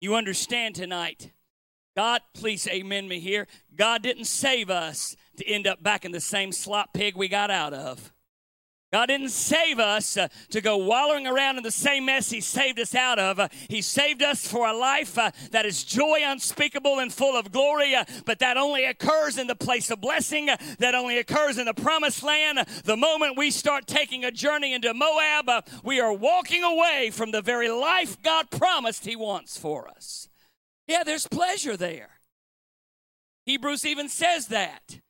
You 0.00 0.16
understand 0.16 0.74
tonight. 0.74 1.30
God, 1.96 2.22
please 2.32 2.66
amen 2.68 3.06
me 3.06 3.20
here. 3.20 3.46
God 3.76 4.02
didn't 4.02 4.24
save 4.24 4.70
us 4.70 5.14
to 5.36 5.46
end 5.46 5.66
up 5.66 5.82
back 5.82 6.04
in 6.04 6.12
the 6.12 6.20
same 6.20 6.52
slop 6.52 6.94
pig 6.94 7.16
we 7.16 7.28
got 7.28 7.50
out 7.50 7.74
of. 7.74 8.12
God 8.92 9.06
didn't 9.06 9.30
save 9.30 9.78
us 9.78 10.18
uh, 10.18 10.28
to 10.50 10.60
go 10.60 10.76
wallowing 10.76 11.26
around 11.26 11.56
in 11.56 11.62
the 11.62 11.70
same 11.70 12.04
mess 12.04 12.28
He 12.28 12.42
saved 12.42 12.78
us 12.78 12.94
out 12.94 13.18
of. 13.18 13.38
Uh, 13.38 13.48
he 13.68 13.80
saved 13.80 14.22
us 14.22 14.46
for 14.46 14.66
a 14.66 14.76
life 14.76 15.16
uh, 15.16 15.30
that 15.50 15.64
is 15.64 15.82
joy 15.82 16.20
unspeakable 16.22 16.98
and 16.98 17.10
full 17.10 17.34
of 17.34 17.50
glory, 17.50 17.94
uh, 17.94 18.04
but 18.26 18.38
that 18.40 18.58
only 18.58 18.84
occurs 18.84 19.38
in 19.38 19.46
the 19.46 19.54
place 19.54 19.90
of 19.90 20.02
blessing, 20.02 20.50
uh, 20.50 20.58
that 20.78 20.94
only 20.94 21.16
occurs 21.16 21.56
in 21.56 21.64
the 21.64 21.72
promised 21.72 22.22
land. 22.22 22.58
The 22.84 22.96
moment 22.96 23.38
we 23.38 23.50
start 23.50 23.86
taking 23.86 24.26
a 24.26 24.30
journey 24.30 24.74
into 24.74 24.92
Moab, 24.92 25.48
uh, 25.48 25.62
we 25.82 25.98
are 25.98 26.12
walking 26.12 26.62
away 26.62 27.10
from 27.10 27.30
the 27.30 27.40
very 27.40 27.70
life 27.70 28.22
God 28.22 28.50
promised 28.50 29.06
He 29.06 29.16
wants 29.16 29.56
for 29.56 29.88
us. 29.88 30.28
Yeah, 30.86 31.04
there's 31.04 31.26
pleasure 31.26 31.76
there. 31.76 32.10
Hebrews 33.46 33.84
even 33.84 34.08
says 34.08 34.48
that. 34.48 35.00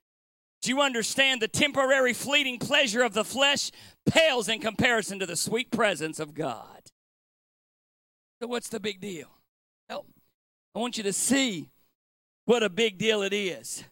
Do 0.62 0.70
you 0.70 0.80
understand 0.80 1.42
the 1.42 1.48
temporary 1.48 2.12
fleeting 2.12 2.58
pleasure 2.58 3.02
of 3.02 3.14
the 3.14 3.24
flesh 3.24 3.70
pales 4.06 4.48
in 4.48 4.60
comparison 4.60 5.18
to 5.18 5.26
the 5.26 5.36
sweet 5.36 5.70
presence 5.72 6.20
of 6.20 6.34
God? 6.34 6.82
So, 8.40 8.46
what's 8.46 8.68
the 8.68 8.80
big 8.80 9.00
deal? 9.00 9.28
Well, 9.90 10.06
I 10.74 10.78
want 10.78 10.96
you 10.96 11.02
to 11.02 11.12
see 11.12 11.68
what 12.44 12.62
a 12.62 12.68
big 12.68 12.96
deal 12.96 13.22
it 13.22 13.32
is. 13.32 13.84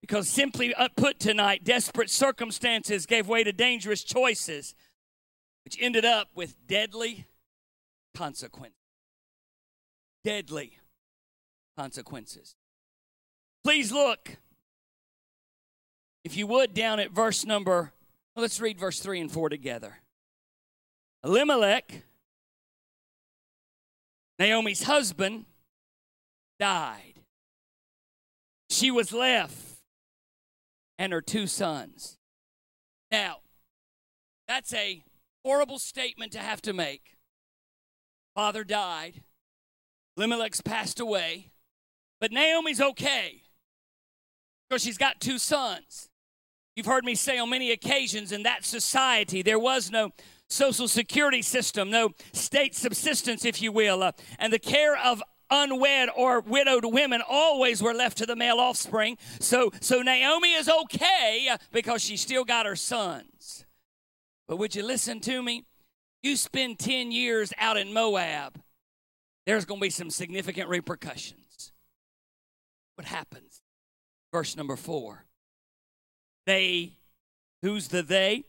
Because 0.00 0.28
simply 0.28 0.74
put 0.96 1.18
tonight, 1.18 1.64
desperate 1.64 2.10
circumstances 2.10 3.06
gave 3.06 3.26
way 3.26 3.42
to 3.42 3.52
dangerous 3.52 4.04
choices, 4.04 4.74
which 5.64 5.76
ended 5.80 6.04
up 6.04 6.28
with 6.34 6.54
deadly 6.66 7.26
consequences. 8.14 8.76
Deadly 10.22 10.78
consequences. 11.76 12.54
Please 13.64 13.92
look 13.92 14.38
if 16.26 16.36
you 16.36 16.48
would, 16.48 16.74
down 16.74 16.98
at 16.98 17.12
verse 17.12 17.44
number, 17.44 17.92
let's 18.34 18.60
read 18.60 18.80
verse 18.80 18.98
3 18.98 19.20
and 19.20 19.30
4 19.30 19.48
together. 19.48 19.98
Elimelech, 21.22 22.02
Naomi's 24.36 24.82
husband, 24.82 25.44
died. 26.58 27.22
She 28.70 28.90
was 28.90 29.12
left 29.12 29.54
and 30.98 31.12
her 31.12 31.20
two 31.20 31.46
sons. 31.46 32.18
Now, 33.12 33.36
that's 34.48 34.74
a 34.74 35.04
horrible 35.44 35.78
statement 35.78 36.32
to 36.32 36.40
have 36.40 36.60
to 36.62 36.72
make. 36.72 37.18
Father 38.34 38.64
died, 38.64 39.22
Elimelech's 40.16 40.60
passed 40.60 40.98
away, 40.98 41.52
but 42.26 42.32
Naomi's 42.32 42.80
okay 42.80 43.40
because 44.68 44.82
she's 44.82 44.98
got 44.98 45.20
two 45.20 45.38
sons. 45.38 46.08
You've 46.74 46.86
heard 46.86 47.04
me 47.04 47.14
say 47.14 47.38
on 47.38 47.50
many 47.50 47.70
occasions 47.70 48.32
in 48.32 48.42
that 48.42 48.64
society, 48.64 49.42
there 49.42 49.60
was 49.60 49.92
no 49.92 50.10
social 50.48 50.88
security 50.88 51.40
system, 51.40 51.88
no 51.88 52.10
state 52.32 52.74
subsistence, 52.74 53.44
if 53.44 53.62
you 53.62 53.70
will, 53.70 54.02
uh, 54.02 54.10
and 54.40 54.52
the 54.52 54.58
care 54.58 54.96
of 54.96 55.22
unwed 55.50 56.08
or 56.16 56.40
widowed 56.40 56.84
women 56.84 57.22
always 57.28 57.80
were 57.80 57.94
left 57.94 58.18
to 58.18 58.26
the 58.26 58.34
male 58.34 58.58
offspring. 58.58 59.18
So, 59.38 59.70
so 59.80 60.02
Naomi 60.02 60.52
is 60.54 60.68
okay 60.68 61.46
uh, 61.48 61.58
because 61.70 62.02
she 62.02 62.16
still 62.16 62.44
got 62.44 62.66
her 62.66 62.74
sons. 62.74 63.64
But 64.48 64.56
would 64.56 64.74
you 64.74 64.84
listen 64.84 65.20
to 65.20 65.44
me? 65.44 65.64
You 66.24 66.34
spend 66.34 66.80
10 66.80 67.12
years 67.12 67.52
out 67.56 67.76
in 67.76 67.92
Moab, 67.92 68.60
there's 69.46 69.64
going 69.64 69.78
to 69.78 69.84
be 69.84 69.90
some 69.90 70.10
significant 70.10 70.68
repercussions. 70.68 71.45
What 72.96 73.06
happens? 73.06 73.62
Verse 74.32 74.56
number 74.56 74.76
four. 74.76 75.24
They, 76.46 76.92
who's 77.62 77.88
the 77.88 78.02
they? 78.02 78.44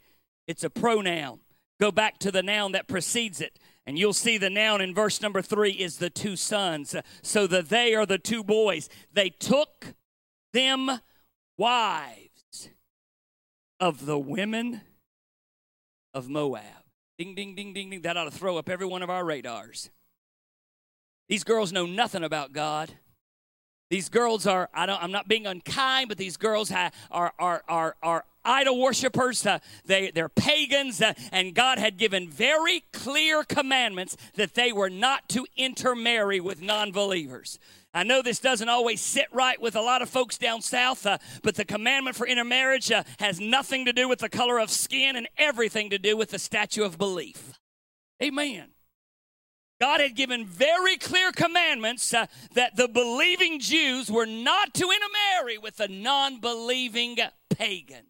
It's 0.47 0.63
a 0.63 0.69
pronoun. 0.69 1.39
Go 1.79 1.91
back 1.91 2.17
to 2.19 2.31
the 2.31 2.43
noun 2.43 2.71
that 2.71 2.87
precedes 2.87 3.41
it. 3.41 3.59
And 3.85 3.97
you'll 3.97 4.13
see 4.13 4.37
the 4.37 4.49
noun 4.49 4.81
in 4.81 4.93
verse 4.93 5.21
number 5.21 5.41
three 5.41 5.71
is 5.71 5.97
the 5.97 6.09
two 6.09 6.35
sons. 6.35 6.95
So 7.21 7.47
the 7.47 7.61
they 7.61 7.95
are 7.95 8.05
the 8.05 8.17
two 8.17 8.43
boys. 8.43 8.89
They 9.13 9.29
took 9.29 9.93
them 10.53 10.99
wives 11.57 12.69
of 13.79 14.05
the 14.05 14.19
women 14.19 14.81
of 16.13 16.27
Moab. 16.29 16.63
Ding, 17.17 17.35
ding, 17.35 17.55
ding, 17.55 17.73
ding, 17.73 17.89
ding. 17.89 18.01
That 18.01 18.17
ought 18.17 18.25
to 18.25 18.31
throw 18.31 18.57
up 18.57 18.69
every 18.69 18.85
one 18.85 19.03
of 19.03 19.09
our 19.09 19.23
radars. 19.23 19.89
These 21.29 21.43
girls 21.43 21.71
know 21.71 21.85
nothing 21.85 22.23
about 22.23 22.53
God. 22.53 22.91
These 23.89 24.09
girls 24.09 24.45
are, 24.45 24.69
I 24.73 24.85
don't, 24.85 25.01
I'm 25.01 25.11
not 25.11 25.27
being 25.27 25.47
unkind, 25.47 26.09
but 26.09 26.17
these 26.17 26.35
girls 26.37 26.71
are, 26.71 26.91
are, 27.11 27.63
are, 27.67 27.95
are 28.03 28.25
idol 28.43 28.81
worshippers. 28.81 29.45
Uh, 29.45 29.59
they, 29.85 30.11
they're 30.11 30.29
pagans, 30.29 31.01
uh, 31.01 31.13
and 31.31 31.53
God 31.53 31.79
had 31.79 31.97
given 31.97 32.27
very 32.29 32.83
clear 32.91 33.43
commandments 33.43 34.17
that 34.35 34.55
they 34.55 34.71
were 34.71 34.89
not 34.89 35.29
to 35.29 35.45
intermarry 35.55 36.39
with 36.39 36.61
non 36.61 36.91
believers. 36.91 37.59
I 37.93 38.03
know 38.03 38.21
this 38.21 38.39
doesn't 38.39 38.69
always 38.69 39.01
sit 39.01 39.27
right 39.31 39.59
with 39.59 39.75
a 39.75 39.81
lot 39.81 40.01
of 40.01 40.09
folks 40.09 40.37
down 40.37 40.61
south, 40.61 41.05
uh, 41.05 41.17
but 41.41 41.55
the 41.55 41.65
commandment 41.65 42.15
for 42.15 42.27
intermarriage 42.27 42.91
uh, 42.91 43.03
has 43.19 43.39
nothing 43.39 43.85
to 43.85 43.93
do 43.93 44.07
with 44.07 44.19
the 44.19 44.29
color 44.29 44.59
of 44.59 44.69
skin 44.69 45.15
and 45.15 45.27
everything 45.37 45.89
to 45.89 45.97
do 45.97 46.15
with 46.15 46.29
the 46.29 46.39
statue 46.39 46.83
of 46.83 46.97
belief. 46.97 47.53
Amen. 48.21 48.67
God 49.79 50.01
had 50.01 50.15
given 50.15 50.45
very 50.45 50.97
clear 50.97 51.31
commandments 51.31 52.13
uh, 52.13 52.25
that 52.53 52.75
the 52.75 52.87
believing 52.87 53.59
Jews 53.59 54.11
were 54.11 54.25
not 54.25 54.73
to 54.75 54.89
intermarry 54.89 55.57
with 55.57 55.77
the 55.77 55.87
non 55.87 56.39
believing 56.39 57.17
pagans. 57.49 58.07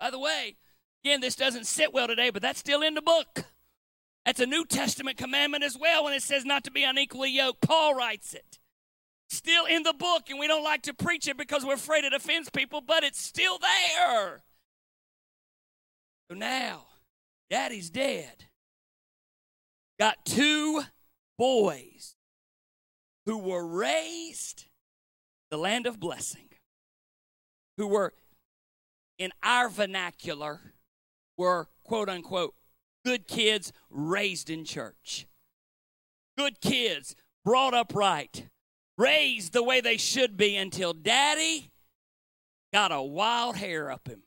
By 0.00 0.10
the 0.10 0.18
way, 0.18 0.56
again, 1.04 1.20
this 1.20 1.36
doesn't 1.36 1.66
sit 1.66 1.94
well 1.94 2.08
today, 2.08 2.30
but 2.30 2.42
that's 2.42 2.58
still 2.58 2.82
in 2.82 2.94
the 2.94 3.02
book. 3.02 3.44
That's 4.26 4.40
a 4.40 4.46
New 4.46 4.64
Testament 4.64 5.16
commandment 5.16 5.62
as 5.62 5.78
well 5.78 6.04
when 6.04 6.14
it 6.14 6.22
says 6.22 6.44
not 6.44 6.64
to 6.64 6.70
be 6.70 6.82
unequally 6.82 7.30
yoked. 7.30 7.60
Paul 7.60 7.94
writes 7.94 8.34
it. 8.34 8.58
Still 9.30 9.66
in 9.66 9.82
the 9.82 9.92
book, 9.92 10.30
and 10.30 10.38
we 10.38 10.46
don't 10.46 10.64
like 10.64 10.82
to 10.82 10.94
preach 10.94 11.28
it 11.28 11.36
because 11.36 11.64
we're 11.64 11.74
afraid 11.74 12.04
it 12.04 12.12
offends 12.12 12.50
people, 12.50 12.80
but 12.80 13.04
it's 13.04 13.20
still 13.20 13.58
there. 13.58 14.42
So 16.30 16.36
now, 16.36 16.86
daddy's 17.50 17.90
dead. 17.90 18.46
Got 19.98 20.24
two 20.24 20.82
boys. 21.38 22.16
who 23.26 23.38
were 23.38 23.66
raised 23.66 24.66
the 25.50 25.56
land 25.56 25.86
of 25.86 25.98
blessing, 25.98 26.48
who 27.76 27.86
were 27.86 28.12
in 29.18 29.32
our 29.42 29.68
vernacular, 29.68 30.74
were 31.36 31.68
quote 31.84 32.08
unquote 32.08 32.54
good 33.04 33.26
kids 33.26 33.72
raised 33.90 34.50
in 34.50 34.64
church. 34.64 35.26
Good 36.36 36.60
kids 36.60 37.14
brought 37.44 37.74
up 37.74 37.94
right, 37.94 38.48
raised 38.98 39.52
the 39.52 39.62
way 39.62 39.80
they 39.80 39.96
should 39.96 40.36
be 40.36 40.56
until 40.56 40.92
daddy 40.92 41.70
got 42.72 42.92
a 42.92 43.02
wild 43.02 43.56
hair 43.56 43.90
up 43.90 44.08
him. 44.08 44.22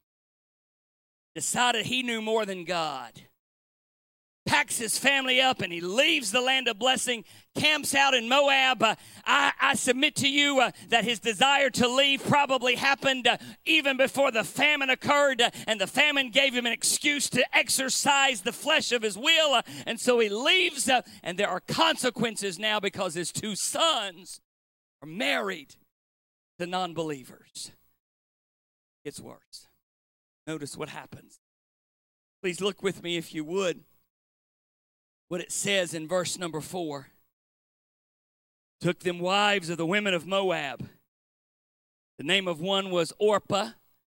Decided 1.35 1.85
he 1.85 2.01
knew 2.01 2.21
more 2.21 2.45
than 2.45 2.63
God 2.63 3.26
packs 4.47 4.77
his 4.77 4.97
family 4.97 5.39
up 5.39 5.61
and 5.61 5.71
he 5.71 5.81
leaves 5.81 6.31
the 6.31 6.41
land 6.41 6.67
of 6.67 6.79
blessing, 6.79 7.23
camps 7.55 7.93
out 7.93 8.13
in 8.13 8.27
Moab. 8.27 8.81
Uh, 8.81 8.95
I, 9.25 9.51
I, 9.59 9.75
submit 9.75 10.15
to 10.15 10.29
you 10.29 10.59
uh, 10.59 10.71
that 10.89 11.03
his 11.03 11.19
desire 11.19 11.69
to 11.71 11.87
leave 11.87 12.23
probably 12.23 12.75
happened 12.75 13.27
uh, 13.27 13.37
even 13.65 13.97
before 13.97 14.31
the 14.31 14.43
famine 14.43 14.89
occurred, 14.89 15.41
uh, 15.41 15.51
and 15.67 15.79
the 15.79 15.85
famine 15.85 16.31
gave 16.31 16.53
him 16.53 16.65
an 16.65 16.71
excuse 16.71 17.29
to 17.31 17.45
exercise 17.55 18.41
the 18.41 18.53
flesh 18.53 18.91
of 18.91 19.03
his 19.03 19.17
will. 19.17 19.53
Uh, 19.53 19.61
and 19.85 19.99
so 19.99 20.19
he 20.19 20.29
leaves, 20.29 20.89
uh, 20.89 21.01
and 21.21 21.37
there 21.37 21.49
are 21.49 21.59
consequences 21.59 22.57
now 22.57 22.79
because 22.79 23.13
his 23.13 23.31
two 23.31 23.55
sons 23.55 24.39
are 25.01 25.07
married 25.07 25.75
to 26.57 26.65
non 26.65 26.93
believers. 26.93 27.71
It's 29.03 29.19
worse. 29.19 29.67
Notice 30.47 30.77
what 30.77 30.89
happens. 30.89 31.39
Please 32.41 32.61
look 32.61 32.81
with 32.81 33.03
me 33.03 33.17
if 33.17 33.33
you 33.33 33.43
would 33.43 33.83
what 35.29 35.41
it 35.41 35.51
says 35.51 35.93
in 35.93 36.07
verse 36.07 36.37
number 36.37 36.61
four 36.61 37.07
took 38.79 38.99
them 38.99 39.19
wives 39.19 39.69
of 39.69 39.77
the 39.77 39.85
women 39.85 40.13
of 40.13 40.27
Moab. 40.27 40.87
The 42.17 42.23
name 42.23 42.47
of 42.47 42.59
one 42.59 42.89
was 42.89 43.13
Orpah. 43.19 43.71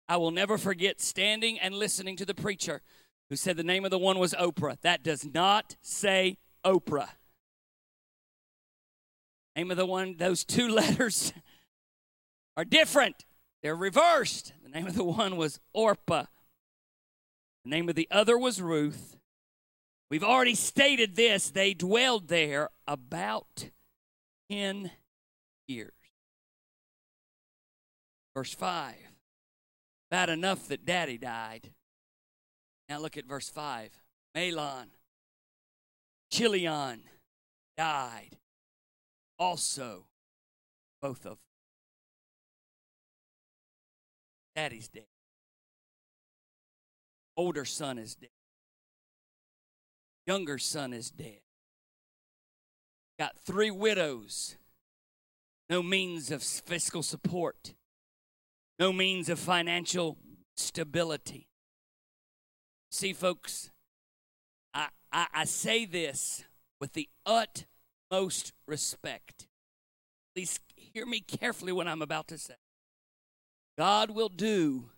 I 0.09 0.17
will 0.17 0.31
never 0.31 0.59
forget 0.59 1.01
standing 1.01 1.59
and 1.59 1.75
listening 1.75 2.17
to 2.17 2.25
the 2.25 2.35
preacher 2.35 2.83
who 3.31 3.37
said 3.37 3.57
the 3.57 3.63
name 3.63 3.85
of 3.85 3.91
the 3.91 3.99
one 3.99 4.19
was 4.19 4.35
Oprah. 4.35 4.81
That 4.83 5.03
does 5.03 5.25
not 5.25 5.77
say 5.81 6.39
Oprah. 6.65 7.09
Name 9.57 9.71
of 9.71 9.77
the 9.77 9.87
one, 9.87 10.17
those 10.17 10.45
two 10.45 10.69
letters 10.75 11.33
are 12.57 12.65
different. 12.65 13.25
They're 13.63 13.77
reversed. 13.77 14.53
The 14.63 14.69
name 14.69 14.87
of 14.87 14.95
the 14.95 15.05
one 15.05 15.37
was 15.37 15.61
Orpah. 15.73 16.25
The 17.65 17.71
name 17.71 17.89
of 17.89 17.95
the 17.95 18.09
other 18.11 18.37
was 18.37 18.61
Ruth. 18.61 19.17
We've 20.11 20.25
already 20.25 20.55
stated 20.55 21.17
this. 21.17 21.51
They 21.51 21.75
dwelled 21.75 22.29
there 22.29 22.71
about 22.87 23.71
10 24.51 24.91
years. 25.67 25.93
Verse 28.37 28.53
5. 28.53 28.95
Bad 30.11 30.29
enough 30.29 30.69
that 30.69 30.85
daddy 30.85 31.19
died. 31.19 31.73
Now 32.89 32.99
look 32.99 33.17
at 33.17 33.27
verse 33.27 33.49
5. 33.49 33.91
Mahlon, 34.37 34.87
Chilion 36.31 37.01
died. 37.77 38.37
Also, 39.39 40.07
both 41.01 41.25
of 41.25 41.31
them. 41.31 41.39
Daddy's 44.55 44.89
dead. 44.89 45.07
Older 47.37 47.65
son 47.65 47.99
is 47.99 48.15
dead 48.15 48.31
younger 50.27 50.59
son 50.59 50.93
is 50.93 51.11
dead. 51.11 51.41
Got 53.19 53.37
three 53.45 53.71
widows, 53.71 54.57
no 55.71 55.83
means 55.83 56.31
of 56.31 56.43
fiscal 56.43 57.03
support, 57.03 57.75
no 58.79 58.93
means 58.93 59.29
of 59.29 59.39
financial 59.39 60.19
stability. 60.57 61.49
See, 62.91 63.13
folks, 63.13 63.71
I, 64.73 64.89
I, 65.13 65.27
I 65.33 65.45
say 65.45 65.85
this 65.85 66.45
with 66.81 66.93
the 66.93 67.09
utmost 67.25 68.53
respect. 68.67 69.47
Please 70.35 70.59
hear 70.75 71.07
me 71.07 71.21
carefully 71.21 71.73
what 71.73 71.87
I'm 71.87 72.03
about 72.03 72.29
to 72.29 72.39
say. 72.39 72.55
God 73.79 74.11
will 74.11 74.29
do 74.29 74.91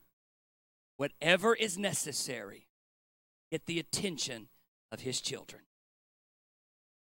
whatever 0.97 1.55
is 1.55 1.77
necessary, 1.77 2.67
get 3.51 3.67
the 3.67 3.79
attention 3.79 4.49
of 4.93 5.01
his 5.01 5.21
children. 5.21 5.63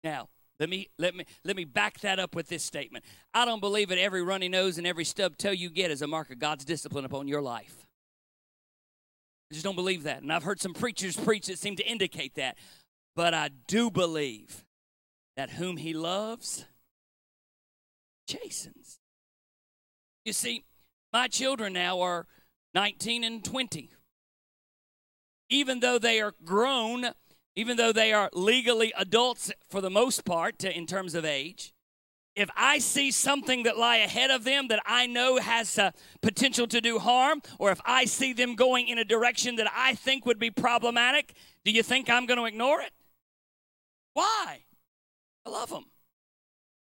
Now, 0.05 0.29
let 0.61 0.68
me 0.68 0.89
let 0.99 1.14
me 1.14 1.24
let 1.45 1.57
me 1.57 1.64
back 1.64 2.01
that 2.01 2.18
up 2.18 2.35
with 2.35 2.49
this 2.49 2.64
statement. 2.64 3.05
I 3.33 3.45
don't 3.45 3.61
believe 3.61 3.89
that 3.91 3.99
every 3.99 4.22
runny 4.22 4.49
nose 4.49 4.76
and 4.79 4.87
every 4.87 5.05
stub 5.05 5.37
toe 5.37 5.51
you 5.51 5.70
get 5.70 5.91
is 5.91 6.03
a 6.03 6.07
mark 6.07 6.31
of 6.31 6.39
God's 6.39 6.64
discipline 6.64 7.05
upon 7.05 7.29
your 7.29 7.41
life. 7.41 7.87
I 9.51 9.55
just 9.55 9.64
don't 9.64 9.76
believe 9.76 10.03
that. 10.03 10.22
And 10.22 10.33
I've 10.33 10.43
heard 10.43 10.61
some 10.61 10.74
preachers 10.74 11.16
preach 11.16 11.47
that 11.47 11.59
seem 11.59 11.76
to 11.76 11.87
indicate 11.87 12.35
that. 12.35 12.59
But 13.14 13.35
I 13.35 13.51
do 13.66 13.91
believe 13.91 14.64
that 15.37 15.51
whom 15.51 15.76
he 15.76 15.93
loves 15.93 16.66
chastens. 18.26 18.99
You 20.24 20.33
see, 20.33 20.64
my 21.12 21.29
children 21.29 21.72
now 21.72 22.01
are 22.01 22.26
19 22.74 23.24
and 23.24 23.43
20. 23.43 23.91
Even 25.49 25.81
though 25.81 25.99
they 25.99 26.20
are 26.20 26.35
grown 26.45 27.07
even 27.59 27.76
though 27.76 27.90
they 27.90 28.12
are 28.12 28.30
legally 28.34 28.92
adults 28.96 29.50
for 29.68 29.80
the 29.80 29.90
most 29.90 30.24
part 30.24 30.62
in 30.62 30.86
terms 30.86 31.16
of 31.16 31.24
age, 31.24 31.74
if 32.36 32.48
I 32.56 32.78
see 32.78 33.11
something 33.11 33.64
that 33.64 33.76
lie 33.76 33.96
ahead 33.96 34.30
of 34.30 34.44
them 34.44 34.68
that 34.68 34.80
I 34.86 35.09
know 35.09 35.38
has 35.38 35.76
uh, 35.76 35.90
potential 36.22 36.68
to 36.68 36.80
do 36.80 37.00
harm, 37.00 37.42
or 37.59 37.72
if 37.72 37.80
I 37.84 38.04
see 38.04 38.32
them 38.32 38.54
going 38.54 38.86
in 38.86 38.96
a 38.96 39.04
direction 39.04 39.56
that 39.56 39.66
I 39.74 39.96
think 39.96 40.24
would 40.24 40.38
be 40.38 40.52
problematic, 40.52 41.34
do 41.64 41.72
you 41.72 41.82
think 41.82 42.09
I'm 42.09 42.26
going 42.26 42.38
to 42.38 42.44
ignore 42.44 42.80
it? 42.80 42.92
Why? 44.14 44.61
I 45.44 45.50
love 45.50 45.70
them. 45.70 45.86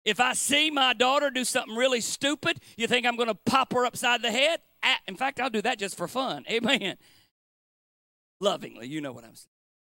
If 0.04 0.20
I 0.20 0.34
see 0.34 0.72
my 0.72 0.94
daughter 0.94 1.30
do 1.30 1.44
something 1.44 1.76
really 1.76 2.02
stupid, 2.02 2.60
you 2.76 2.88
think 2.88 3.06
I'm 3.06 3.18
going 3.18 3.30
to 3.30 3.36
pop 3.36 3.72
her 3.74 3.86
upside 3.86 4.24
the 4.24 4.32
head? 4.32 4.62
In 5.08 5.16
fact, 5.16 5.40
I'll 5.40 5.52
do 5.52 5.62
that 5.62 5.78
just 5.78 5.96
for 5.96 6.08
fun. 6.08 6.44
Amen. 6.50 6.98
Lovingly, 8.42 8.88
you 8.88 9.00
know 9.00 9.12
what 9.12 9.26
I'm 9.26 9.36
saying. 9.36 9.50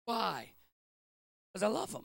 Why? 0.07 0.53
Because 1.53 1.63
I 1.63 1.69
love 1.69 1.93
them. 1.93 2.05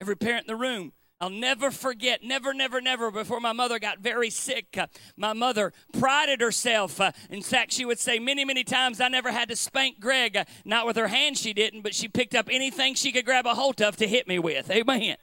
Every 0.00 0.16
parent 0.16 0.46
in 0.48 0.54
the 0.54 0.60
room, 0.60 0.92
I'll 1.20 1.30
never 1.30 1.72
forget, 1.72 2.22
never, 2.22 2.54
never, 2.54 2.80
never, 2.80 3.10
before 3.10 3.40
my 3.40 3.52
mother 3.52 3.80
got 3.80 3.98
very 3.98 4.30
sick. 4.30 4.78
Uh, 4.78 4.86
my 5.16 5.32
mother 5.32 5.72
prided 5.98 6.40
herself. 6.40 7.00
Uh, 7.00 7.10
in 7.28 7.42
fact, 7.42 7.72
she 7.72 7.84
would 7.84 7.98
say 7.98 8.20
many, 8.20 8.44
many 8.44 8.62
times, 8.62 9.00
I 9.00 9.08
never 9.08 9.32
had 9.32 9.48
to 9.48 9.56
spank 9.56 9.98
Greg. 9.98 10.36
Uh, 10.36 10.44
not 10.64 10.86
with 10.86 10.96
her 10.96 11.08
hand, 11.08 11.36
she 11.36 11.52
didn't, 11.52 11.82
but 11.82 11.94
she 11.94 12.06
picked 12.06 12.36
up 12.36 12.48
anything 12.48 12.94
she 12.94 13.10
could 13.10 13.24
grab 13.24 13.46
a 13.46 13.54
hold 13.54 13.82
of 13.82 13.96
to 13.96 14.06
hit 14.06 14.28
me 14.28 14.38
with. 14.38 14.70
Amen. 14.70 15.16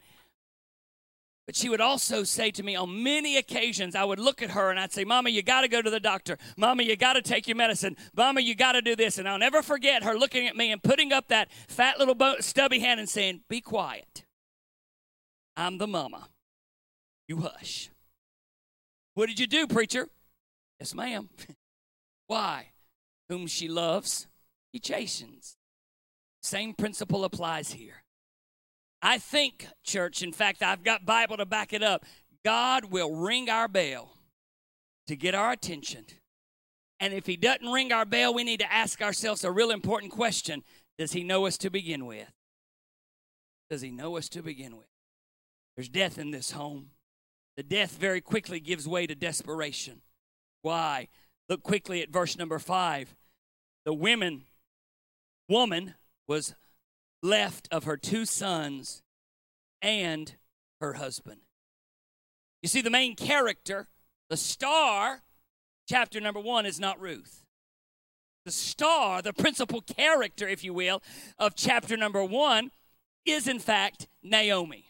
But 1.45 1.55
she 1.55 1.69
would 1.69 1.81
also 1.81 2.23
say 2.23 2.49
to 2.51 2.63
me 2.63 2.75
on 2.75 3.03
many 3.03 3.37
occasions, 3.37 3.95
I 3.95 4.03
would 4.03 4.19
look 4.19 4.41
at 4.41 4.51
her 4.51 4.71
and 4.71 4.79
I'd 4.79 4.91
say, 4.91 5.03
Mama, 5.03 5.29
you 5.29 5.43
got 5.43 5.61
to 5.61 5.67
go 5.67 5.81
to 5.81 5.91
the 5.91 5.99
doctor. 5.99 6.37
Mama, 6.57 6.81
you 6.81 6.95
got 6.95 7.13
to 7.13 7.21
take 7.21 7.47
your 7.47 7.55
medicine. 7.55 7.95
Mama, 8.15 8.41
you 8.41 8.55
got 8.55 8.71
to 8.71 8.81
do 8.81 8.95
this. 8.95 9.19
And 9.19 9.29
I'll 9.29 9.37
never 9.37 9.61
forget 9.61 10.03
her 10.03 10.15
looking 10.15 10.47
at 10.47 10.55
me 10.55 10.71
and 10.71 10.81
putting 10.81 11.13
up 11.13 11.27
that 11.27 11.51
fat 11.67 11.99
little 11.99 12.15
stubby 12.39 12.79
hand 12.79 12.99
and 12.99 13.07
saying, 13.07 13.41
Be 13.47 13.61
quiet. 13.61 14.25
I'm 15.55 15.77
the 15.77 15.87
mama. 15.87 16.29
You 17.27 17.37
hush. 17.37 17.89
What 19.13 19.27
did 19.27 19.39
you 19.39 19.47
do, 19.47 19.67
preacher? 19.67 20.09
Yes, 20.79 20.93
ma'am. 20.93 21.29
Why? 22.27 22.71
Whom 23.29 23.47
she 23.47 23.67
loves, 23.67 24.27
he 24.73 24.79
chastens. 24.79 25.57
Same 26.41 26.73
principle 26.73 27.23
applies 27.23 27.71
here. 27.71 28.04
I 29.01 29.17
think, 29.17 29.67
church, 29.83 30.21
in 30.21 30.31
fact, 30.31 30.63
I've 30.63 30.83
got 30.83 31.05
Bible 31.05 31.37
to 31.37 31.45
back 31.45 31.73
it 31.73 31.83
up. 31.83 32.05
God 32.43 32.85
will 32.85 33.15
ring 33.15 33.49
our 33.49 33.67
bell 33.67 34.13
to 35.07 35.15
get 35.15 35.35
our 35.35 35.51
attention. 35.51 36.05
And 36.99 37.13
if 37.13 37.25
he 37.25 37.37
doesn't 37.37 37.71
ring 37.71 37.91
our 37.91 38.05
bell, 38.05 38.33
we 38.33 38.43
need 38.43 38.59
to 38.59 38.71
ask 38.71 39.01
ourselves 39.01 39.43
a 39.43 39.51
real 39.51 39.71
important 39.71 40.11
question 40.11 40.63
Does 40.97 41.11
he 41.11 41.23
know 41.23 41.45
us 41.45 41.57
to 41.59 41.69
begin 41.69 42.05
with? 42.05 42.31
Does 43.69 43.81
he 43.81 43.91
know 43.91 44.15
us 44.17 44.29
to 44.29 44.41
begin 44.41 44.77
with? 44.77 44.87
There's 45.75 45.89
death 45.89 46.17
in 46.17 46.31
this 46.31 46.51
home. 46.51 46.91
The 47.57 47.63
death 47.63 47.97
very 47.97 48.21
quickly 48.21 48.59
gives 48.59 48.87
way 48.87 49.07
to 49.07 49.15
desperation. 49.15 50.01
Why? 50.61 51.07
Look 51.49 51.63
quickly 51.63 52.01
at 52.01 52.09
verse 52.09 52.37
number 52.37 52.59
five. 52.59 53.15
The 53.85 53.93
women, 53.93 54.45
woman 55.47 55.95
was 56.27 56.55
left 57.25 57.67
of 57.71 57.83
her 57.85 57.97
two 57.97 58.25
sons 58.25 59.01
and 59.81 60.35
her 60.79 60.93
husband. 60.93 61.41
You 62.61 62.69
see, 62.69 62.81
the 62.81 62.89
main 62.89 63.15
character, 63.15 63.87
the 64.29 64.37
star, 64.37 65.21
chapter 65.87 66.21
number 66.21 66.39
one, 66.39 66.65
is 66.65 66.79
not 66.79 66.99
Ruth. 66.99 67.43
The 68.45 68.51
star, 68.51 69.21
the 69.21 69.33
principal 69.33 69.81
character, 69.81 70.47
if 70.47 70.63
you 70.63 70.73
will, 70.73 71.01
of 71.39 71.55
chapter 71.55 71.97
number 71.97 72.23
one 72.23 72.71
is 73.25 73.47
in 73.47 73.59
fact 73.59 74.07
Naomi. 74.21 74.85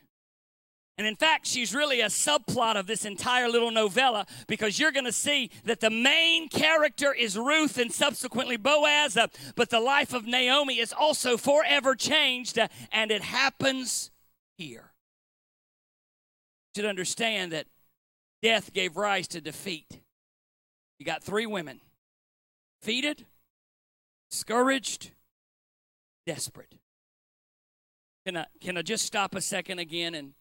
And 0.97 1.05
in 1.05 1.17
fact, 1.17 1.45
she's 1.45 1.75
really 1.75 1.99
a 1.99 2.05
subplot 2.05 2.77
of 2.77 2.87
this 2.87 3.03
entire 3.03 3.49
little 3.49 3.71
novella 3.71 4.25
because 4.47 4.79
you're 4.79 4.93
going 4.93 5.05
to 5.05 5.11
see 5.11 5.51
that 5.65 5.81
the 5.81 5.89
main 5.89 6.47
character 6.47 7.13
is 7.13 7.37
Ruth 7.37 7.77
and 7.77 7.91
subsequently 7.91 8.55
Boaz, 8.55 9.17
uh, 9.17 9.27
but 9.55 9.69
the 9.69 9.81
life 9.81 10.13
of 10.13 10.25
Naomi 10.25 10.79
is 10.79 10.93
also 10.93 11.35
forever 11.35 11.95
changed, 11.95 12.57
uh, 12.57 12.69
and 12.93 13.11
it 13.11 13.23
happens 13.23 14.11
here. 14.57 14.93
You 16.73 16.81
should 16.81 16.89
understand 16.89 17.51
that 17.51 17.67
death 18.41 18.71
gave 18.71 18.95
rise 18.95 19.27
to 19.29 19.41
defeat. 19.41 19.99
You 20.97 21.05
got 21.05 21.23
three 21.23 21.45
women 21.45 21.81
defeated, 22.81 23.25
discouraged, 24.31 25.11
desperate. 26.25 26.73
Can 28.25 28.37
I, 28.37 28.45
can 28.61 28.77
I 28.77 28.81
just 28.81 29.05
stop 29.05 29.35
a 29.35 29.41
second 29.41 29.79
again 29.79 30.15
and 30.15 30.33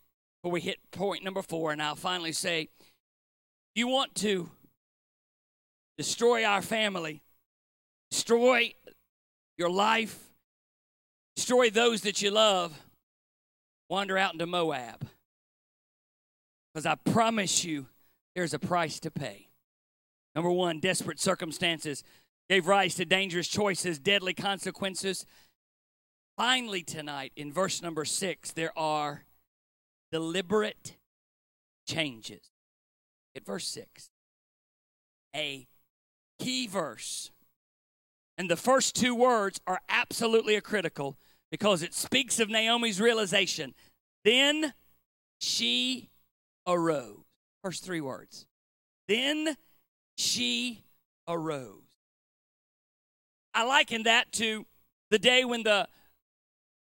before 0.44 0.52
we 0.52 0.60
hit 0.60 0.76
point 0.90 1.24
number 1.24 1.40
four, 1.40 1.72
and 1.72 1.80
I'll 1.80 1.96
finally 1.96 2.32
say, 2.32 2.68
you 3.74 3.88
want 3.88 4.14
to 4.16 4.50
destroy 5.96 6.44
our 6.44 6.60
family, 6.60 7.22
destroy 8.10 8.74
your 9.56 9.70
life, 9.70 10.18
destroy 11.34 11.70
those 11.70 12.02
that 12.02 12.20
you 12.20 12.30
love, 12.30 12.78
wander 13.88 14.18
out 14.18 14.34
into 14.34 14.44
Moab. 14.44 15.06
Because 16.74 16.84
I 16.84 16.96
promise 16.96 17.64
you, 17.64 17.86
there's 18.34 18.52
a 18.52 18.58
price 18.58 19.00
to 19.00 19.10
pay. 19.10 19.48
Number 20.34 20.50
one, 20.50 20.78
desperate 20.78 21.20
circumstances 21.20 22.04
gave 22.50 22.66
rise 22.66 22.96
to 22.96 23.06
dangerous 23.06 23.48
choices, 23.48 23.98
deadly 23.98 24.34
consequences. 24.34 25.24
Finally, 26.36 26.82
tonight, 26.82 27.32
in 27.34 27.50
verse 27.50 27.80
number 27.80 28.04
six, 28.04 28.52
there 28.52 28.78
are 28.78 29.24
deliberate 30.14 30.94
changes. 31.88 32.52
At 33.34 33.44
verse 33.44 33.66
6, 33.66 34.10
a 35.34 35.66
key 36.38 36.68
verse. 36.68 37.32
And 38.38 38.48
the 38.48 38.56
first 38.56 38.94
two 38.94 39.12
words 39.12 39.60
are 39.66 39.80
absolutely 39.88 40.60
critical 40.60 41.16
because 41.50 41.82
it 41.82 41.94
speaks 41.94 42.38
of 42.38 42.48
Naomi's 42.48 43.00
realization. 43.00 43.74
Then 44.24 44.74
she 45.40 46.10
arose. 46.64 47.24
First 47.64 47.84
three 47.84 48.00
words. 48.00 48.46
Then 49.08 49.56
she 50.16 50.84
arose. 51.26 51.82
I 53.52 53.64
liken 53.64 54.04
that 54.04 54.30
to 54.34 54.64
the 55.10 55.18
day 55.18 55.44
when 55.44 55.64
the 55.64 55.88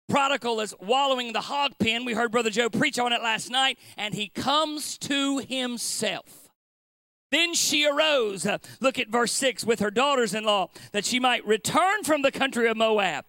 prodigal 0.09 0.61
is 0.61 0.75
wallowing 0.81 1.29
in 1.29 1.33
the 1.33 1.41
hog 1.41 1.73
pen. 1.79 2.05
We 2.05 2.15
heard 2.15 2.33
Brother 2.33 2.51
Joe 2.51 2.71
preach 2.71 2.99
on 2.99 3.13
it 3.13 3.23
last 3.23 3.51
night, 3.51 3.79
and 3.97 4.15
he 4.15 4.29
comes 4.29 4.99
to 4.99 5.39
himself. 5.39 6.49
Then 7.31 7.55
she 7.55 7.85
arose, 7.85 8.47
uh, 8.47 8.59
look 8.81 8.99
at 8.99 9.09
verse 9.09 9.33
6, 9.33 9.65
with 9.65 9.81
her 9.81 9.91
daughters 9.91 10.35
in 10.35 10.45
law, 10.45 10.69
that 10.93 11.05
she 11.05 11.19
might 11.19 11.45
return 11.47 12.05
from 12.05 12.23
the 12.23 12.31
country 12.31 12.69
of 12.69 12.77
Moab. 12.77 13.25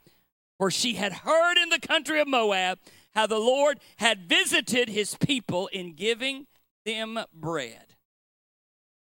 For 0.57 0.69
she 0.69 0.93
had 0.93 1.11
heard 1.11 1.57
in 1.57 1.69
the 1.69 1.79
country 1.79 2.21
of 2.21 2.27
Moab 2.27 2.79
how 3.13 3.27
the 3.27 3.39
Lord 3.39 3.79
had 3.97 4.29
visited 4.29 4.89
his 4.89 5.15
people 5.15 5.67
in 5.67 5.93
giving 5.93 6.47
them 6.85 7.19
bread. 7.33 7.95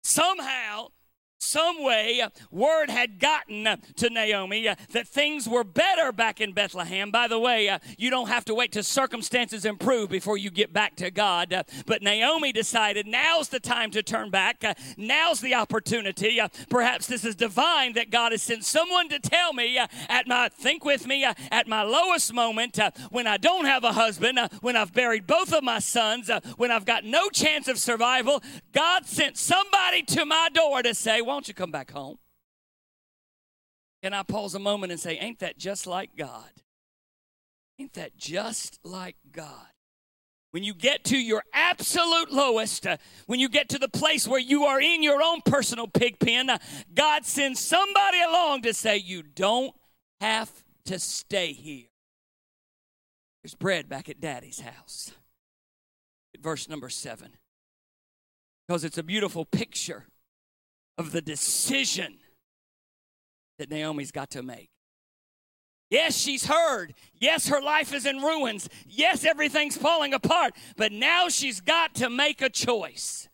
Somehow, 0.03 0.89
some 1.43 1.83
way, 1.83 2.23
word 2.51 2.89
had 2.89 3.19
gotten 3.19 3.77
to 3.95 4.09
Naomi 4.09 4.69
that 4.91 5.07
things 5.07 5.47
were 5.47 5.63
better 5.63 6.11
back 6.11 6.41
in 6.41 6.53
Bethlehem. 6.53 7.11
By 7.11 7.27
the 7.27 7.39
way, 7.39 7.77
you 7.97 8.09
don't 8.09 8.29
have 8.29 8.45
to 8.45 8.55
wait 8.55 8.71
till 8.71 8.83
circumstances 8.83 9.65
improve 9.65 10.09
before 10.09 10.37
you 10.37 10.49
get 10.49 10.73
back 10.73 10.95
to 10.97 11.11
God. 11.11 11.65
But 11.85 12.01
Naomi 12.01 12.51
decided 12.51 13.07
now's 13.07 13.49
the 13.49 13.59
time 13.59 13.91
to 13.91 14.01
turn 14.01 14.29
back. 14.29 14.63
Now's 14.97 15.41
the 15.41 15.55
opportunity. 15.55 16.39
Perhaps 16.69 17.07
this 17.07 17.25
is 17.25 17.35
divine 17.35 17.93
that 17.93 18.09
God 18.09 18.31
has 18.31 18.41
sent 18.41 18.63
someone 18.63 19.09
to 19.09 19.19
tell 19.19 19.53
me 19.53 19.77
at 20.09 20.27
my, 20.27 20.49
think 20.49 20.85
with 20.85 21.05
me, 21.05 21.25
at 21.51 21.67
my 21.67 21.83
lowest 21.83 22.33
moment, 22.33 22.79
when 23.09 23.27
I 23.27 23.37
don't 23.37 23.65
have 23.65 23.83
a 23.83 23.91
husband, 23.91 24.39
when 24.61 24.75
I've 24.75 24.93
buried 24.93 25.27
both 25.27 25.53
of 25.53 25.63
my 25.63 25.79
sons, 25.79 26.31
when 26.57 26.71
I've 26.71 26.85
got 26.85 27.03
no 27.03 27.29
chance 27.29 27.67
of 27.67 27.77
survival, 27.77 28.41
God 28.71 29.05
sent 29.05 29.37
somebody 29.37 30.03
to 30.03 30.25
my 30.25 30.49
door 30.53 30.81
to 30.83 30.93
say, 30.93 31.21
won't 31.33 31.47
you 31.47 31.53
come 31.53 31.71
back 31.71 31.91
home? 31.91 32.17
Can 34.03 34.13
I 34.13 34.23
pause 34.23 34.53
a 34.53 34.59
moment 34.59 34.91
and 34.91 35.01
say, 35.01 35.17
Ain't 35.17 35.39
that 35.39 35.57
just 35.57 35.87
like 35.87 36.15
God? 36.15 36.49
Ain't 37.79 37.93
that 37.93 38.15
just 38.17 38.79
like 38.83 39.15
God? 39.31 39.67
When 40.51 40.63
you 40.63 40.75
get 40.75 41.03
to 41.05 41.17
your 41.17 41.43
absolute 41.51 42.31
lowest, 42.31 42.85
uh, 42.85 42.97
when 43.25 43.39
you 43.39 43.49
get 43.49 43.69
to 43.69 43.79
the 43.79 43.89
place 43.89 44.27
where 44.27 44.39
you 44.39 44.65
are 44.65 44.79
in 44.79 45.01
your 45.01 45.23
own 45.23 45.41
personal 45.43 45.87
pig 45.87 46.19
pen, 46.19 46.49
uh, 46.49 46.59
God 46.93 47.25
sends 47.25 47.59
somebody 47.59 48.21
along 48.21 48.61
to 48.63 48.73
say, 48.73 48.97
You 48.97 49.23
don't 49.23 49.73
have 50.21 50.51
to 50.85 50.99
stay 50.99 51.53
here. 51.53 51.87
There's 53.41 53.55
bread 53.55 53.89
back 53.89 54.09
at 54.09 54.21
daddy's 54.21 54.59
house. 54.59 55.11
Verse 56.39 56.69
number 56.69 56.89
seven. 56.89 57.31
Because 58.67 58.83
it's 58.83 58.97
a 58.97 59.03
beautiful 59.03 59.45
picture 59.45 60.05
of 60.97 61.11
the 61.11 61.21
decision 61.21 62.17
that 63.57 63.69
Naomi's 63.69 64.11
got 64.11 64.31
to 64.31 64.43
make. 64.43 64.69
Yes, 65.89 66.17
she's 66.17 66.45
heard. 66.45 66.95
Yes, 67.13 67.47
her 67.49 67.61
life 67.61 67.93
is 67.93 68.05
in 68.05 68.17
ruins. 68.17 68.67
Yes, 68.87 69.23
everything's 69.25 69.77
falling 69.77 70.13
apart. 70.13 70.55
But 70.75 70.91
now 70.91 71.29
she's 71.29 71.61
got 71.61 71.93
to 71.95 72.09
make 72.09 72.41
a 72.41 72.49
choice. 72.49 73.29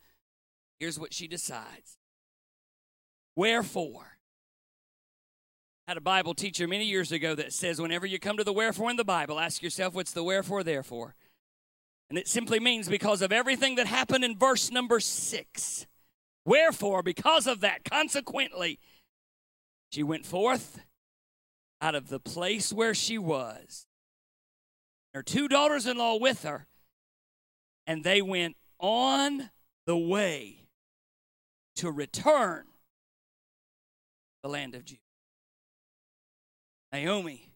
Here's 0.80 1.00
what 1.00 1.14
she 1.14 1.28
decides 1.28 1.98
Wherefore? 3.36 4.18
I 5.88 5.92
had 5.92 5.98
a 5.98 6.02
Bible 6.02 6.34
teacher 6.34 6.68
many 6.68 6.86
years 6.86 7.12
ago 7.12 7.34
that 7.36 7.54
says, 7.54 7.82
whenever 7.82 8.06
you 8.06 8.20
come 8.20 8.38
to 8.38 8.44
the 8.44 8.54
wherefore 8.54 8.92
in 8.92 8.98
the 8.98 9.06
Bible, 9.06 9.40
ask 9.40 9.64
yourself, 9.64 9.96
what's 9.96 10.12
the 10.12 10.24
wherefore, 10.24 10.62
therefore? 10.62 11.16
And 12.10 12.20
it 12.20 12.28
simply 12.28 12.60
means 12.60 12.90
because 12.90 13.22
of 13.22 13.32
everything 13.32 13.76
that 13.76 13.88
happened 13.88 14.24
in 14.24 14.38
verse 14.38 14.70
number 14.70 15.00
six. 15.00 15.88
Wherefore, 16.50 17.04
because 17.04 17.46
of 17.46 17.60
that, 17.60 17.84
consequently, 17.84 18.80
she 19.92 20.02
went 20.02 20.26
forth 20.26 20.80
out 21.80 21.94
of 21.94 22.10
the 22.10 22.20
place 22.20 22.74
where 22.74 22.96
she 22.96 23.20
was, 23.20 23.86
her 25.14 25.22
two 25.22 25.48
daughters 25.48 25.86
in 25.86 26.00
law 26.00 26.18
with 26.18 26.42
her, 26.42 26.66
and 27.86 28.04
they 28.04 28.24
went 28.24 28.56
on 28.80 29.52
the 29.86 29.96
way 29.96 30.66
to 31.76 31.92
return 31.92 32.66
the 34.42 34.50
land 34.50 34.74
of 34.74 34.86
Judah. 34.86 35.02
Naomi 36.92 37.52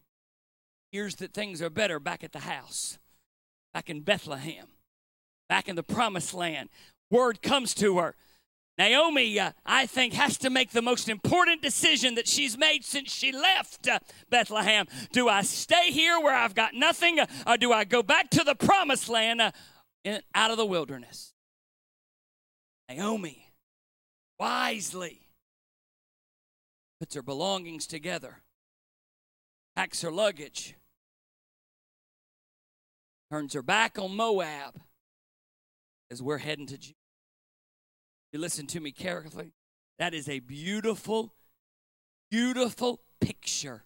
hears 0.92 1.16
that 1.16 1.34
things 1.34 1.60
are 1.60 1.68
better 1.68 1.98
back 1.98 2.22
at 2.22 2.30
the 2.30 2.38
house, 2.38 3.00
back 3.72 3.90
in 3.90 4.02
Bethlehem, 4.02 4.68
back 5.48 5.68
in 5.68 5.74
the 5.74 5.82
promised 5.82 6.32
land. 6.32 6.68
Word 7.10 7.42
comes 7.42 7.74
to 7.74 7.98
her 7.98 8.14
Naomi, 8.76 9.38
uh, 9.38 9.52
I 9.64 9.86
think, 9.86 10.14
has 10.14 10.36
to 10.38 10.50
make 10.50 10.70
the 10.70 10.82
most 10.82 11.08
important 11.08 11.62
decision 11.62 12.16
that 12.16 12.26
she's 12.26 12.58
made 12.58 12.84
since 12.84 13.12
she 13.12 13.30
left 13.30 13.88
uh, 13.88 14.00
Bethlehem. 14.30 14.86
Do 15.12 15.28
I 15.28 15.42
stay 15.42 15.92
here 15.92 16.20
where 16.20 16.34
I've 16.34 16.56
got 16.56 16.74
nothing, 16.74 17.20
uh, 17.20 17.26
or 17.46 17.56
do 17.56 17.72
I 17.72 17.84
go 17.84 18.02
back 18.02 18.30
to 18.30 18.42
the 18.42 18.56
promised 18.56 19.08
land 19.08 19.40
uh, 19.40 19.52
in, 20.02 20.20
out 20.34 20.50
of 20.50 20.56
the 20.56 20.66
wilderness? 20.66 21.34
Naomi 22.88 23.52
wisely 24.40 25.20
puts 26.98 27.14
her 27.14 27.22
belongings 27.22 27.86
together, 27.86 28.42
packs 29.76 30.02
her 30.02 30.10
luggage, 30.10 30.74
turns 33.30 33.54
her 33.54 33.62
back 33.62 33.98
on 33.98 34.16
Moab 34.16 34.80
as 36.10 36.20
we're 36.20 36.38
heading 36.38 36.66
to 36.66 36.76
Judah. 36.76 37.03
You 38.34 38.40
listen 38.40 38.66
to 38.66 38.80
me 38.80 38.90
carefully. 38.90 39.52
That 40.00 40.12
is 40.12 40.28
a 40.28 40.40
beautiful, 40.40 41.32
beautiful 42.32 42.98
picture 43.20 43.84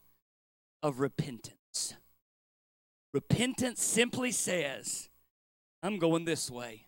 of 0.82 1.00
repentance. 1.00 1.94
Repentance 3.12 3.84
simply 3.84 4.32
says, 4.32 5.10
I'm 5.82 5.98
going 5.98 6.24
this 6.24 6.50
way. 6.50 6.86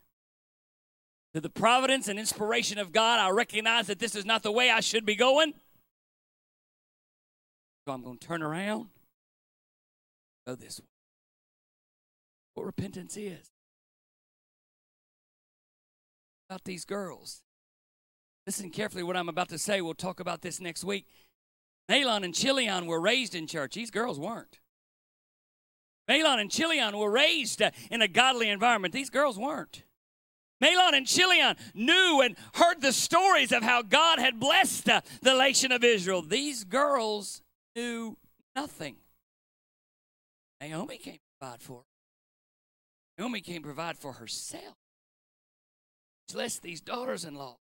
To 1.34 1.40
the 1.42 1.50
providence 1.50 2.08
and 2.08 2.18
inspiration 2.18 2.78
of 2.78 2.92
God, 2.92 3.20
I 3.20 3.28
recognize 3.28 3.88
that 3.88 3.98
this 3.98 4.16
is 4.16 4.24
not 4.24 4.42
the 4.42 4.50
way 4.50 4.70
I 4.70 4.80
should 4.80 5.04
be 5.04 5.14
going. 5.14 5.52
So 7.86 7.92
I'm 7.92 8.02
going 8.02 8.16
to 8.16 8.26
turn 8.26 8.42
around, 8.42 8.88
go 10.46 10.54
this 10.54 10.80
way. 10.80 10.86
What 12.54 12.64
repentance 12.64 13.18
is. 13.18 13.50
About 16.48 16.64
these 16.64 16.86
girls. 16.86 17.42
Listen 18.50 18.70
carefully 18.70 19.04
what 19.04 19.16
I'm 19.16 19.28
about 19.28 19.48
to 19.50 19.58
say. 19.58 19.80
We'll 19.80 19.94
talk 19.94 20.18
about 20.18 20.42
this 20.42 20.60
next 20.60 20.82
week. 20.82 21.06
Mahlon 21.88 22.24
and 22.24 22.34
Chilion 22.34 22.86
were 22.86 23.00
raised 23.00 23.36
in 23.36 23.46
church. 23.46 23.74
These 23.74 23.92
girls 23.92 24.18
weren't. 24.18 24.58
Mahlon 26.10 26.40
and 26.40 26.50
Chilion 26.50 26.98
were 26.98 27.12
raised 27.12 27.62
uh, 27.62 27.70
in 27.92 28.02
a 28.02 28.08
godly 28.08 28.48
environment. 28.48 28.92
These 28.92 29.08
girls 29.08 29.38
weren't. 29.38 29.84
Mahlon 30.60 30.94
and 30.94 31.06
Chilion 31.06 31.54
knew 31.74 32.22
and 32.24 32.34
heard 32.54 32.80
the 32.80 32.92
stories 32.92 33.52
of 33.52 33.62
how 33.62 33.82
God 33.82 34.18
had 34.18 34.40
blessed 34.40 34.88
uh, 34.88 35.02
the 35.22 35.38
nation 35.38 35.70
of 35.70 35.84
Israel. 35.84 36.20
These 36.20 36.64
girls 36.64 37.42
knew 37.76 38.16
nothing. 38.56 38.96
Naomi 40.60 40.98
can't 40.98 41.20
provide 41.38 41.62
for 41.62 41.76
her. 41.76 41.84
Naomi 43.16 43.42
can't 43.42 43.62
provide 43.62 43.96
for 43.96 44.14
herself, 44.14 44.74
less 46.34 46.58
these 46.58 46.80
daughters 46.80 47.24
in 47.24 47.36
law. 47.36 47.59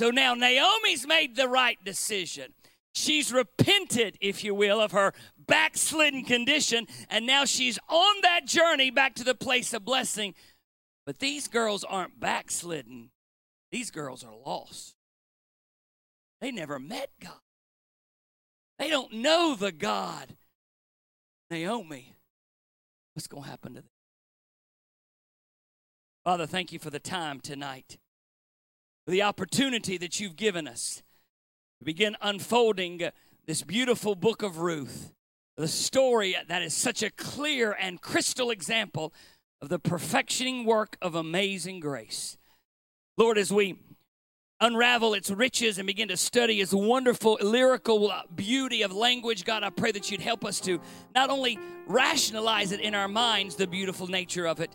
So 0.00 0.08
now 0.08 0.32
Naomi's 0.32 1.06
made 1.06 1.36
the 1.36 1.46
right 1.46 1.76
decision. 1.84 2.54
She's 2.94 3.34
repented, 3.34 4.16
if 4.18 4.42
you 4.42 4.54
will, 4.54 4.80
of 4.80 4.92
her 4.92 5.12
backslidden 5.46 6.24
condition, 6.24 6.86
and 7.10 7.26
now 7.26 7.44
she's 7.44 7.78
on 7.86 8.22
that 8.22 8.46
journey 8.46 8.90
back 8.90 9.14
to 9.16 9.24
the 9.24 9.34
place 9.34 9.74
of 9.74 9.84
blessing. 9.84 10.34
But 11.04 11.18
these 11.18 11.48
girls 11.48 11.84
aren't 11.84 12.18
backslidden, 12.18 13.10
these 13.70 13.90
girls 13.90 14.24
are 14.24 14.34
lost. 14.34 14.96
They 16.40 16.50
never 16.50 16.78
met 16.78 17.10
God, 17.20 17.34
they 18.78 18.88
don't 18.88 19.12
know 19.12 19.54
the 19.54 19.70
God. 19.70 20.34
Naomi, 21.50 22.14
what's 23.12 23.26
going 23.26 23.42
to 23.42 23.50
happen 23.50 23.74
to 23.74 23.80
them? 23.82 23.90
Father, 26.24 26.46
thank 26.46 26.72
you 26.72 26.78
for 26.78 26.88
the 26.88 26.98
time 26.98 27.38
tonight, 27.38 27.98
the 29.06 29.22
opportunity 29.22 29.98
that 29.98 30.20
you've 30.20 30.36
given 30.36 30.68
us 30.68 31.02
to 31.78 31.84
begin 31.84 32.16
unfolding 32.20 33.10
this 33.46 33.62
beautiful 33.62 34.14
book 34.14 34.42
of 34.42 34.58
Ruth, 34.58 35.12
the 35.56 35.68
story 35.68 36.36
that 36.48 36.62
is 36.62 36.74
such 36.74 37.02
a 37.02 37.10
clear 37.10 37.72
and 37.72 38.00
crystal 38.00 38.50
example 38.50 39.12
of 39.60 39.68
the 39.68 39.78
perfectioning 39.78 40.64
work 40.64 40.96
of 41.02 41.14
amazing 41.14 41.80
grace. 41.80 42.38
Lord, 43.16 43.38
as 43.38 43.52
we 43.52 43.78
unravel 44.60 45.14
its 45.14 45.30
riches 45.30 45.78
and 45.78 45.86
begin 45.86 46.08
to 46.08 46.16
study 46.16 46.60
its 46.60 46.72
wonderful 46.72 47.38
lyrical 47.40 48.10
uh, 48.10 48.22
beauty 48.34 48.82
of 48.82 48.92
language, 48.92 49.44
God, 49.44 49.62
I 49.62 49.70
pray 49.70 49.92
that 49.92 50.10
you'd 50.10 50.20
help 50.20 50.44
us 50.44 50.60
to 50.60 50.80
not 51.14 51.30
only 51.30 51.58
rationalize 51.86 52.72
it 52.72 52.80
in 52.80 52.94
our 52.94 53.08
minds, 53.08 53.56
the 53.56 53.66
beautiful 53.66 54.06
nature 54.06 54.46
of 54.46 54.60
it, 54.60 54.70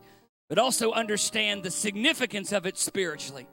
but 0.49 0.57
also 0.57 0.91
understand 0.91 1.63
the 1.63 1.71
significance 1.71 2.51
of 2.51 2.65
it 2.65 2.77
spiritually. 2.77 3.47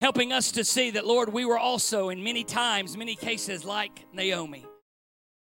Helping 0.00 0.32
us 0.32 0.52
to 0.52 0.64
see 0.64 0.90
that, 0.92 1.06
Lord, 1.06 1.32
we 1.32 1.44
were 1.44 1.58
also 1.58 2.08
in 2.08 2.24
many 2.24 2.44
times, 2.44 2.96
many 2.96 3.14
cases 3.14 3.64
like 3.64 4.06
Naomi 4.12 4.66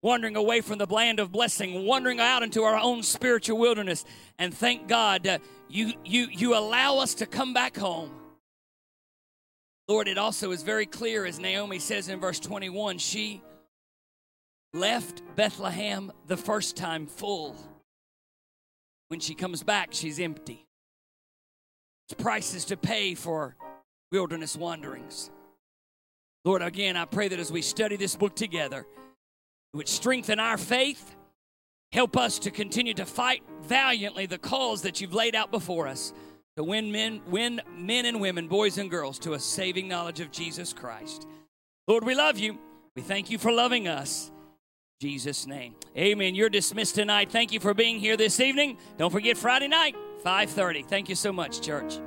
wandering 0.03 0.35
away 0.35 0.61
from 0.61 0.79
the 0.79 0.87
land 0.87 1.21
of 1.21 1.31
blessing, 1.31 1.87
wandering 1.87 2.19
out 2.19 2.43
into 2.43 2.65
our 2.65 2.77
own 2.77 3.03
spiritual 3.03 3.57
wilderness. 3.57 4.05
And 4.39 4.53
thank 4.53 4.89
God 4.89 5.27
uh, 5.27 5.39
you, 5.69 5.93
you, 6.05 6.27
you 6.31 6.57
allow 6.57 6.99
us 6.99 7.15
to 7.15 7.27
come 7.27 7.55
back 7.55 7.77
home. 7.77 8.11
Lord, 9.89 10.09
it 10.09 10.19
also 10.19 10.51
is 10.51 10.63
very 10.63 10.87
clear, 10.87 11.25
as 11.25 11.39
Naomi 11.39 11.79
says 11.79 12.09
in 12.09 12.21
verse 12.21 12.41
21, 12.41 12.99
she 12.99 13.43
left 14.73 15.23
Bethlehem 15.37 16.13
the 16.27 16.37
first 16.37 16.77
time 16.77 17.07
full. 17.07 17.57
When 19.09 19.21
she 19.21 19.35
comes 19.35 19.63
back, 19.63 19.91
she's 19.93 20.19
empty. 20.19 20.67
It's 22.07 22.21
prices 22.21 22.65
to 22.67 22.77
pay 22.77 23.15
for 23.15 23.57
wilderness 24.13 24.57
wanderings. 24.57 25.31
Lord, 26.45 26.63
again, 26.63 26.97
I 26.97 27.07
pray 27.07 27.29
that 27.29 27.39
as 27.39 27.51
we 27.51 27.63
study 27.63 27.97
this 27.97 28.15
book 28.15 28.37
together, 28.37 28.87
it 29.73 29.77
would 29.77 29.89
strengthen 29.89 30.39
our 30.39 30.59
faith, 30.59 31.17
help 31.93 32.17
us 32.17 32.39
to 32.41 32.51
continue 32.51 32.95
to 32.95 33.07
fight 33.07 33.43
valiantly 33.63 34.27
the 34.27 34.39
cause 34.39 34.83
that 34.83 35.01
you've 35.01 35.15
laid 35.15 35.35
out 35.35 35.51
before 35.51 35.89
us 35.89 36.13
to 36.57 36.65
win 36.65 36.93
men, 36.93 37.23
win 37.27 37.63
men 37.77 38.05
and 38.05 38.21
women, 38.21 38.47
boys 38.47 38.77
and 38.77 38.91
girls, 38.91 39.19
to 39.21 39.33
a 39.33 39.39
saving 39.39 39.89
knowledge 39.89 40.21
of 40.21 40.31
Jesus 40.31 40.73
Christ. 40.73 41.27
Lord, 41.89 42.05
we 42.05 42.15
love 42.15 42.39
you. 42.39 42.59
We 42.95 43.03
thank 43.03 43.31
you 43.31 43.39
for 43.39 43.51
loving 43.51 43.89
us. 43.89 44.31
In 45.01 45.09
Jesus' 45.09 45.47
name. 45.47 45.75
Amen. 45.97 46.35
You're 46.35 46.51
dismissed 46.51 46.95
tonight. 46.95 47.31
Thank 47.31 47.53
you 47.53 47.61
for 47.61 47.73
being 47.73 47.99
here 47.99 48.19
this 48.19 48.39
evening. 48.39 48.77
Don't 48.99 49.11
forget 49.11 49.39
Friday 49.39 49.69
night, 49.69 49.97
5:30. 50.23 50.83
Thank 50.83 51.09
you 51.09 51.15
so 51.15 51.33
much, 51.33 51.63
church. 51.63 51.99